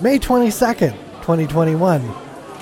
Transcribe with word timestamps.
May 0.00 0.18
22nd, 0.18 0.92
2021. 1.20 2.00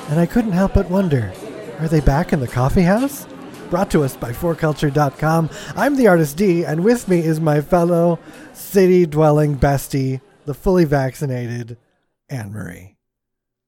And 0.09 0.19
I 0.19 0.27
couldn't 0.27 0.51
help 0.51 0.75
but 0.75 0.91
wonder 0.91 1.33
are 1.79 1.87
they 1.87 2.01
back 2.01 2.33
in 2.33 2.41
the 2.41 2.49
coffee 2.49 2.83
house? 2.83 3.29
Brought 3.71 3.93
to 3.93 4.03
us 4.03 4.17
by 4.17 4.33
4culture.com. 4.33 5.49
I'm 5.77 5.95
the 5.95 6.09
artist 6.09 6.37
D, 6.37 6.65
and 6.65 6.83
with 6.83 7.07
me 7.07 7.21
is 7.21 7.39
my 7.39 7.61
fellow 7.61 8.19
city 8.55 9.07
dwelling 9.07 9.57
bestie, 9.57 10.21
the 10.47 10.55
fully 10.55 10.85
vaccinated 10.85 11.77
Anne 12.29 12.51
Marie. 12.51 12.97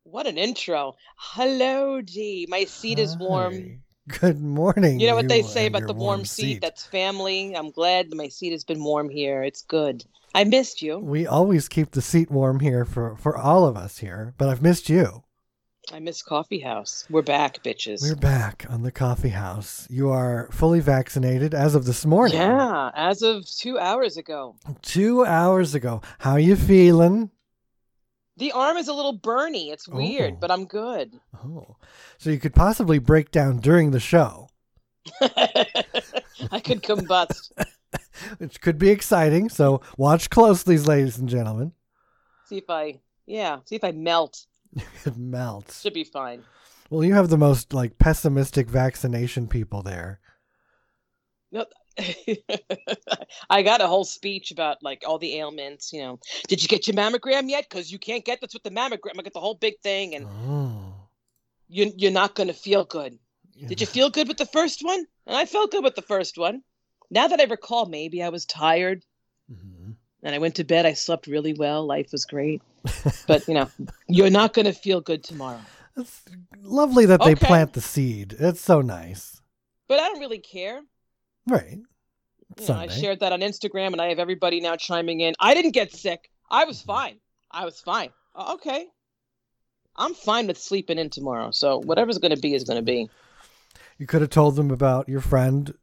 What 0.03 0.27
an 0.27 0.37
intro. 0.37 0.97
Hello, 1.17 2.01
D. 2.01 2.47
My 2.49 2.65
seat 2.65 2.99
is 2.99 3.17
warm. 3.17 3.83
Good 4.21 4.41
morning. 4.41 4.99
You 4.99 5.07
know 5.07 5.15
what 5.15 5.29
they 5.29 5.43
say 5.43 5.67
about 5.67 5.87
the 5.87 5.95
warm, 5.95 6.25
seat? 6.25 6.55
seat. 6.55 6.61
That's 6.61 6.85
family. 6.85 7.55
I'm 7.55 7.71
glad 7.71 8.11
that 8.11 8.17
my 8.17 8.27
seat 8.27 8.51
has 8.51 8.65
been 8.65 8.83
warm 8.83 9.09
here. 9.09 9.45
It's 9.45 9.63
good. 9.63 10.05
I 10.35 10.45
missed 10.45 10.81
you. 10.83 10.99
We 10.99 11.27
always 11.27 11.69
keep 11.69 11.91
the 11.91 12.03
seat 12.03 12.31
warm 12.31 12.61
here 12.61 12.85
for, 12.85 13.17
for 13.17 13.37
all 13.37 13.67
of 13.67 13.77
us 13.77 13.99
here, 13.99 14.35
but 14.39 14.49
I've 14.49 14.63
missed 14.63 14.89
you. 14.89 15.25
I 15.93 15.99
miss 15.99 16.23
Coffee 16.23 16.61
House. 16.61 17.05
We're 17.11 17.23
back, 17.23 17.65
bitches. 17.65 18.03
We're 18.03 18.15
back 18.15 18.65
on 18.71 18.83
the 18.83 18.93
coffee 18.93 19.31
house. 19.31 19.89
You 19.91 20.11
are 20.11 20.49
fully 20.53 20.79
vaccinated 20.79 21.53
as 21.53 21.75
of 21.75 21.85
this 21.85 22.07
morning. 22.07 22.37
yeah, 22.39 22.91
as 22.95 23.23
of 23.23 23.45
two 23.51 23.77
hours 23.79 24.17
ago. 24.17 24.55
Two 24.83 25.25
hours 25.25 25.75
ago. 25.75 26.01
How 26.21 26.37
you 26.37 26.55
feeling? 26.55 27.31
The 28.37 28.53
arm 28.53 28.77
is 28.77 28.87
a 28.87 28.93
little 28.95 29.19
burny. 29.19 29.73
It's 29.73 29.89
weird, 29.89 30.35
Oh. 30.35 30.39
but 30.41 30.51
I'm 30.53 30.67
good. 30.67 31.19
Oh, 31.45 31.77
so 32.19 32.31
you 32.31 32.39
could 32.39 32.55
possibly 32.55 32.99
break 33.01 33.33
down 33.33 33.59
during 33.59 33.91
the 33.91 34.01
show, 34.01 34.49
I 35.21 36.61
could 36.63 36.83
combust. 36.85 37.51
which 38.39 38.61
could 38.61 38.79
be 38.79 38.91
exciting. 38.91 39.49
So 39.49 39.81
watch 39.97 40.31
closely, 40.31 40.79
ladies 40.79 41.19
and 41.19 41.29
gentlemen. 41.29 41.73
see 42.47 42.59
if 42.59 42.69
I, 42.69 43.01
yeah, 43.27 43.59
see 43.65 43.77
if 43.77 43.85
I 43.85 43.93
melt. 43.93 44.47
It 45.05 45.17
melts. 45.17 45.81
Should 45.81 45.95
be 45.95 46.05
fine. 46.05 46.43
Well, 46.91 47.05
you 47.05 47.15
have 47.15 47.29
the 47.29 47.39
most 47.39 47.73
like 47.73 47.99
pessimistic 47.99 48.69
vaccination 48.69 49.47
people 49.49 49.83
there. 49.83 50.21
No, 51.53 51.67
I 53.51 53.63
got 53.63 53.81
a 53.81 53.87
whole 53.87 54.05
speech 54.05 54.51
about 54.51 54.83
like 54.83 55.03
all 55.07 55.19
the 55.19 55.37
ailments. 55.37 55.93
You 55.93 56.01
know, 56.03 56.19
did 56.49 56.63
you 56.63 56.69
get 56.69 56.87
your 56.87 56.95
mammogram 56.97 57.49
yet? 57.49 57.67
Because 57.69 57.91
you 57.91 57.99
can't 57.99 58.25
get 58.25 58.41
this 58.41 58.55
with 58.55 58.63
the 58.63 58.71
mammogram. 58.71 59.19
I 59.19 59.23
got 59.23 59.33
the 59.33 59.41
whole 59.41 59.55
big 59.55 59.79
thing, 59.81 60.15
and 60.15 60.27
Oh. 60.27 60.95
you, 61.69 61.93
you're 61.97 62.11
not 62.13 62.35
going 62.35 62.49
to 62.49 62.55
feel 62.55 62.85
good. 62.85 63.19
Did 63.67 63.81
you 63.81 63.87
feel 63.87 64.09
good 64.09 64.27
with 64.27 64.39
the 64.39 64.47
first 64.47 64.83
one? 64.83 65.05
And 65.27 65.37
I 65.37 65.45
felt 65.45 65.71
good 65.71 65.85
with 65.85 65.95
the 65.95 66.01
first 66.03 66.39
one. 66.39 66.63
Now 67.11 67.27
that 67.29 67.41
I 67.41 67.45
recall, 67.45 67.87
maybe 67.87 68.23
I 68.23 68.29
was 68.29 68.45
tired 68.47 69.05
Mhm. 69.53 69.95
and 70.23 70.35
I 70.35 70.39
went 70.39 70.55
to 70.57 70.65
bed. 70.65 70.87
I 70.87 70.93
slept 70.95 71.27
really 71.27 71.53
well. 71.55 71.85
Life 71.87 72.13
was 72.13 72.25
great. 72.25 72.63
But 73.27 73.47
you 73.49 73.55
know, 73.55 73.71
you're 74.09 74.31
not 74.31 74.53
going 74.55 74.67
to 74.67 74.73
feel 74.73 75.01
good 75.01 75.23
tomorrow. 75.25 75.61
It's 75.97 76.23
lovely 76.63 77.05
that 77.07 77.21
they 77.25 77.35
plant 77.35 77.73
the 77.73 77.81
seed. 77.81 78.35
It's 78.39 78.61
so 78.61 78.81
nice. 78.81 79.43
But 79.89 79.99
I 79.99 80.07
don't 80.09 80.21
really 80.21 80.39
care. 80.39 80.81
Right. 81.49 81.81
You 82.59 82.67
know, 82.69 82.75
I 82.75 82.87
shared 82.87 83.21
that 83.21 83.33
on 83.33 83.41
Instagram, 83.41 83.89
and 83.93 84.01
I 84.01 84.09
have 84.09 84.21
everybody 84.21 84.61
now 84.61 84.77
chiming 84.77 85.21
in. 85.21 85.35
I 85.41 85.53
didn't 85.53 85.73
get 85.73 85.93
sick. 85.93 86.31
I 86.49 86.65
was 86.65 86.81
fine. 86.81 87.19
I 87.51 87.65
was 87.65 87.81
fine. 87.81 88.11
"Oh, 88.37 88.55
Okay. 88.55 88.87
I'm 89.97 90.15
fine 90.15 90.47
with 90.47 90.59
sleeping 90.59 90.97
in 90.99 91.11
tomorrow. 91.11 91.51
So 91.51 91.79
whatever's 91.81 92.19
going 92.19 92.35
to 92.35 92.41
be 92.41 92.55
is 92.55 92.65
going 92.65 92.79
to 92.79 92.83
be. 92.95 93.11
You 93.99 94.07
could 94.07 94.21
have 94.23 94.31
told 94.31 94.55
them 94.57 94.71
about 94.71 95.09
your 95.09 95.21
friend, 95.21 95.75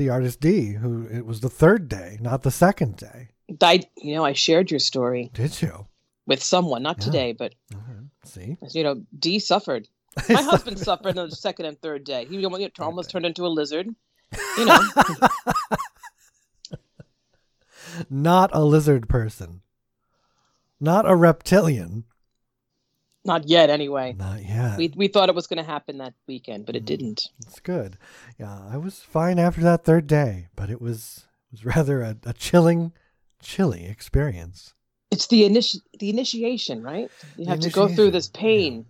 the 0.00 0.10
artist 0.10 0.40
D, 0.40 0.72
who 0.72 1.06
it 1.06 1.26
was 1.26 1.40
the 1.40 1.50
third 1.50 1.88
day, 1.88 2.18
not 2.20 2.42
the 2.42 2.50
second 2.50 2.96
day. 2.96 3.28
I, 3.62 3.80
you 3.96 4.14
know, 4.14 4.24
I 4.24 4.32
shared 4.32 4.70
your 4.70 4.80
story 4.80 5.30
Did 5.34 5.60
you? 5.60 5.86
with 6.26 6.42
someone, 6.42 6.82
not 6.82 6.98
Yeah. 6.98 7.04
today, 7.04 7.32
but 7.32 7.54
right. 7.72 7.82
See? 8.24 8.56
you 8.72 8.82
know, 8.82 9.02
D 9.18 9.38
suffered. 9.38 9.88
My 10.28 10.42
husband 10.42 10.78
suffered 10.78 11.18
on 11.18 11.28
the 11.28 11.36
second 11.36 11.66
and 11.66 11.80
third 11.80 12.04
day. 12.04 12.26
He 12.28 12.44
almost 12.44 12.80
almost 12.80 13.10
turned 13.10 13.26
into 13.26 13.46
a 13.46 13.48
lizard. 13.48 13.88
You 14.58 14.64
know, 14.64 14.78
not 18.10 18.50
a 18.52 18.64
lizard 18.64 19.08
person. 19.08 19.62
Not 20.80 21.08
a 21.08 21.14
reptilian. 21.14 22.04
Not 23.30 23.48
yet 23.48 23.70
anyway. 23.70 24.14
Not 24.18 24.42
yet. 24.44 24.76
We 24.76 24.92
we 24.96 25.08
thought 25.08 25.28
it 25.28 25.34
was 25.34 25.46
going 25.46 25.62
to 25.64 25.70
happen 25.70 25.98
that 25.98 26.14
weekend, 26.26 26.66
but 26.66 26.74
it 26.76 26.84
didn't. 26.84 27.28
It's 27.46 27.60
good. 27.60 27.96
Yeah, 28.38 28.60
I 28.70 28.76
was 28.76 28.98
fine 29.00 29.38
after 29.38 29.60
that 29.62 29.84
third 29.84 30.06
day, 30.06 30.48
but 30.56 30.68
it 30.70 30.80
was 30.80 31.26
it 31.46 31.52
was 31.52 31.64
rather 31.76 32.02
a, 32.02 32.16
a 32.26 32.32
chilling, 32.32 32.92
chilly 33.40 33.86
experience. 33.86 34.74
It's 35.10 35.26
the 35.28 35.42
initi- 35.42 35.82
the 35.98 36.10
initiation, 36.10 36.82
right? 36.82 37.10
You 37.36 37.46
have 37.46 37.60
to 37.60 37.70
go 37.70 37.88
through 37.88 38.10
this 38.12 38.28
pain 38.28 38.86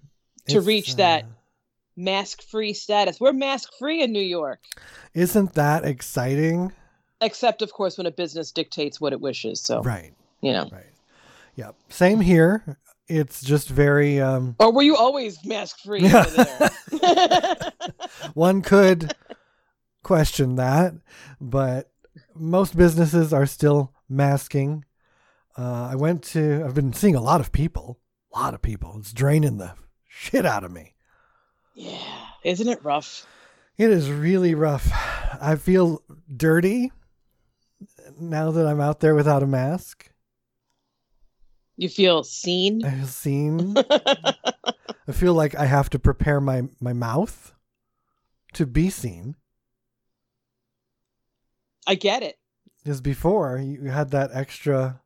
to 0.49 0.59
It's, 0.59 0.67
reach 0.67 0.97
that 0.97 1.25
uh, 1.25 1.27
mask 1.97 2.43
free 2.43 2.73
status. 2.73 3.21
We're 3.21 3.33
mask 3.33 3.71
free 3.79 4.03
in 4.03 4.13
New 4.13 4.21
York, 4.39 4.61
Isn't 5.15 5.55
that 5.55 5.85
exciting? 5.85 6.73
except 7.23 7.61
of 7.61 7.71
course 7.73 7.99
when 7.99 8.07
a 8.07 8.11
business 8.11 8.51
dictates 8.53 8.99
what 9.01 9.13
it 9.13 9.21
wishes. 9.21 9.61
So 9.61 9.83
Right. 9.83 10.13
you 10.41 10.53
know, 10.53 10.69
Right. 10.73 10.87
Yeah. 11.57 11.73
Same 11.91 12.21
here. 12.21 12.79
It's 13.11 13.43
just 13.43 13.69
very 13.69 14.21
um 14.21 14.55
or 14.61 14.73
were 14.73 14.83
you 14.83 14.97
always 14.97 15.45
mask 15.45 15.81
free 15.81 16.01
Yeah. 16.03 16.29
one 18.35 18.63
could 18.63 19.15
question 20.03 20.57
that, 20.57 20.95
but 21.41 21.91
most 22.35 22.77
businesses 22.77 23.33
are 23.33 23.47
still 23.47 23.93
masking. 24.09 24.85
Uh, 25.59 25.89
I 25.93 25.97
went 25.97 26.23
to, 26.25 26.63
I've 26.65 26.75
been 26.75 26.93
seeing 26.93 27.17
a 27.17 27.21
lot 27.21 27.41
of 27.41 27.53
people, 27.53 27.99
a 28.35 28.39
lot 28.39 28.55
of 28.55 28.63
people. 28.63 28.97
It's 28.99 29.13
draining 29.13 29.59
the 29.59 29.75
shit 30.09 30.47
out 30.47 30.65
of 30.65 30.71
me. 30.71 30.95
yeah, 31.75 31.99
isn't 32.45 32.69
it 32.69 32.83
rough? 32.85 33.27
It 33.77 33.91
is 33.91 34.11
really 34.11 34.55
rough. 34.55 34.89
I 35.41 35.57
feel 35.57 36.03
dirty 36.35 36.93
now 38.19 38.51
that 38.53 38.67
I'm 38.67 38.81
out 38.81 39.01
there 39.01 39.15
without 39.15 39.43
a 39.43 39.47
mask. 39.47 40.11
You 41.81 41.89
feel 41.89 42.23
seen. 42.25 42.85
I 42.85 42.91
feel 42.91 43.07
seen. 43.07 43.75
I 45.09 45.13
feel 45.13 45.33
like 45.33 45.55
I 45.55 45.65
have 45.65 45.89
to 45.91 45.99
prepare 45.99 46.39
my, 46.39 46.65
my 46.79 46.93
mouth 46.93 47.55
to 48.53 48.67
be 48.67 48.91
seen. 48.91 49.35
I 51.87 51.95
get 51.95 52.23
it. 52.23 52.37
Because 52.85 53.01
before 53.01 53.57
you 53.57 53.85
had 53.89 54.11
that 54.11 54.29
extra, 54.35 55.01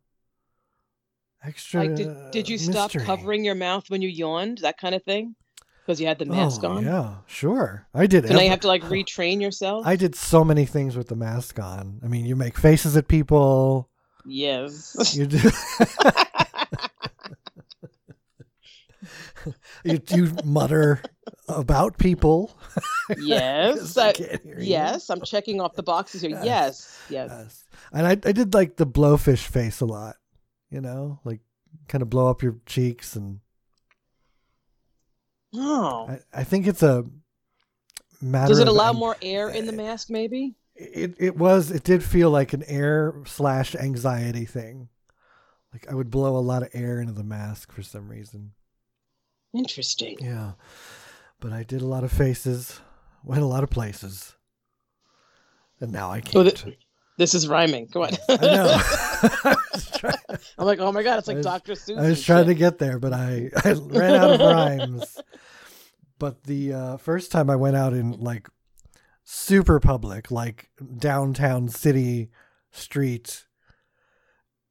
extra. 1.45 1.85
Like, 1.85 1.95
did 1.95 2.31
did 2.33 2.49
you 2.49 2.59
stop 2.59 2.91
covering 2.91 3.45
your 3.45 3.55
mouth 3.55 3.89
when 3.89 4.03
you 4.03 4.09
yawned? 4.09 4.59
That 4.59 4.77
kind 4.77 4.97
of 4.97 5.05
thing, 5.05 5.37
because 5.87 6.01
you 6.01 6.09
had 6.09 6.19
the 6.19 6.27
mask 6.27 6.65
oh, 6.65 6.73
on. 6.73 6.85
Yeah, 6.85 7.19
sure. 7.27 7.87
I 7.95 8.09
did. 8.09 8.27
So 8.27 8.35
now 8.35 8.41
you 8.41 8.51
have 8.51 8.61
to 8.61 8.69
like 8.69 8.83
retrain 8.83 9.41
yourself. 9.41 9.87
I 9.87 9.95
did 9.95 10.17
so 10.17 10.43
many 10.43 10.67
things 10.67 10.97
with 10.97 11.07
the 11.07 11.17
mask 11.17 11.61
on. 11.61 12.01
I 12.03 12.09
mean, 12.09 12.27
you 12.27 12.35
make 12.35 12.59
faces 12.59 12.97
at 12.97 13.07
people. 13.07 13.89
yes. 14.27 15.17
You 15.17 15.27
do. 15.29 15.39
you, 19.85 20.01
you 20.11 20.37
mutter 20.45 21.03
about 21.49 21.99
people. 21.99 22.57
yes, 23.19 23.97
I 23.97 24.13
yes. 24.59 25.11
I'm 25.11 25.23
checking 25.23 25.61
off 25.61 25.75
the 25.75 25.83
boxes 25.83 26.23
here. 26.23 26.31
Yes. 26.31 26.45
Yes. 26.45 26.99
Yes. 27.09 27.31
Yes. 27.31 27.65
And 27.93 28.07
I, 28.07 28.11
I 28.11 28.33
did 28.33 28.55
like 28.55 28.77
the 28.77 28.87
blowfish 28.87 29.47
face 29.47 29.81
a 29.81 29.87
lot. 29.87 30.17
You 30.71 30.81
know, 30.81 31.21
like 31.25 31.41
kind 31.89 32.03
of 32.03 32.11
blow 32.11 32.29
up 32.29 32.43
your 32.43 32.57
cheeks 32.67 33.17
and 33.17 33.41
Oh. 35.57 36.09
I, 36.09 36.41
I 36.41 36.45
think 36.45 36.67
it's 36.67 36.83
a 36.83 37.05
matter. 38.21 38.49
Does 38.49 38.59
it 38.59 38.69
allow 38.69 38.93
more 38.93 39.17
air 39.23 39.49
in 39.49 39.67
the 39.67 39.73
eh, 39.73 39.77
mask? 39.77 40.11
Maybe. 40.11 40.57
It 40.75 41.15
it 41.19 41.37
was 41.37 41.71
it 41.71 41.85
did 41.85 42.03
feel 42.03 42.31
like 42.31 42.53
an 42.53 42.65
air 42.65 43.15
slash 43.27 43.77
anxiety 43.77 44.45
thing. 44.45 44.89
Like 45.73 45.87
I 45.91 45.95
would 45.95 46.11
blow 46.11 46.37
a 46.37 46.39
lot 46.39 46.63
of 46.63 46.71
air 46.73 47.01
into 47.01 47.13
the 47.13 47.25
mask 47.25 47.73
for 47.73 47.83
some 47.83 48.09
reason. 48.09 48.53
Interesting. 49.55 50.17
Yeah, 50.21 50.53
but 51.41 51.53
I 51.53 51.63
did 51.63 51.81
a 51.81 51.87
lot 51.87 52.05
of 52.05 52.13
faces, 52.13 52.81
went 53.23 53.43
a 53.43 53.47
lot 53.47 53.63
of 53.63 53.71
places, 53.71 54.35
and 55.81 55.93
now 55.93 56.11
I 56.11 56.19
Oh, 56.19 56.43
can't. 56.45 56.57
th- 56.57 56.79
This 57.17 57.35
is 57.35 57.47
rhyming. 57.47 57.87
Go 57.93 58.03
on. 58.05 58.11
I 58.29 59.55
I'm 60.59 60.67
like, 60.67 60.81
oh 60.81 60.91
my 60.93 61.03
god, 61.03 61.19
it's 61.19 61.29
like 61.29 61.37
was- 61.39 61.47
Dr. 61.47 61.73
Seuss. 61.75 61.99
I 61.99 62.09
was 62.11 62.23
trying 62.25 62.47
to 62.47 62.55
get 62.55 62.79
there, 62.79 62.99
but 62.99 63.13
I, 63.13 63.51
I 63.65 63.73
ran 63.73 64.15
out 64.15 64.31
of 64.33 64.41
rhymes. 64.55 65.21
But 66.19 66.45
the 66.45 66.73
uh, 66.73 66.97
first 66.97 67.31
time 67.33 67.49
I 67.51 67.57
went 67.57 67.77
out 67.77 67.93
in 67.93 68.13
like 68.13 68.49
super 69.25 69.79
public, 69.81 70.31
like 70.31 70.71
downtown 70.99 71.69
city 71.69 72.31
street, 72.73 73.47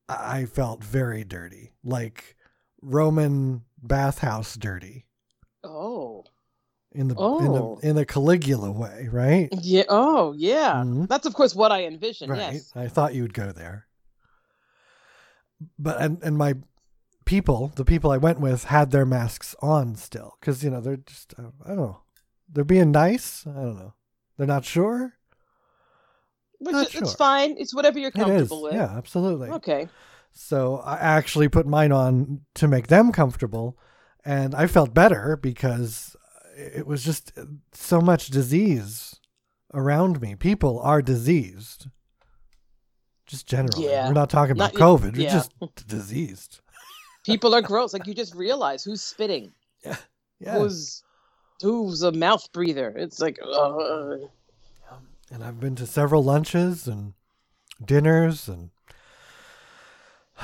I 0.10 0.46
felt 0.46 0.84
very 0.84 1.24
dirty, 1.24 1.74
like 1.84 2.36
Roman 2.82 3.64
bathhouse 3.84 4.56
dirty 4.56 5.06
Oh. 5.64 6.24
in 6.92 7.08
the 7.10 7.16
Oh. 7.18 7.40
in 7.40 7.52
the 7.82 7.90
in 7.90 7.96
the 7.96 8.06
Caligula 8.06 8.72
way, 8.72 9.10
right? 9.12 9.50
Yeah. 9.62 9.84
Oh, 9.90 10.34
yeah. 10.34 10.84
Mhm. 10.86 11.08
That's 11.08 11.26
of 11.26 11.34
course 11.34 11.54
what 11.56 11.72
I 11.72 11.86
envision. 11.86 12.30
Right. 12.30 12.54
Yes. 12.54 12.72
I 12.76 12.88
thought 12.88 13.14
you 13.14 13.22
would 13.24 13.34
go 13.34 13.52
there. 13.52 13.88
But 15.80 16.02
and 16.02 16.22
and 16.24 16.38
my 16.38 16.56
people, 17.26 17.72
the 17.76 17.86
people 17.86 18.12
I 18.12 18.18
went 18.18 18.40
with, 18.40 18.66
had 18.66 18.92
their 18.92 19.06
masks 19.06 19.56
on 19.62 19.96
still 19.96 20.38
because 20.40 20.64
you 20.64 20.70
know 20.70 20.82
they're 20.82 20.98
just 20.98 21.34
uh, 21.38 21.52
I 21.66 21.70
don't 21.70 21.78
know, 21.78 22.02
they're 22.52 22.64
being 22.66 22.92
nice. 22.92 23.46
I 23.48 23.54
don't 23.54 23.78
know, 23.78 23.94
they're 24.38 24.48
not 24.48 24.66
sure. 24.66 25.14
Which 26.60 26.74
Not 26.74 26.88
is, 26.88 27.02
it's 27.02 27.14
fine. 27.16 27.56
It's 27.58 27.74
whatever 27.76 28.00
you're 28.00 28.10
It 28.10 28.18
is, 28.18 28.24
comfortable 28.24 28.64
with. 28.64 28.74
yeah, 28.74 28.96
absolutely. 28.98 29.50
Okay. 29.50 29.90
So 30.34 30.78
I 30.78 30.96
actually 30.98 31.48
put 31.48 31.68
mine 31.68 31.92
on 31.92 32.42
to 32.56 32.68
make 32.68 32.88
them 32.88 33.12
comfortable, 33.12 33.78
and 34.26 34.54
I 34.56 34.68
felt 34.68 34.94
better 34.94 35.38
because 35.38 36.16
it 36.58 36.86
was 36.88 37.04
just 37.04 37.32
so 37.72 38.02
much 38.02 38.28
disease 38.28 39.16
around 39.74 40.22
me. 40.22 40.36
People 40.36 40.80
are 40.80 41.02
diseased, 41.02 41.88
just 43.26 43.48
generally. 43.48 43.86
Yeah. 43.86 44.08
We're 44.08 44.14
not 44.14 44.30
talking 44.30 44.52
about 44.52 44.74
Not- 44.74 44.82
COVID. 44.82 45.18
We're 45.18 45.30
just 45.30 45.52
diseased. 45.88 46.60
People 47.26 47.56
are 47.56 47.62
gross. 47.62 47.94
Like 47.94 48.06
you 48.08 48.14
just 48.14 48.36
realize 48.36 48.84
who's 48.84 49.02
spitting, 49.02 49.54
Yeah. 49.86 50.58
who's 50.58 51.04
who's 51.62 52.02
a 52.04 52.12
mouth 52.12 52.52
breather. 52.52 52.90
It's 52.98 53.20
like, 53.22 53.40
uh, 53.42 54.16
and 55.32 55.42
I've 55.44 55.60
been 55.60 55.76
to 55.78 55.86
several 55.88 56.22
lunches 56.24 56.88
and 56.88 57.14
dinners, 57.84 58.50
and 58.50 58.72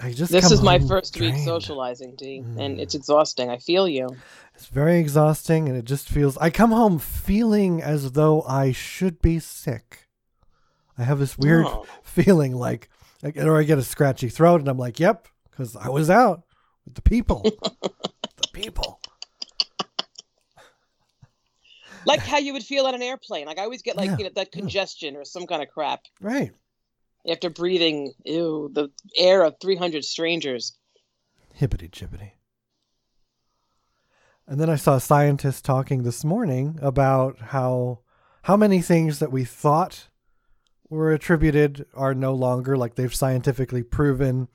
I 0.00 0.12
just 0.12 0.32
this 0.32 0.50
is 0.50 0.60
my 0.62 0.78
first 0.78 1.18
week 1.18 1.36
socializing, 1.36 2.14
D, 2.16 2.38
and 2.38 2.58
Mm. 2.58 2.80
it's 2.80 2.94
exhausting. 2.94 3.48
I 3.50 3.58
feel 3.58 3.88
you. 3.88 4.08
It's 4.54 4.66
very 4.66 4.98
exhausting, 4.98 5.68
and 5.68 5.76
it 5.76 5.84
just 5.84 6.08
feels. 6.08 6.36
I 6.38 6.50
come 6.50 6.70
home 6.72 6.98
feeling 6.98 7.80
as 7.82 8.12
though 8.12 8.42
I 8.42 8.72
should 8.72 9.20
be 9.22 9.38
sick. 9.38 10.08
I 10.98 11.04
have 11.04 11.18
this 11.18 11.38
weird 11.38 11.66
Oh. 11.66 11.86
feeling 12.02 12.54
like, 12.54 12.88
like, 13.22 13.36
or 13.36 13.58
I 13.58 13.62
get 13.62 13.78
a 13.78 13.82
scratchy 13.82 14.28
throat, 14.28 14.60
and 14.60 14.68
I'm 14.68 14.78
like, 14.78 14.98
"Yep," 15.00 15.28
because 15.50 15.76
I 15.76 15.88
was 15.88 16.10
out 16.10 16.42
with 16.84 16.94
the 16.94 17.02
people. 17.02 17.42
the 17.82 18.48
people. 18.52 19.00
Like 22.06 22.20
how 22.20 22.36
you 22.38 22.52
would 22.52 22.62
feel 22.64 22.84
on 22.86 22.94
an 22.94 23.00
airplane. 23.02 23.46
Like 23.46 23.58
I 23.58 23.62
always 23.62 23.80
get 23.82 23.96
like 23.96 24.10
Yeah. 24.10 24.16
you 24.18 24.24
know 24.24 24.30
that 24.34 24.52
congestion 24.52 25.16
or 25.16 25.24
some 25.24 25.46
kind 25.46 25.62
of 25.62 25.68
crap 25.70 26.02
Right. 26.20 26.52
After 27.30 27.50
breathing. 27.50 28.12
Ew, 28.24 28.70
the 28.72 28.88
air 29.16 29.42
of 29.42 29.54
three 29.60 29.76
hundred 29.76 30.04
strangers. 30.04 30.76
Hippity 31.52 31.88
chippity. 31.88 32.32
And 34.46 34.60
then 34.60 34.68
I 34.68 34.76
saw 34.76 34.98
scientists 34.98 35.62
talking 35.62 36.02
this 36.02 36.24
morning 36.24 36.78
about 36.82 37.40
how 37.40 38.00
how 38.42 38.56
many 38.56 38.82
things 38.82 39.18
that 39.20 39.32
we 39.32 39.44
thought 39.44 40.08
were 40.90 41.12
attributed 41.12 41.86
are 41.94 42.14
no 42.14 42.34
longer 42.34 42.76
like 42.76 42.94
they've 42.94 43.14
scientifically 43.14 43.82
proven 43.82 44.48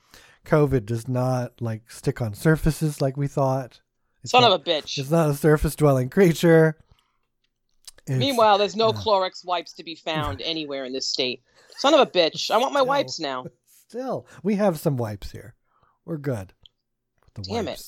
COVID 0.44 0.86
does 0.86 1.08
not 1.08 1.60
like 1.60 1.90
stick 1.90 2.20
on 2.22 2.34
surfaces 2.34 3.00
like 3.00 3.16
we 3.16 3.26
thought. 3.26 3.80
It's 4.22 4.32
Son 4.32 4.42
not, 4.42 4.52
of 4.52 4.60
a 4.60 4.64
bitch. 4.64 4.98
it's 4.98 5.10
not 5.10 5.30
a 5.30 5.34
surface 5.34 5.74
dwelling 5.74 6.08
creature. 6.08 6.76
Meanwhile, 8.18 8.58
there's 8.58 8.76
no 8.76 8.88
yeah. 8.92 9.00
Clorox 9.00 9.44
wipes 9.44 9.72
to 9.74 9.84
be 9.84 9.94
found 9.94 10.40
anywhere 10.44 10.84
in 10.84 10.92
this 10.92 11.06
state. 11.06 11.42
Son 11.76 11.94
of 11.94 12.00
a 12.00 12.06
bitch. 12.06 12.50
I 12.50 12.56
want 12.58 12.72
my 12.72 12.80
Still. 12.80 12.86
wipes 12.88 13.20
now. 13.20 13.44
still 13.88 14.26
we 14.42 14.54
have 14.56 14.78
some 14.78 14.96
wipes 14.96 15.30
here. 15.30 15.54
We're 16.04 16.16
good. 16.18 16.52
The 17.34 17.42
Damn 17.42 17.68
it. 17.68 17.82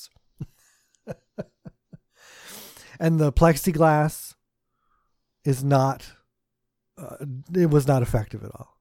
and 2.99 3.19
the 3.19 3.31
plexiglass 3.31 4.35
is 5.43 5.63
not 5.63 6.11
uh, 6.97 7.17
it 7.55 7.69
was 7.69 7.87
not 7.87 8.01
effective 8.03 8.43
at 8.43 8.51
all 8.53 8.77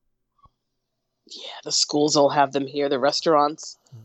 Yeah, 1.26 1.58
the 1.64 1.72
schools 1.72 2.16
all 2.16 2.28
have 2.28 2.52
them 2.52 2.66
here. 2.66 2.88
The 2.90 2.98
restaurants. 2.98 3.78
Mhm. 3.94 4.00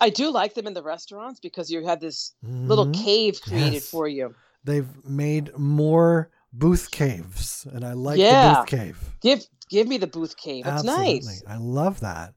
I 0.00 0.08
do 0.08 0.30
like 0.30 0.54
them 0.54 0.66
in 0.66 0.72
the 0.72 0.82
restaurants 0.82 1.40
because 1.40 1.70
you 1.70 1.84
have 1.86 2.00
this 2.00 2.32
little 2.42 2.86
Mhm. 2.86 2.94
cave 3.04 3.40
created 3.42 3.72
Yes. 3.74 3.88
for 3.90 4.08
you. 4.08 4.34
they've 4.64 5.04
made 5.06 5.56
more 5.56 6.30
booth 6.52 6.90
caves 6.90 7.66
and 7.72 7.84
i 7.84 7.92
like 7.92 8.18
Yeah. 8.18 8.54
the 8.54 8.58
booth 8.60 8.66
cave 8.66 8.98
Give 9.20 9.40
give 9.70 9.86
me 9.86 9.98
the 9.98 10.06
booth 10.08 10.36
cave. 10.36 10.66
It's 10.66 10.72
Absolutely. 10.84 11.12
nice. 11.14 11.42
i 11.46 11.56
love 11.56 12.00
that 12.00 12.34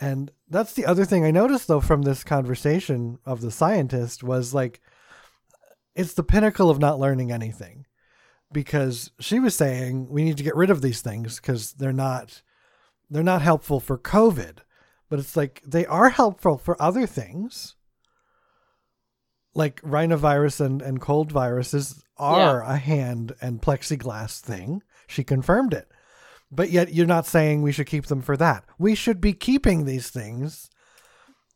and 0.00 0.30
that's 0.48 0.72
the 0.72 0.86
other 0.86 1.04
thing 1.04 1.24
i 1.24 1.30
noticed 1.30 1.68
though 1.68 1.80
from 1.80 2.02
this 2.02 2.24
conversation 2.24 3.18
of 3.24 3.40
the 3.40 3.50
scientist 3.50 4.22
was 4.24 4.52
like 4.54 4.80
it's 5.94 6.14
the 6.14 6.22
pinnacle 6.24 6.70
of 6.70 6.78
not 6.78 6.98
learning 6.98 7.30
anything 7.30 7.86
because 8.52 9.10
she 9.20 9.38
was 9.38 9.54
saying 9.54 10.08
we 10.10 10.24
need 10.24 10.36
to 10.36 10.42
get 10.42 10.56
rid 10.56 10.70
of 10.70 10.82
these 10.82 11.00
things 11.02 11.36
because 11.36 11.72
they're 11.74 11.92
not 11.92 12.42
they're 13.08 13.22
not 13.22 13.42
helpful 13.42 13.78
for 13.78 13.96
covid 13.98 14.58
but 15.08 15.18
it's 15.20 15.36
like 15.36 15.62
they 15.66 15.86
are 15.86 16.08
helpful 16.10 16.58
for 16.58 16.80
other 16.82 17.06
things 17.06 17.76
like 19.54 19.80
rhinovirus 19.82 20.60
and, 20.64 20.80
and 20.80 21.00
cold 21.00 21.32
viruses 21.32 22.02
are 22.20 22.62
a 22.62 22.76
hand 22.76 23.32
and 23.40 23.62
plexiglass 23.62 24.40
thing 24.40 24.82
she 25.06 25.24
confirmed 25.24 25.74
it 25.74 25.90
but 26.52 26.70
yet 26.70 26.92
you're 26.92 27.06
not 27.06 27.26
saying 27.26 27.62
we 27.62 27.72
should 27.72 27.86
keep 27.86 28.06
them 28.06 28.22
for 28.22 28.36
that 28.36 28.64
we 28.78 28.94
should 28.94 29.20
be 29.20 29.32
keeping 29.32 29.84
these 29.84 30.10
things 30.10 30.70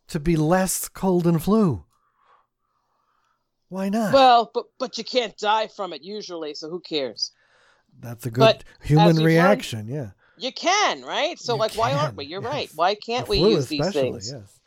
to 0.09 0.19
be 0.21 0.37
less 0.37 0.89
cold 0.89 1.27
and 1.27 1.43
flu 1.43 1.85
why 3.75 3.89
not 3.89 4.13
Well, 4.15 4.51
but 4.55 4.67
but 4.79 4.99
you 4.99 5.05
can't 5.05 5.37
die 5.37 5.67
from 5.67 5.93
it 5.93 6.03
usually, 6.03 6.55
so 6.55 6.71
who 6.71 6.79
cares? 6.79 7.33
That's 7.99 8.25
a 8.25 8.31
good 8.31 8.41
But 8.41 8.65
human 8.81 9.17
reaction. 9.17 9.89
Yeah. 9.89 10.11
You 10.37 10.53
can, 10.53 11.03
right? 11.03 11.39
So 11.41 11.55
You 11.55 11.59
like 11.59 11.75
why 11.75 11.93
aren't 11.93 12.17
we? 12.17 12.27
You're 12.27 12.43
yes. 12.43 12.53
right. 12.53 12.71
Why 12.77 12.95
can't 12.95 13.27
The 13.27 13.31
we 13.31 13.39
use 13.39 13.67
these 13.67 13.93
things? 13.93 14.33
Yes. 14.33 14.61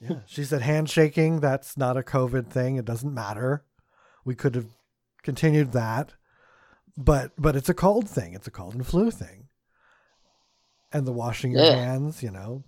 Yeah. 0.00 0.16
She 0.26 0.44
said 0.44 0.60
handshaking, 0.60 1.40
that's 1.40 1.78
not 1.78 1.96
a 1.96 2.02
COVID 2.02 2.48
thing. 2.48 2.76
It 2.76 2.84
doesn't 2.84 3.14
matter. 3.14 3.64
We 4.26 4.34
could 4.34 4.54
have 4.54 4.66
continued 5.24 5.72
that. 5.72 6.14
But 6.96 7.32
but 7.36 7.56
it's 7.56 7.68
a 7.68 7.74
cold 7.74 8.08
thing. 8.08 8.34
It's 8.34 8.46
a 8.46 8.52
cold 8.52 8.74
and 8.74 8.86
flu 8.86 9.10
thing. 9.10 9.48
And 10.92 11.06
the 11.06 11.12
washing 11.12 11.50
your 11.50 11.64
hands, 11.74 12.22
you 12.22 12.30
know, 12.30 12.62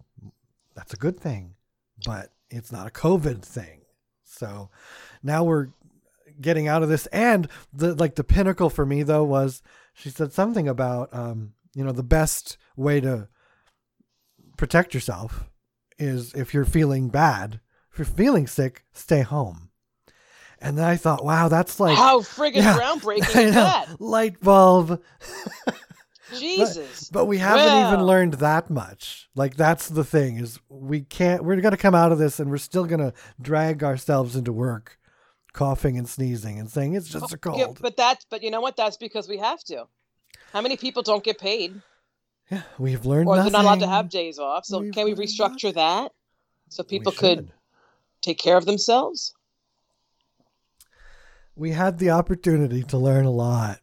that's 0.74 0.92
a 0.92 0.96
good 0.96 1.20
thing. 1.20 1.54
But 2.04 2.32
it's 2.50 2.72
not 2.72 2.88
a 2.88 2.90
COVID 2.90 3.42
thing. 3.42 3.82
So 4.24 4.70
now 5.22 5.44
we're 5.44 5.68
getting 6.40 6.66
out 6.66 6.82
of 6.82 6.88
this. 6.88 7.06
And 7.06 7.48
the 7.72 7.94
like 7.94 8.16
the 8.16 8.24
pinnacle 8.24 8.68
for 8.68 8.84
me 8.84 9.04
though 9.04 9.24
was 9.24 9.62
she 9.94 10.10
said 10.10 10.32
something 10.32 10.66
about 10.66 11.08
um, 11.12 11.52
you 11.74 11.84
know, 11.84 11.92
the 11.92 12.02
best 12.02 12.56
way 12.76 13.00
to 13.00 13.28
protect 14.56 14.92
yourself 14.92 15.44
is 15.98 16.34
if 16.34 16.52
you're 16.52 16.64
feeling 16.64 17.08
bad, 17.08 17.60
if 17.92 17.98
you're 17.98 18.06
feeling 18.06 18.46
sick, 18.46 18.84
stay 18.92 19.22
home. 19.22 19.65
And 20.60 20.78
then 20.78 20.86
I 20.86 20.96
thought, 20.96 21.24
wow, 21.24 21.48
that's 21.48 21.78
like 21.78 21.96
How 21.96 22.20
friggin' 22.20 22.56
Yeah, 22.56 22.76
groundbreaking 22.78 23.44
is 23.44 23.54
that? 23.54 24.00
light 24.00 24.40
bulb. 24.40 25.02
Jesus. 26.38 27.08
But 27.10 27.26
we 27.26 27.38
haven't 27.38 27.86
even 27.86 28.04
learned 28.04 28.34
that 28.34 28.68
much. 28.68 29.28
Like 29.34 29.56
that's 29.56 29.88
the 29.88 30.04
thing 30.04 30.38
is 30.38 30.58
we 30.68 31.02
can't. 31.02 31.44
We're 31.44 31.60
gonna 31.60 31.76
come 31.76 31.94
out 31.94 32.12
of 32.12 32.18
this 32.18 32.40
and 32.40 32.50
we're 32.50 32.56
still 32.58 32.84
gonna 32.84 33.12
drag 33.40 33.84
ourselves 33.84 34.34
into 34.34 34.52
work, 34.52 34.98
coughing 35.52 35.96
and 35.98 36.08
sneezing 36.08 36.58
and 36.58 36.68
saying 36.70 36.94
it's 36.94 37.08
just 37.08 37.32
a 37.32 37.38
cold. 37.38 37.58
Yeah, 37.58 37.66
but 37.80 37.96
that's 37.96 38.26
but 38.28 38.42
you 38.42 38.50
know 38.50 38.60
what? 38.60 38.76
That's 38.76 38.96
because 38.96 39.28
we 39.28 39.38
have 39.38 39.62
to. 39.64 39.86
How 40.52 40.60
many 40.60 40.76
people 40.76 41.02
don't 41.02 41.22
get 41.22 41.38
paid, 41.38 41.80
yeah, 42.50 42.62
we've 42.78 43.04
learned. 43.04 43.28
or 43.28 43.36
they're 43.36 43.50
not 43.50 43.64
allowed 43.64 43.80
to 43.80 43.88
have 43.88 44.08
days 44.08 44.38
off? 44.38 44.64
So 44.64 44.80
We've 44.80 44.92
can 44.92 45.04
we 45.04 45.14
restructure 45.14 45.72
that 45.74 46.12
so 46.70 46.82
people 46.82 47.12
could 47.12 47.52
take 48.20 48.38
care 48.38 48.56
of 48.56 48.64
themselves? 48.64 49.34
We 51.56 51.70
had 51.70 51.98
the 51.98 52.10
opportunity 52.10 52.82
to 52.84 52.98
learn 52.98 53.24
a 53.24 53.30
lot, 53.30 53.80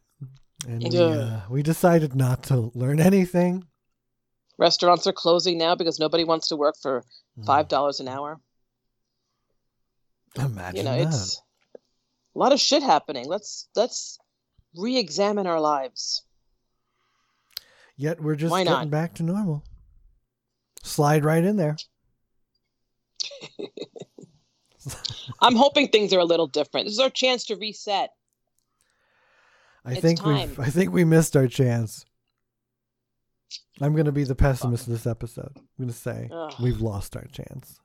and 0.66 0.82
we, 0.82 0.96
uh, 0.98 1.40
we 1.50 1.62
decided 1.62 2.14
not 2.14 2.44
to 2.44 2.70
learn 2.74 3.00
anything. 3.00 3.66
Restaurants 4.58 5.06
are 5.08 5.12
closing 5.12 5.58
now 5.58 5.74
because 5.74 5.98
nobody 5.98 6.22
wants 6.24 6.48
to 6.48 6.56
work 6.56 6.76
for 6.80 7.04
Mm. 7.38 7.46
five 7.46 7.66
dollars 7.66 7.98
an 7.98 8.06
hour. 8.06 8.40
Imagine 10.36 10.76
You 10.76 10.82
know, 10.84 10.96
that. 10.98 11.08
it's 11.08 11.42
a 12.34 12.38
lot 12.38 12.52
of 12.52 12.60
shit 12.60 12.82
happening. 12.84 13.26
Let's 13.26 13.68
let's 13.74 14.18
re-examine 14.76 15.46
our 15.48 15.60
lives. 15.60 16.22
Yet 17.96 18.20
we're 18.20 18.36
just 18.36 18.52
Why 18.52 18.62
getting 18.62 18.72
not? 18.78 18.90
back 18.90 19.14
to 19.14 19.22
normal. 19.24 19.64
Slide 20.84 21.24
right 21.24 21.42
in 21.44 21.56
there. 21.56 21.76
I'm 25.44 25.56
hoping 25.56 25.88
things 25.88 26.12
are 26.14 26.20
a 26.20 26.24
little 26.24 26.46
different. 26.46 26.86
This 26.86 26.94
is 26.94 27.00
our 27.00 27.10
chance 27.10 27.44
to 27.44 27.56
reset. 27.56 28.10
I 29.84 29.92
It's 29.92 30.00
think 30.00 30.24
we. 30.24 30.34
I 30.34 30.70
think 30.70 30.92
we 30.92 31.04
missed 31.04 31.36
our 31.36 31.46
chance. 31.46 32.06
I'm 33.80 33.92
going 33.92 34.06
to 34.06 34.12
be 34.12 34.24
the 34.24 34.34
pessimist 34.34 34.86
in 34.86 34.94
this 34.94 35.06
episode. 35.06 35.52
I'm 35.56 35.66
going 35.78 35.90
to 35.90 35.94
say 35.94 36.30
Ugh. 36.32 36.54
we've 36.62 36.80
lost 36.80 37.14
our 37.16 37.26
chance. 37.26 37.78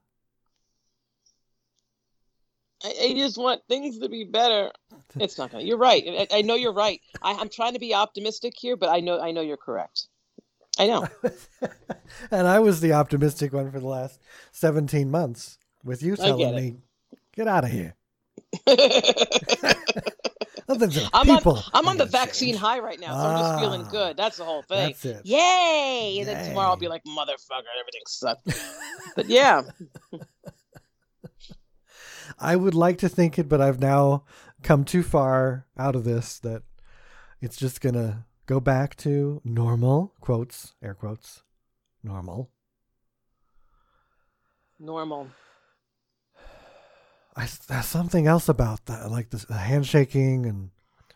I, 2.84 2.94
I 3.01 3.13
just 3.13 3.38
want 3.38 3.62
things 3.68 4.00
to 4.00 4.10
be 4.10 4.24
better. 4.24 4.72
It's 5.20 5.38
not 5.38 5.51
gonna. 5.51 5.63
You're 5.63 5.78
right. 5.78 6.04
I, 6.08 6.38
I 6.38 6.42
know 6.44 6.56
you're 6.56 6.72
right. 6.72 7.01
I, 7.22 7.34
I'm 7.34 7.50
trying 7.50 7.74
to 7.74 7.80
be 7.80 7.94
optimistic 7.96 8.54
here, 8.58 8.78
but 8.78 8.89
I 8.89 9.00
know 9.00 9.20
I 9.20 9.32
know 9.32 9.42
you're 9.42 9.58
correct. 9.58 10.08
I 10.78 10.88
know. 10.88 11.08
and 12.32 12.48
I 12.48 12.60
was 12.60 12.80
the 12.80 12.94
optimistic 12.94 13.51
one 13.51 13.72
for 13.72 13.80
the 13.80 13.88
last 13.88 14.22
17 14.54 15.10
months 15.10 15.58
with 15.84 16.04
you 16.04 16.16
telling 16.16 16.56
me, 16.56 16.78
get 17.39 17.48
out 17.48 17.63
of 17.63 17.72
here. 17.72 17.96
Nothing's 20.67 20.96
gonna- 20.98 21.10
I'm 21.13 21.29
on, 21.29 21.63
I'm 21.74 21.88
on 21.88 21.98
the 21.98 22.05
vaccine 22.05 22.50
change. 22.50 22.60
high 22.60 22.79
right 22.79 23.00
now, 23.00 23.13
so 23.13 23.27
I'm 23.27 23.39
just 23.39 23.60
feeling 23.62 23.84
Ah, 23.86 23.89
good. 23.89 24.17
That's 24.17 24.38
the 24.38 24.43
whole 24.43 24.62
thing. 24.62 24.88
That's 24.89 25.05
it. 25.05 25.22
Yay! 25.25 26.17
And 26.19 26.27
then 26.27 26.48
tomorrow 26.50 26.69
I'll 26.69 26.75
be 26.75 26.88
like, 26.89 27.03
motherfucker, 27.05 27.63
everything 27.79 28.01
sucks. 28.08 28.43
but 29.15 29.27
yeah, 29.29 29.62
I 32.39 32.55
would 32.55 32.75
like 32.75 32.98
to 33.00 33.10
think 33.10 33.39
it, 33.39 33.48
but 33.50 33.62
I've 33.62 33.79
now 33.79 34.25
come 34.62 34.84
too 34.84 35.01
far 35.03 35.65
out 35.77 35.96
of 35.96 36.03
this 36.03 36.38
that 36.39 36.63
it's 37.41 37.55
just 37.58 37.81
gonna 37.81 38.25
go 38.46 38.60
back 38.60 38.96
to 38.98 39.41
normal 39.46 40.13
quotes, 40.22 40.74
air 40.84 40.93
quotes, 40.93 41.43
normal. 42.03 42.50
normal. 44.79 45.29
I 47.39 47.48
there's 47.69 47.86
something 47.86 48.27
else 48.27 48.50
about 48.50 48.86
that, 48.88 49.10
like 49.10 49.29
the 49.29 49.53
handshaking 49.53 50.46
and 50.46 50.72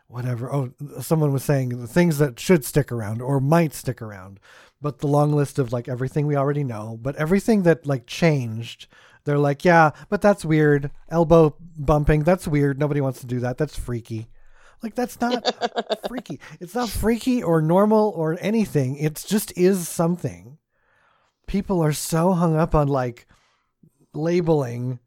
whatever. 0.07 0.51
Oh, 0.53 0.71
someone 1.01 1.33
was 1.33 1.43
saying 1.43 1.69
the 1.69 1.87
things 1.87 2.17
that 2.19 2.39
should 2.39 2.63
stick 2.63 2.93
around 2.93 3.21
or 3.21 3.41
might 3.41 3.73
stick 3.73 4.01
around, 4.01 4.39
but 4.81 4.99
the 4.99 5.07
long 5.07 5.33
list 5.33 5.59
of 5.59 5.73
like 5.73 5.89
everything 5.89 6.25
we 6.25 6.37
already 6.37 6.63
know, 6.63 6.97
but 7.01 7.17
everything 7.17 7.63
that 7.63 7.85
like 7.85 8.07
changed. 8.07 8.87
They're 9.25 9.37
like, 9.37 9.65
yeah, 9.65 9.91
but 10.09 10.21
that's 10.21 10.45
weird. 10.45 10.91
Elbow 11.09 11.55
bumping, 11.59 12.23
that's 12.23 12.47
weird. 12.47 12.79
Nobody 12.79 13.01
wants 13.01 13.19
to 13.19 13.27
do 13.27 13.41
that. 13.41 13.57
That's 13.57 13.77
freaky. 13.77 14.27
Like 14.81 14.95
that's 14.95 15.19
not 15.19 15.43
freaky. 16.07 16.39
It's 16.61 16.75
not 16.75 16.89
freaky 16.89 17.43
or 17.43 17.61
normal 17.61 18.13
or 18.15 18.37
anything. 18.39 18.95
It 18.95 19.21
just 19.27 19.51
is 19.57 19.89
something. 19.89 20.57
People 21.47 21.83
are 21.83 21.93
so 21.93 22.31
hung 22.31 22.55
up 22.55 22.73
on 22.73 22.87
like 22.87 23.27
labeling. 24.13 24.99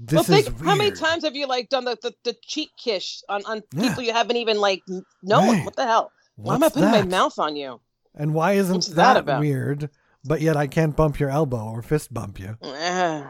This 0.00 0.28
well, 0.28 0.42
think 0.42 0.60
how 0.62 0.76
many 0.76 0.92
times 0.92 1.24
have 1.24 1.34
you 1.34 1.48
like 1.48 1.68
done 1.70 1.84
the, 1.84 1.98
the, 2.00 2.14
the 2.22 2.36
cheek 2.42 2.70
kiss 2.78 3.24
on, 3.28 3.44
on 3.46 3.62
Yeah. 3.72 3.88
people 3.88 4.04
you 4.04 4.12
haven't 4.12 4.36
even 4.36 4.58
like 4.60 4.82
known? 5.22 5.48
Right. 5.48 5.64
What 5.64 5.74
the 5.74 5.86
hell? 5.86 6.12
Why 6.36 6.54
am 6.54 6.62
I 6.62 6.66
What's 6.66 6.76
putting 6.76 6.90
my 6.90 7.02
mouth 7.02 7.36
on 7.38 7.56
you? 7.56 7.80
And 8.14 8.32
why 8.32 8.52
isn't 8.52 8.74
What's 8.74 8.86
that 8.88 8.94
that, 8.94 9.16
about? 9.16 9.40
weird? 9.40 9.90
But 10.24 10.40
yet 10.40 10.56
I 10.56 10.68
can't 10.68 10.94
bump 10.94 11.18
your 11.18 11.30
elbow 11.30 11.68
or 11.70 11.82
fist 11.82 12.14
bump 12.14 12.38
you. 12.38 12.56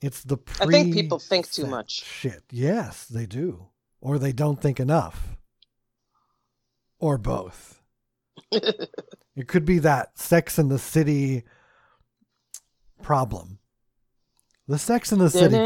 It's 0.00 0.22
the 0.22 0.36
pre- 0.36 0.66
I 0.66 0.70
think 0.70 0.94
people 0.94 1.18
think 1.18 1.50
too 1.50 1.66
much. 1.66 2.04
Shit. 2.04 2.44
Yes, 2.52 3.06
they 3.06 3.26
do. 3.26 3.66
Or 4.00 4.18
they 4.18 4.30
don't 4.30 4.60
think 4.62 4.78
enough. 4.78 5.36
Or 7.00 7.18
both. 7.18 7.82
it 8.52 9.48
could 9.48 9.64
be 9.64 9.80
that 9.80 10.16
Sex 10.16 10.56
in 10.56 10.68
the 10.68 10.78
City 10.78 11.42
problem. 13.02 13.57
The 14.68 14.78
Sex 14.78 15.12
in 15.12 15.18
the 15.18 15.30
City. 15.30 15.56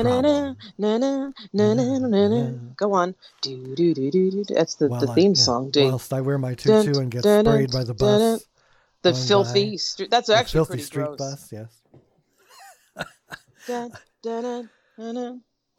Go 2.77 2.93
on. 2.93 3.15
That's 3.43 4.75
the, 4.77 4.89
the 4.89 5.13
theme 5.15 5.35
song. 5.35 5.73
Whilst 5.75 6.13
I 6.13 6.21
wear 6.21 6.39
my 6.39 6.55
tutu 6.55 6.99
and 7.01 7.11
get 7.11 7.25
sprayed 7.25 7.73
by 7.73 7.83
the 7.85 7.95
bus. 7.95 8.47
the 9.03 9.11
filthy 9.15 9.77
street. 9.79 10.11
That's 10.11 10.29
actually 10.29 10.59
filthy 10.59 10.79
street 10.83 11.19
bus, 11.19 11.53
yes. 11.53 11.83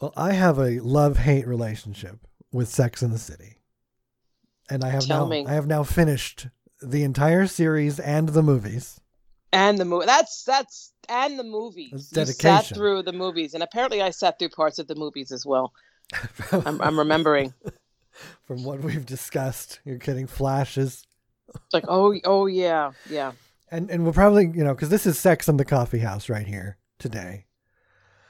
Well, 0.02 0.14
I 0.18 0.34
have 0.34 0.60
a 0.60 0.80
love 0.82 1.18
hate 1.18 1.48
relationship 1.48 2.28
with 2.52 2.68
Sex 2.68 3.02
in 3.02 3.12
the 3.12 3.18
City, 3.18 3.58
and 4.70 4.84
I 4.84 4.90
have 4.90 5.08
now. 5.08 5.32
I 5.32 5.54
have 5.54 5.68
now 5.68 5.84
finished 5.84 6.48
the 6.82 7.04
entire 7.04 7.48
series 7.48 8.00
and 8.02 8.30
the 8.30 8.44
movies. 8.44 9.00
And 9.54 9.78
the 9.78 9.86
movie. 9.86 10.06
That's 10.06 10.44
that's 10.44 10.92
and 11.10 11.38
the 11.38 11.44
movies. 11.44 12.10
That's 12.12 12.30
You 12.30 12.34
sat 12.34 12.66
through 12.66 13.04
the 13.04 13.14
movies, 13.14 13.54
and 13.54 13.64
apparently 13.64 14.02
I 14.02 14.10
sat 14.10 14.40
through 14.40 14.50
parts 14.50 14.80
of 14.80 14.88
the 14.88 14.96
movies 14.96 15.32
as 15.32 15.46
well. 15.46 15.74
I'm, 16.52 16.82
I'm 16.82 16.98
remembering. 17.00 17.54
From 18.44 18.64
what 18.64 18.82
we've 18.82 19.06
discussed, 19.06 19.80
you're 19.86 19.98
getting 19.98 20.28
flashes, 20.28 21.04
It's 21.48 21.74
like, 21.74 21.86
oh, 21.88 22.16
oh 22.26 22.46
yeah, 22.46 22.92
yeah. 23.10 23.32
and 23.72 23.90
and 23.90 24.04
we'll 24.04 24.14
probably 24.14 24.46
you 24.46 24.64
know 24.64 24.74
because 24.74 24.90
this 24.90 25.06
is 25.06 25.18
Sex 25.18 25.48
in 25.48 25.58
the 25.58 25.66
Coffee 25.66 26.00
House 26.00 26.30
right 26.30 26.46
here 26.46 26.78
today. 27.00 27.46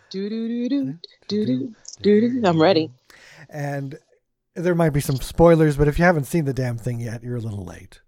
Do 0.09 0.29
do 0.29 0.47
do 0.47 0.69
do 0.69 0.99
do 1.27 1.45
do 1.45 1.75
do 2.01 2.41
do. 2.41 2.47
I'm 2.47 2.61
ready. 2.61 2.91
And 3.49 3.97
there 4.55 4.75
might 4.75 4.91
be 4.91 5.01
some 5.01 5.17
spoilers, 5.17 5.75
but 5.77 5.87
if 5.87 5.97
you 5.99 6.05
haven't 6.05 6.25
seen 6.25 6.45
the 6.45 6.53
damn 6.53 6.77
thing 6.77 6.99
yet, 6.99 7.23
you're 7.23 7.37
a 7.37 7.41
little 7.41 7.65
late. 7.65 7.99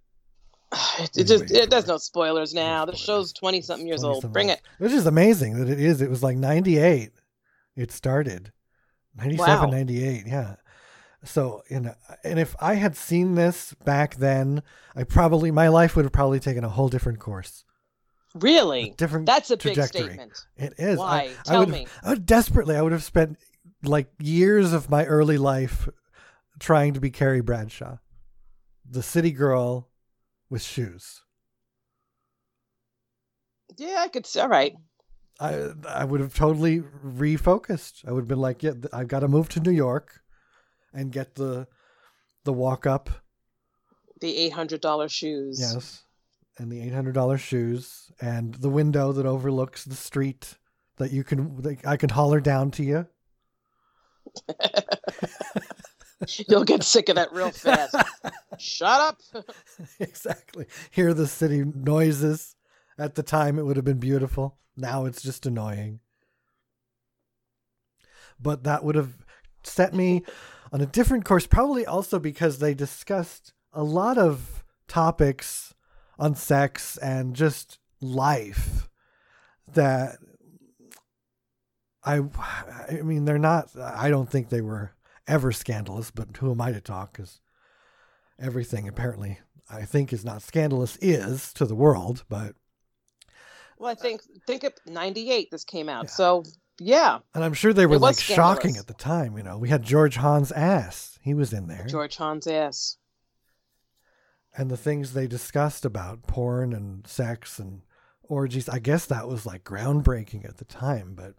It, 1.00 1.18
it 1.18 1.24
just 1.28 1.52
it, 1.52 1.70
there's 1.70 1.88
no 1.88 1.98
spoilers 1.98 2.54
now. 2.54 2.86
The 2.86 2.96
show's 2.96 3.32
twenty 3.34 3.62
something 3.62 3.88
years 3.88 4.04
old. 4.04 4.18
20-something 4.24 4.34
Bring 4.34 4.50
it. 4.50 4.62
Which 4.78 4.92
is 4.92 5.06
amazing 5.06 5.58
that 5.60 5.70
it 5.70 5.80
is. 5.80 6.02
It 6.02 6.10
was 6.10 6.24
like 6.24 6.38
98. 6.38 7.12
It 7.76 7.92
started. 7.92 8.52
97, 9.18 9.70
Wow. 9.70 9.70
98. 9.78 10.24
Yeah. 10.28 10.56
So, 11.24 11.64
you 11.70 11.80
know, 11.80 11.96
and 12.24 12.40
if 12.40 12.56
I 12.60 12.76
had 12.76 12.96
seen 12.96 13.36
this 13.36 13.74
back 13.86 14.16
then, 14.16 14.62
I 14.96 15.04
probably, 15.04 15.50
my 15.52 15.70
life 15.70 15.96
would 15.96 16.06
have 16.06 16.12
probably 16.12 16.40
taken 16.40 16.64
a 16.64 16.70
whole 16.70 16.90
different 16.90 17.20
course. 17.20 17.64
A 18.36 18.40
Really? 18.40 18.94
different 18.98 19.26
That's 19.26 19.50
a 19.50 19.56
big 19.58 19.62
trajectory. 19.76 20.04
statement. 20.04 20.34
It 20.58 20.74
is. 20.78 21.00
Why? 21.00 21.32
I, 21.40 21.50
Tell 21.50 21.60
would, 21.62 21.70
me. 21.70 21.88
I 22.04 22.10
would 22.10 22.26
desperately, 22.26 22.76
I 22.76 22.82
would 22.82 22.92
have 22.92 23.04
spent 23.04 23.38
like 23.84 24.08
years 24.20 24.72
of 24.74 24.90
my 24.90 25.06
early 25.06 25.38
life 25.38 25.88
trying 26.60 26.94
to 26.94 27.00
be 27.00 27.10
Carrie 27.10 27.42
Bradshaw, 27.42 27.98
the 28.90 29.04
city 29.04 29.32
girl 29.32 29.90
with 30.50 30.62
shoes. 30.62 31.22
Yeah, 33.78 33.98
I 34.00 34.08
could. 34.08 34.28
All 34.40 34.48
right. 34.50 34.74
I 35.40 35.72
I 35.88 36.06
would 36.06 36.22
have 36.22 36.34
totally 36.36 36.82
refocused. 36.82 38.08
I 38.08 38.12
would 38.12 38.22
have 38.22 38.28
been 38.28 38.40
like, 38.40 38.64
yeah, 38.64 38.74
I've 38.94 39.08
got 39.10 39.20
to 39.20 39.28
move 39.28 39.50
to 39.50 39.60
New 39.60 39.72
York 39.72 40.22
and 40.94 41.12
get 41.12 41.36
the 41.36 41.68
the 42.46 42.54
walk 42.54 42.86
up, 42.86 43.10
The 44.22 44.38
eight 44.38 44.54
hundred 44.54 44.82
dollar 44.82 45.10
shoes. 45.10 45.58
yes, 45.60 46.04
and 46.58 46.72
the 46.72 46.80
eight 46.82 46.94
hundred 46.94 47.16
dollars 47.16 47.42
shoes 47.42 48.12
and 48.22 48.54
the 48.56 48.70
window 48.70 49.12
that 49.12 49.26
overlooks 49.26 49.84
the 49.84 49.96
street 49.96 50.56
that 50.98 51.12
you 51.12 51.24
can 51.26 51.62
that 51.64 51.86
I 51.86 51.98
can 51.98 52.10
holler 52.12 52.40
down 52.40 52.72
to 52.72 52.84
you. 52.84 53.08
You'll 56.48 56.64
get 56.64 56.84
sick 56.84 57.10
of 57.10 57.16
that 57.16 57.34
real 57.34 57.52
fast. 57.52 57.96
Shut 58.58 59.02
up. 59.02 59.22
exactly. 60.00 60.66
Hear 60.92 61.14
the 61.14 61.28
city 61.28 61.64
noises. 61.64 62.56
At 62.98 63.16
the 63.16 63.24
time, 63.24 63.60
it 63.60 63.64
would 63.64 63.76
have 63.76 63.86
been 63.86 64.00
beautiful. 64.00 64.58
Now 64.78 65.06
it's 65.06 65.22
just 65.22 65.46
annoying. 65.46 66.00
But 68.40 68.64
that 68.64 68.84
would 68.84 68.96
have 68.96 69.26
set 69.64 69.94
me 69.94 70.24
on 70.72 70.82
a 70.82 70.86
different 70.86 71.26
course, 71.26 71.46
probably 71.46 71.86
also 71.86 72.20
because 72.20 72.60
they 72.60 72.74
discussed 72.74 73.54
a 73.74 73.84
lot 73.84 74.18
of 74.18 74.64
topics 74.88 75.74
on 76.18 76.36
sex 76.36 76.98
and 76.98 77.36
just 77.36 77.80
life 78.02 78.90
that 79.74 80.18
I 82.04 82.22
I 82.90 83.02
mean 83.02 83.26
they're 83.26 83.38
not 83.38 83.70
I 83.78 84.10
don't 84.10 84.30
think 84.30 84.50
they 84.50 84.62
were 84.62 84.92
ever 85.28 85.52
scandalous, 85.52 86.12
but 86.12 86.38
who 86.38 86.52
am 86.52 86.62
I 86.62 86.72
to 86.72 86.82
talk 86.82 87.14
cuz 87.14 87.40
everything 88.40 88.88
apparently 88.88 89.40
I 89.70 89.86
think 89.86 90.12
is 90.14 90.24
not 90.26 90.42
scandalous 90.42 90.98
is 91.02 91.52
to 91.54 91.66
the 91.66 91.76
world, 91.76 92.24
but 92.30 92.56
Well, 93.78 93.92
I 93.92 93.96
think 93.96 94.22
think 94.48 94.64
of 94.64 94.74
ninety 94.86 95.32
eight. 95.32 95.50
This 95.52 95.64
came 95.64 95.90
out. 95.90 96.06
Yeah. 96.06 96.10
So 96.12 96.44
yeah, 96.78 97.20
and 97.34 97.44
I'm 97.44 97.54
sure 97.54 97.72
they 97.74 97.86
were 97.86 97.98
like 97.98 98.20
shocking 98.20 98.76
at 98.78 98.88
the 98.88 98.94
time, 98.94 99.38
you 99.38 99.44
know. 99.44 99.58
We 99.58 99.70
had 99.70 99.82
George 99.84 100.18
Hahn's 100.18 100.52
ass. 100.52 101.18
He 101.22 101.34
was 101.34 101.54
in 101.54 101.68
there. 101.68 101.86
George 101.88 102.18
Hahn's 102.18 102.48
ass. 102.48 102.98
and 104.58 104.70
the 104.72 104.78
things 104.78 105.12
they 105.14 105.28
discussed 105.28 105.84
about 105.86 106.24
porn 106.28 106.72
and 106.74 107.06
sex 107.08 107.60
and 107.60 107.82
orgies. 108.24 108.70
I 108.70 108.80
guess 108.80 109.06
that 109.08 109.28
was 109.28 109.46
like 109.46 109.64
groundbreaking 109.66 110.46
at 110.48 110.58
the 110.58 110.66
time, 110.66 111.14
but 111.16 111.36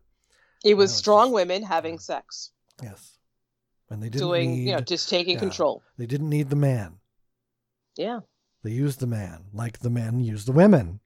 It 0.65 0.75
was 0.75 0.91
No, 0.91 0.93
it's 0.93 0.99
strong 0.99 1.27
just- 1.29 1.35
women 1.35 1.63
having 1.63 1.99
sex, 1.99 2.51
yes. 2.83 3.19
And 3.91 4.03
they 4.03 4.09
didn't 4.09 4.27
doing 4.27 4.51
need 4.51 4.69
you 4.69 4.73
know, 4.73 4.81
just 4.81 5.09
taking 5.09 5.35
yeah. 5.35 5.41
control. 5.41 5.83
they 5.97 6.07
didn't 6.07 6.29
need 6.29 6.51
the 6.51 6.57
man. 6.57 6.97
Yeah. 7.97 8.21
They 8.63 8.73
used 8.73 9.01
the 9.01 9.07
man 9.07 9.45
like 9.53 9.79
the 9.79 9.91
men 9.91 10.21
used 10.21 10.49
the 10.49 10.53
women. 10.53 11.01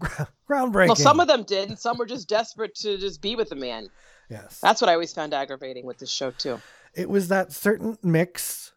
Groundbreaking. 0.48 0.88
Well, 0.88 0.96
some 0.96 1.20
of 1.20 1.28
them 1.28 1.44
did, 1.44 1.68
and 1.68 1.78
some 1.78 1.98
were 1.98 2.06
just 2.06 2.28
desperate 2.28 2.74
to 2.76 2.98
just 2.98 3.20
be 3.20 3.36
with 3.36 3.52
a 3.52 3.56
man. 3.56 3.88
yes. 4.30 4.58
That's 4.60 4.80
what 4.80 4.88
I 4.88 4.94
always 4.94 5.12
found 5.12 5.34
aggravating 5.34 5.86
with 5.86 5.98
this 5.98 6.10
show 6.10 6.30
too. 6.32 6.60
it 6.94 7.08
was 7.08 7.28
that 7.28 7.52
certain 7.52 7.96
mix 8.02 8.72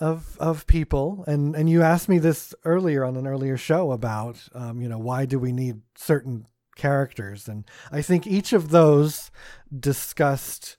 of 0.00 0.36
of 0.38 0.66
people 0.66 1.24
and 1.28 1.54
and 1.54 1.70
you 1.70 1.82
asked 1.82 2.08
me 2.08 2.18
this 2.18 2.52
earlier 2.64 3.04
on 3.04 3.16
an 3.16 3.26
earlier 3.26 3.56
show 3.56 3.92
about 3.92 4.48
um, 4.52 4.80
you 4.80 4.88
know 4.88 4.98
why 4.98 5.24
do 5.24 5.38
we 5.38 5.52
need 5.52 5.80
certain 5.96 6.46
characters 6.74 7.46
and 7.46 7.64
i 7.92 8.02
think 8.02 8.26
each 8.26 8.52
of 8.52 8.70
those 8.70 9.30
discussed 9.78 10.76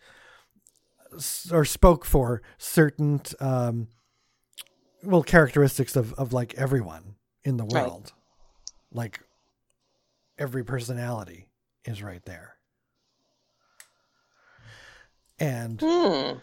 or 1.51 1.65
spoke 1.65 2.05
for 2.05 2.41
certain 2.57 3.21
um, 3.39 3.87
well 5.03 5.23
characteristics 5.23 5.95
of 5.95 6.13
of 6.13 6.33
like 6.33 6.53
everyone 6.55 7.15
in 7.43 7.57
the 7.57 7.65
Right. 7.65 7.83
world. 7.83 8.13
Like 8.91 9.19
every 10.37 10.63
personality 10.63 11.47
is 11.85 12.01
right 12.01 12.23
there. 12.25 12.55
And 15.39 15.81
Hmm. 15.81 16.39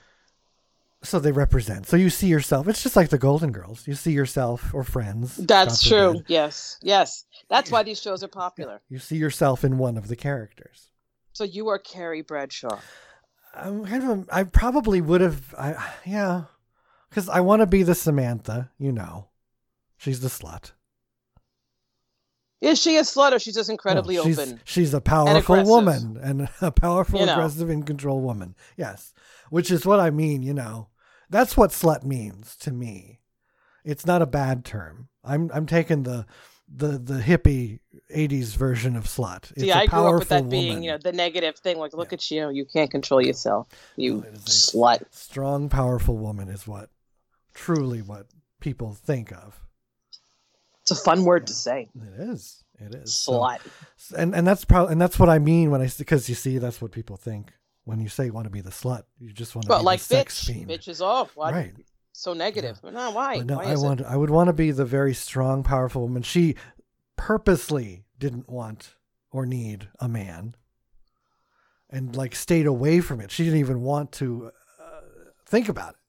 so 1.03 1.19
they 1.19 1.33
represent. 1.33 1.87
So 1.87 1.97
you 1.97 2.11
see 2.11 2.27
yourself. 2.27 2.69
It's 2.69 2.83
just 2.83 2.95
like 2.97 3.09
the 3.09 3.19
Golden 3.19 3.51
Girls. 3.53 3.87
You 3.89 3.95
see 3.95 4.13
yourself 4.13 4.73
or 4.75 4.85
friends. 4.85 5.37
That's 5.37 5.83
true. 5.83 6.09
forbid. 6.13 6.25
Yes. 6.29 6.79
Yes. 6.83 7.25
That's 7.49 7.71
why 7.71 7.83
these 7.83 8.01
shows 8.01 8.23
are 8.23 8.29
popular. 8.29 8.83
You 8.89 8.99
see 8.99 9.17
yourself 9.17 9.65
in 9.65 9.79
one 9.79 9.97
of 9.97 10.09
the 10.09 10.17
characters. 10.17 10.91
So 11.33 11.45
you 11.45 11.69
are 11.69 11.79
Carrie 11.79 12.23
Bradshaw. 12.23 12.79
I'm 13.55 13.85
kind 13.85 14.11
of. 14.11 14.29
I 14.33 14.45
probably 14.45 15.01
would 15.01 15.21
have. 15.21 15.55
I 15.59 15.93
yeah, 16.07 16.45
because 17.11 17.29
I 17.29 17.41
want 17.41 17.61
to 17.61 17.67
be 17.67 17.83
the 17.83 17.95
Samantha. 17.95 18.71
You 18.79 18.93
know, 18.93 19.29
she's 19.97 20.21
the 20.21 20.29
slut. 20.29 20.73
Is 22.61 22.81
she 22.81 22.97
a 22.97 23.03
slut 23.03 23.33
or 23.33 23.41
she's 23.41 23.57
just 23.57 23.69
incredibly 23.71 24.17
No, 24.17 24.23
she's, 24.23 24.39
open? 24.39 24.61
She's 24.65 24.95
a 24.95 25.01
powerful 25.01 25.37
aggressive. 25.57 25.67
woman 25.69 26.17
and 26.23 26.49
a 26.61 26.71
powerful, 26.71 27.19
You 27.19 27.27
know. 27.27 27.33
aggressive, 27.33 27.69
in 27.69 27.83
control 27.83 28.21
woman. 28.21 28.55
Yes, 28.77 29.13
which 29.51 29.71
is 29.71 29.85
what 29.85 29.99
I 29.99 30.11
mean. 30.11 30.43
You 30.45 30.55
know, 30.55 30.89
that's 31.29 31.57
what 31.57 31.71
slut 31.71 32.05
means 32.05 32.57
to 32.59 32.71
me. 32.73 33.19
It's 33.85 34.07
not 34.07 34.23
a 34.23 34.27
bad 34.27 34.65
term. 34.65 35.09
I'm 35.25 35.51
I'm 35.53 35.67
taking 35.67 36.05
the 36.05 36.25
the 36.75 36.99
the 36.99 37.21
hippie 37.21 37.81
'80s 38.15 38.57
version 38.57 38.97
of 38.97 39.05
slut. 39.05 39.51
It's 39.53 39.61
See, 39.63 39.71
a 39.71 39.75
I 39.77 39.87
grew 39.87 39.99
up 40.01 40.15
with 40.21 40.29
powerful 40.29 40.37
that 40.43 40.49
being, 40.51 40.69
woman. 40.69 40.83
you 40.83 40.91
know, 40.93 40.99
the 40.99 41.13
negative 41.13 41.57
thing. 41.59 41.79
Like, 41.79 41.93
look 41.93 42.13
at 42.13 42.31
you, 42.31 42.51
you 42.51 42.65
can't 42.65 42.91
control 42.91 43.21
yourself, 43.25 43.69
you 43.97 44.21
it 44.23 44.35
is 44.35 44.47
a- 44.47 44.77
slut. 44.77 45.03
strong, 45.11 45.69
powerful 45.69 46.17
woman 46.17 46.49
is 46.49 46.67
what 46.67 46.91
truly 47.55 48.01
what 48.03 48.27
people 48.61 48.93
think 48.95 49.33
of. 49.33 49.61
It's 50.83 50.91
a 50.91 50.97
fun 50.97 51.25
word 51.25 51.47
to 51.49 51.53
say, 51.53 51.89
It 51.95 52.21
is. 52.21 52.65
It 52.81 52.95
is. 52.95 53.15
So- 53.15 53.33
slut. 53.41 53.61
and 54.17 54.35
and 54.35 54.47
that's 54.47 54.65
probably 54.65 54.93
and 54.93 55.01
that's 55.01 55.19
what 55.19 55.29
I 55.29 55.39
mean 55.39 55.71
when 55.71 55.81
I 55.83 55.89
because 55.99 56.29
you 56.29 56.35
see 56.35 56.59
that's 56.59 56.81
what 56.83 56.91
people 56.93 57.17
think 57.17 57.53
when 57.85 58.01
you 58.01 58.09
say 58.09 58.27
you 58.27 58.33
want 58.33 58.47
to 58.47 58.51
be 58.51 58.61
the 58.61 58.71
slut. 58.71 59.03
You 59.19 59.33
just 59.33 59.55
want 59.55 59.65
to 59.65 59.69
But 59.69 59.79
be 59.81 59.85
like, 59.85 59.99
the 60.01 60.05
sex 60.17 60.45
fiend. 60.45 60.69
bitch 60.69 60.89
is 60.89 61.01
off. 61.03 61.37
Why? 61.37 61.53
Right. 61.53 61.75
So 62.23 62.35
negative. 62.35 62.79
No, 62.85 63.11
why? 63.11 63.39
But 63.39 63.47
no, 63.49 63.57
why 63.57 63.65
I 63.65 63.73
is 63.73 63.83
it? 63.83 63.85
want 63.85 64.03
I 64.03 64.17
would 64.17 64.31
want 64.31 64.47
to 64.47 64.53
be 64.53 64.71
the 64.71 64.85
very 64.85 65.13
strong, 65.13 65.65
powerful 65.65 66.03
woman. 66.03 66.23
She 66.23 66.55
purposely 67.17 68.05
didn't 68.17 68.49
want 68.49 68.95
or 69.33 69.45
need 69.45 69.89
a 69.99 70.07
man, 70.07 70.55
and 71.91 72.15
like 72.15 72.37
stayed 72.37 72.67
away 72.67 73.01
from 73.01 73.21
it. 73.21 73.33
She 73.33 73.43
didn't 73.43 73.59
even 73.59 73.81
want 73.81 74.13
to 74.13 74.53
uh, 74.81 75.01
think 75.47 75.69
about 75.69 75.95
it. 75.95 76.01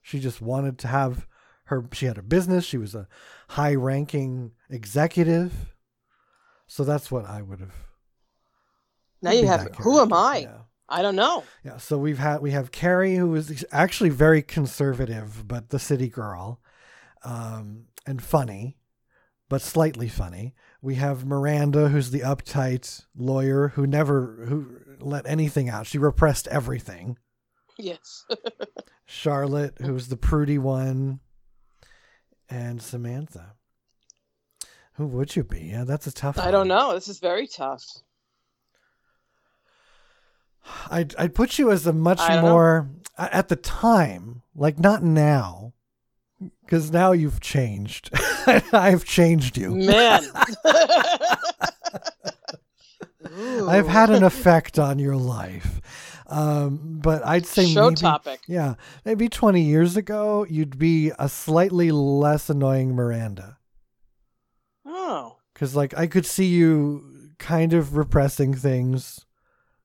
She 0.00 0.20
just 0.20 0.40
wanted 0.40 0.78
to 0.78 0.88
have 0.88 1.26
her. 1.64 1.86
She 1.92 2.06
had 2.06 2.16
her 2.16 2.22
business. 2.22 2.64
She 2.64 2.78
was 2.78 2.94
a 2.94 3.06
high-ranking 3.48 4.52
executive. 4.70 5.52
So 6.66 6.82
that's 6.82 7.10
what 7.10 7.26
I 7.26 7.42
would 7.42 7.60
have. 7.60 7.74
Now 9.20 9.32
you 9.32 9.46
have. 9.46 9.68
Who 9.80 10.00
am. 10.00 10.14
I? 10.14 10.38
Yeah. 10.38 10.58
I 10.88 11.02
don't 11.02 11.16
know. 11.16 11.44
Yeah, 11.64 11.78
so 11.78 11.98
we've 11.98 12.18
had 12.18 12.40
we 12.40 12.52
have 12.52 12.70
Carrie 12.70 13.16
who 13.16 13.34
is 13.34 13.64
actually 13.72 14.10
very 14.10 14.42
conservative, 14.42 15.46
but 15.46 15.70
the 15.70 15.78
city 15.78 16.08
girl, 16.08 16.60
um, 17.24 17.86
and 18.06 18.22
funny, 18.22 18.76
but 19.48 19.62
slightly 19.62 20.08
funny. 20.08 20.54
We 20.80 20.94
have 20.96 21.26
Miranda, 21.26 21.88
who's 21.88 22.10
the 22.10 22.20
uptight 22.20 23.04
lawyer 23.16 23.68
who 23.68 23.86
never 23.86 24.44
who 24.48 24.78
let 25.00 25.26
anything 25.26 25.68
out. 25.68 25.86
She 25.86 25.98
repressed 25.98 26.46
everything. 26.48 27.18
Yes. 27.78 28.24
Charlotte, 29.06 29.76
who's 29.80 30.08
the 30.08 30.16
prudy 30.16 30.58
one, 30.58 31.20
and 32.48 32.80
Samantha. 32.80 33.54
Who 34.94 35.06
would 35.08 35.36
you 35.36 35.44
be? 35.44 35.60
Yeah, 35.60 35.84
that's 35.84 36.06
a 36.06 36.12
tough. 36.12 36.38
I 36.38 36.50
don't 36.50 36.68
know. 36.68 36.94
This 36.94 37.08
is 37.08 37.18
very 37.18 37.46
tough. 37.46 37.84
I'd 40.90 41.14
I'd 41.16 41.34
put 41.34 41.58
you 41.58 41.70
as 41.70 41.86
a 41.86 41.92
much 41.92 42.18
don't 42.18 42.44
know. 42.44 42.50
more 42.50 42.90
at 43.18 43.48
the 43.48 43.56
time, 43.56 44.42
like 44.54 44.78
not 44.78 45.02
now, 45.02 45.72
because 46.64 46.90
now 46.90 47.12
you've 47.12 47.40
changed. 47.40 48.10
I've 48.72 49.04
changed 49.04 49.56
you. 49.56 49.74
Man. 49.74 50.22
I've 53.68 53.88
had 53.88 54.10
an 54.10 54.22
effect 54.22 54.78
on 54.78 54.98
your 54.98 55.16
life. 55.16 55.80
Um, 56.28 56.98
but 57.00 57.24
I'd 57.24 57.46
say 57.46 57.66
show 57.66 57.90
maybe, 57.90 58.00
topic. 58.00 58.40
yeah, 58.46 58.74
maybe 59.04 59.28
20 59.28 59.60
years 59.60 59.96
ago, 59.96 60.44
you'd 60.48 60.78
be 60.78 61.12
a 61.18 61.28
slightly 61.28 61.92
less 61.92 62.50
annoying 62.50 62.94
Miranda. 62.94 63.58
Oh. 64.84 65.36
Because, 65.52 65.76
like, 65.76 65.96
I 65.96 66.06
could 66.06 66.26
see 66.26 66.46
you 66.46 67.30
kind 67.38 67.72
of 67.72 67.96
repressing 67.96 68.54
things, 68.54 69.25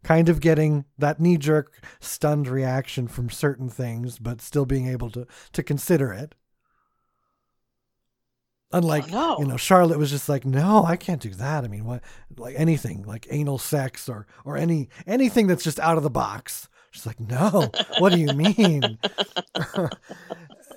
kind 0.04 0.30
of 0.30 0.40
getting 0.40 0.86
that 0.98 1.20
knee 1.20 1.38
jerk, 1.38 1.84
stunned 2.00 2.48
reaction 2.48 3.08
from 3.08 3.30
certain 3.30 3.70
things, 3.70 4.18
but 4.20 4.42
still 4.42 4.66
being 4.66 4.88
able 4.88 5.10
to, 5.12 5.28
to 5.54 5.64
consider 5.64 6.12
it. 6.12 6.36
Unlike, 8.74 9.06
Oh, 9.08 9.12
no. 9.12 9.40
you 9.40 9.46
know, 9.46 9.58
Charlotte 9.58 10.00
was 10.00 10.10
just 10.12 10.30
like, 10.30 10.46
no, 10.46 10.86
I 10.86 10.96
can't 10.96 11.22
do 11.22 11.32
that. 11.32 11.66
I 11.66 11.68
mean, 11.68 11.84
what, 11.84 12.02
like 12.38 12.56
anything, 12.58 13.04
like 13.04 13.28
anal 13.30 13.58
sex 13.58 14.08
or, 14.08 14.28
or 14.46 14.56
any, 14.56 14.88
anything 15.06 15.48
that's 15.48 15.64
just 15.64 15.80
out 15.80 15.98
of 15.98 16.04
the 16.04 16.10
box. 16.10 16.70
She's 16.92 17.06
like, 17.06 17.20
no, 17.20 17.70
what 18.00 18.14
do 18.14 18.20
you 18.20 18.28
mean? 18.34 18.98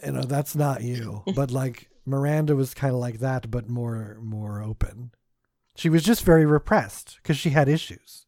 you 0.04 0.12
know, 0.12 0.22
that's 0.22 0.56
not 0.56 0.82
you. 0.82 1.22
But 1.36 1.52
like 1.52 1.88
Miranda 2.04 2.56
was 2.56 2.74
kind 2.74 2.94
of 2.94 3.00
like 3.00 3.20
that, 3.20 3.48
but 3.50 3.68
more, 3.68 4.18
more 4.20 4.60
open. 4.60 5.12
She 5.76 5.88
was 5.88 6.02
just 6.02 6.24
very 6.24 6.44
repressed 6.46 7.18
because 7.22 7.36
she 7.36 7.50
had 7.50 7.68
issues. 7.68 8.26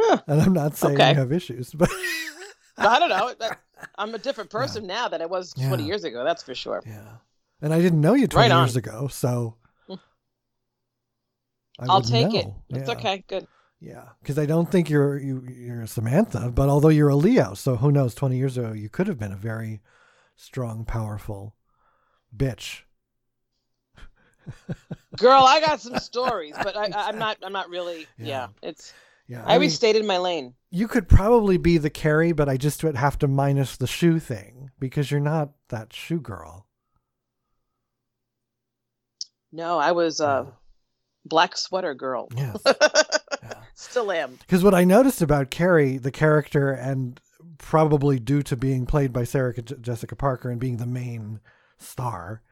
Huh. 0.00 0.22
And 0.26 0.40
I'm 0.40 0.52
not 0.52 0.76
saying 0.76 0.94
Okay. 0.94 1.10
you 1.10 1.16
have 1.16 1.32
issues, 1.32 1.72
but 1.72 1.90
I 2.78 2.98
don't 2.98 3.08
know. 3.08 3.32
I'm 3.98 4.14
a 4.14 4.18
different 4.18 4.50
person 4.50 4.86
now 4.86 5.08
than 5.08 5.20
I 5.22 5.26
was 5.26 5.52
20 5.54 5.82
Yeah. 5.82 5.86
years 5.86 6.04
ago. 6.04 6.24
That's 6.24 6.42
for 6.42 6.54
sure. 6.54 6.82
yeah. 6.86 7.16
And 7.60 7.74
I 7.74 7.80
didn't 7.80 8.00
know 8.00 8.14
you 8.14 8.28
20 8.28 8.48
Right 8.50 8.56
years 8.60 8.76
ago, 8.76 9.08
so 9.08 9.56
hmm. 9.88 9.94
I 11.80 11.86
I'll 11.88 11.96
wouldn't 12.00 12.12
take 12.12 12.34
it. 12.34 12.46
know. 12.46 12.62
It's 12.70 12.88
okay. 12.88 13.24
Good. 13.26 13.46
Yeah, 13.80 14.04
because 14.20 14.38
I 14.38 14.46
don't 14.46 14.70
think 14.70 14.90
you're 14.90 15.18
you 15.18 15.44
you're 15.48 15.82
a 15.82 15.86
Samantha, 15.88 16.50
but 16.52 16.68
although 16.68 16.88
you're 16.88 17.08
a 17.08 17.16
Leo, 17.16 17.54
so 17.54 17.76
who 17.76 17.92
knows? 17.92 18.14
Twenty 18.14 18.36
years 18.36 18.58
ago, 18.58 18.72
you 18.72 18.88
could 18.88 19.06
have 19.06 19.18
been 19.18 19.32
a 19.32 19.36
very 19.36 19.80
strong, 20.36 20.84
powerful 20.84 21.54
bitch. 22.36 22.82
Girl, 25.16 25.42
I 25.42 25.60
got 25.60 25.80
some 25.80 25.98
stories, 25.98 26.54
but 26.62 26.76
I, 26.76 26.86
I, 26.86 27.08
I'm 27.08 27.18
not. 27.18 27.38
I'm 27.42 27.52
not 27.52 27.68
really. 27.70 28.06
Yeah. 28.18 28.26
Yeah. 28.26 28.46
It's. 28.62 28.92
Yeah, 29.28 29.44
I, 29.44 29.54
always 29.54 29.74
stayed 29.74 29.94
in 29.96 30.06
my 30.06 30.16
lane. 30.18 30.54
you 30.70 30.88
could 30.88 31.06
probably 31.08 31.58
be 31.58 31.76
the 31.76 31.90
Carrie, 31.90 32.32
but 32.32 32.48
I 32.48 32.56
just 32.56 32.82
would 32.82 32.96
have 32.96 33.18
to 33.18 33.28
minus 33.28 33.76
the 33.76 33.86
shoe 33.86 34.18
thing 34.18 34.70
because 34.78 35.10
you're 35.10 35.20
not 35.20 35.50
that 35.68 35.92
shoe 35.92 36.20
girl. 36.20 36.66
No, 39.52 39.78
I 39.78 39.92
was 39.92 40.20
a 40.20 40.52
black 41.24 41.56
sweater 41.56 41.94
girl. 41.94 42.28
Yes. 42.36 42.62
Yeah. 43.40 43.54
Still 43.74 44.10
am. 44.10 44.34
Because 44.40 44.64
what 44.64 44.74
I 44.74 44.82
noticed 44.82 45.22
about 45.22 45.50
Carrie, 45.50 45.96
the 45.96 46.10
character, 46.10 46.70
and 46.72 47.20
probably 47.58 48.18
due 48.18 48.42
to 48.42 48.56
being 48.56 48.84
played 48.84 49.12
by 49.12 49.22
Sarah 49.22 49.54
J- 49.62 49.76
Jessica 49.80 50.16
Parker 50.16 50.50
and 50.50 50.60
being 50.60 50.78
the 50.78 50.86
main 50.86 51.38
star, 51.78 52.42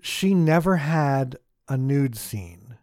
she 0.00 0.32
never 0.32 0.76
had 0.76 1.36
a 1.68 1.76
nude 1.76 2.16
scene. 2.16 2.78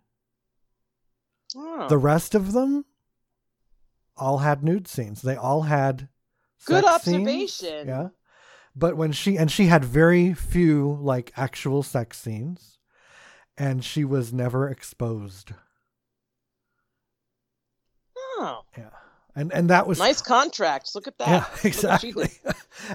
Oh, 1.55 1.87
The 1.89 1.97
rest 1.97 2.35
of 2.35 2.53
them 2.53 2.85
all 4.21 4.37
had 4.37 4.63
nude 4.63 4.87
scenes. 4.87 5.21
They 5.21 5.35
all 5.35 5.63
had 5.63 6.07
Good 6.65 6.83
sex 6.85 7.03
scenes. 7.03 7.17
observation. 7.27 7.87
Yeah. 7.87 8.07
But 8.75 8.95
when 8.95 9.11
she 9.11 9.37
and 9.37 9.51
she 9.51 9.65
had 9.65 9.83
very 9.83 10.33
few 10.33 10.97
like 11.01 11.33
actual 11.35 11.83
sex 11.83 12.19
scenes 12.19 12.77
and 13.57 13.83
she 13.83 14.05
was 14.05 14.31
never 14.31 14.69
exposed. 14.69 15.51
oh, 18.17 18.61
Yeah. 18.77 18.89
And 19.35 19.51
and 19.53 19.69
that 19.69 19.87
was 19.87 19.97
nice 19.99 20.21
contracts. 20.21 20.93
Look 20.93 21.07
at 21.07 21.17
that. 21.19 21.27
Yeah, 21.27 21.39
Look 21.39 21.51
what 21.53 21.61
she 21.61 21.67
exactly. 21.69 22.31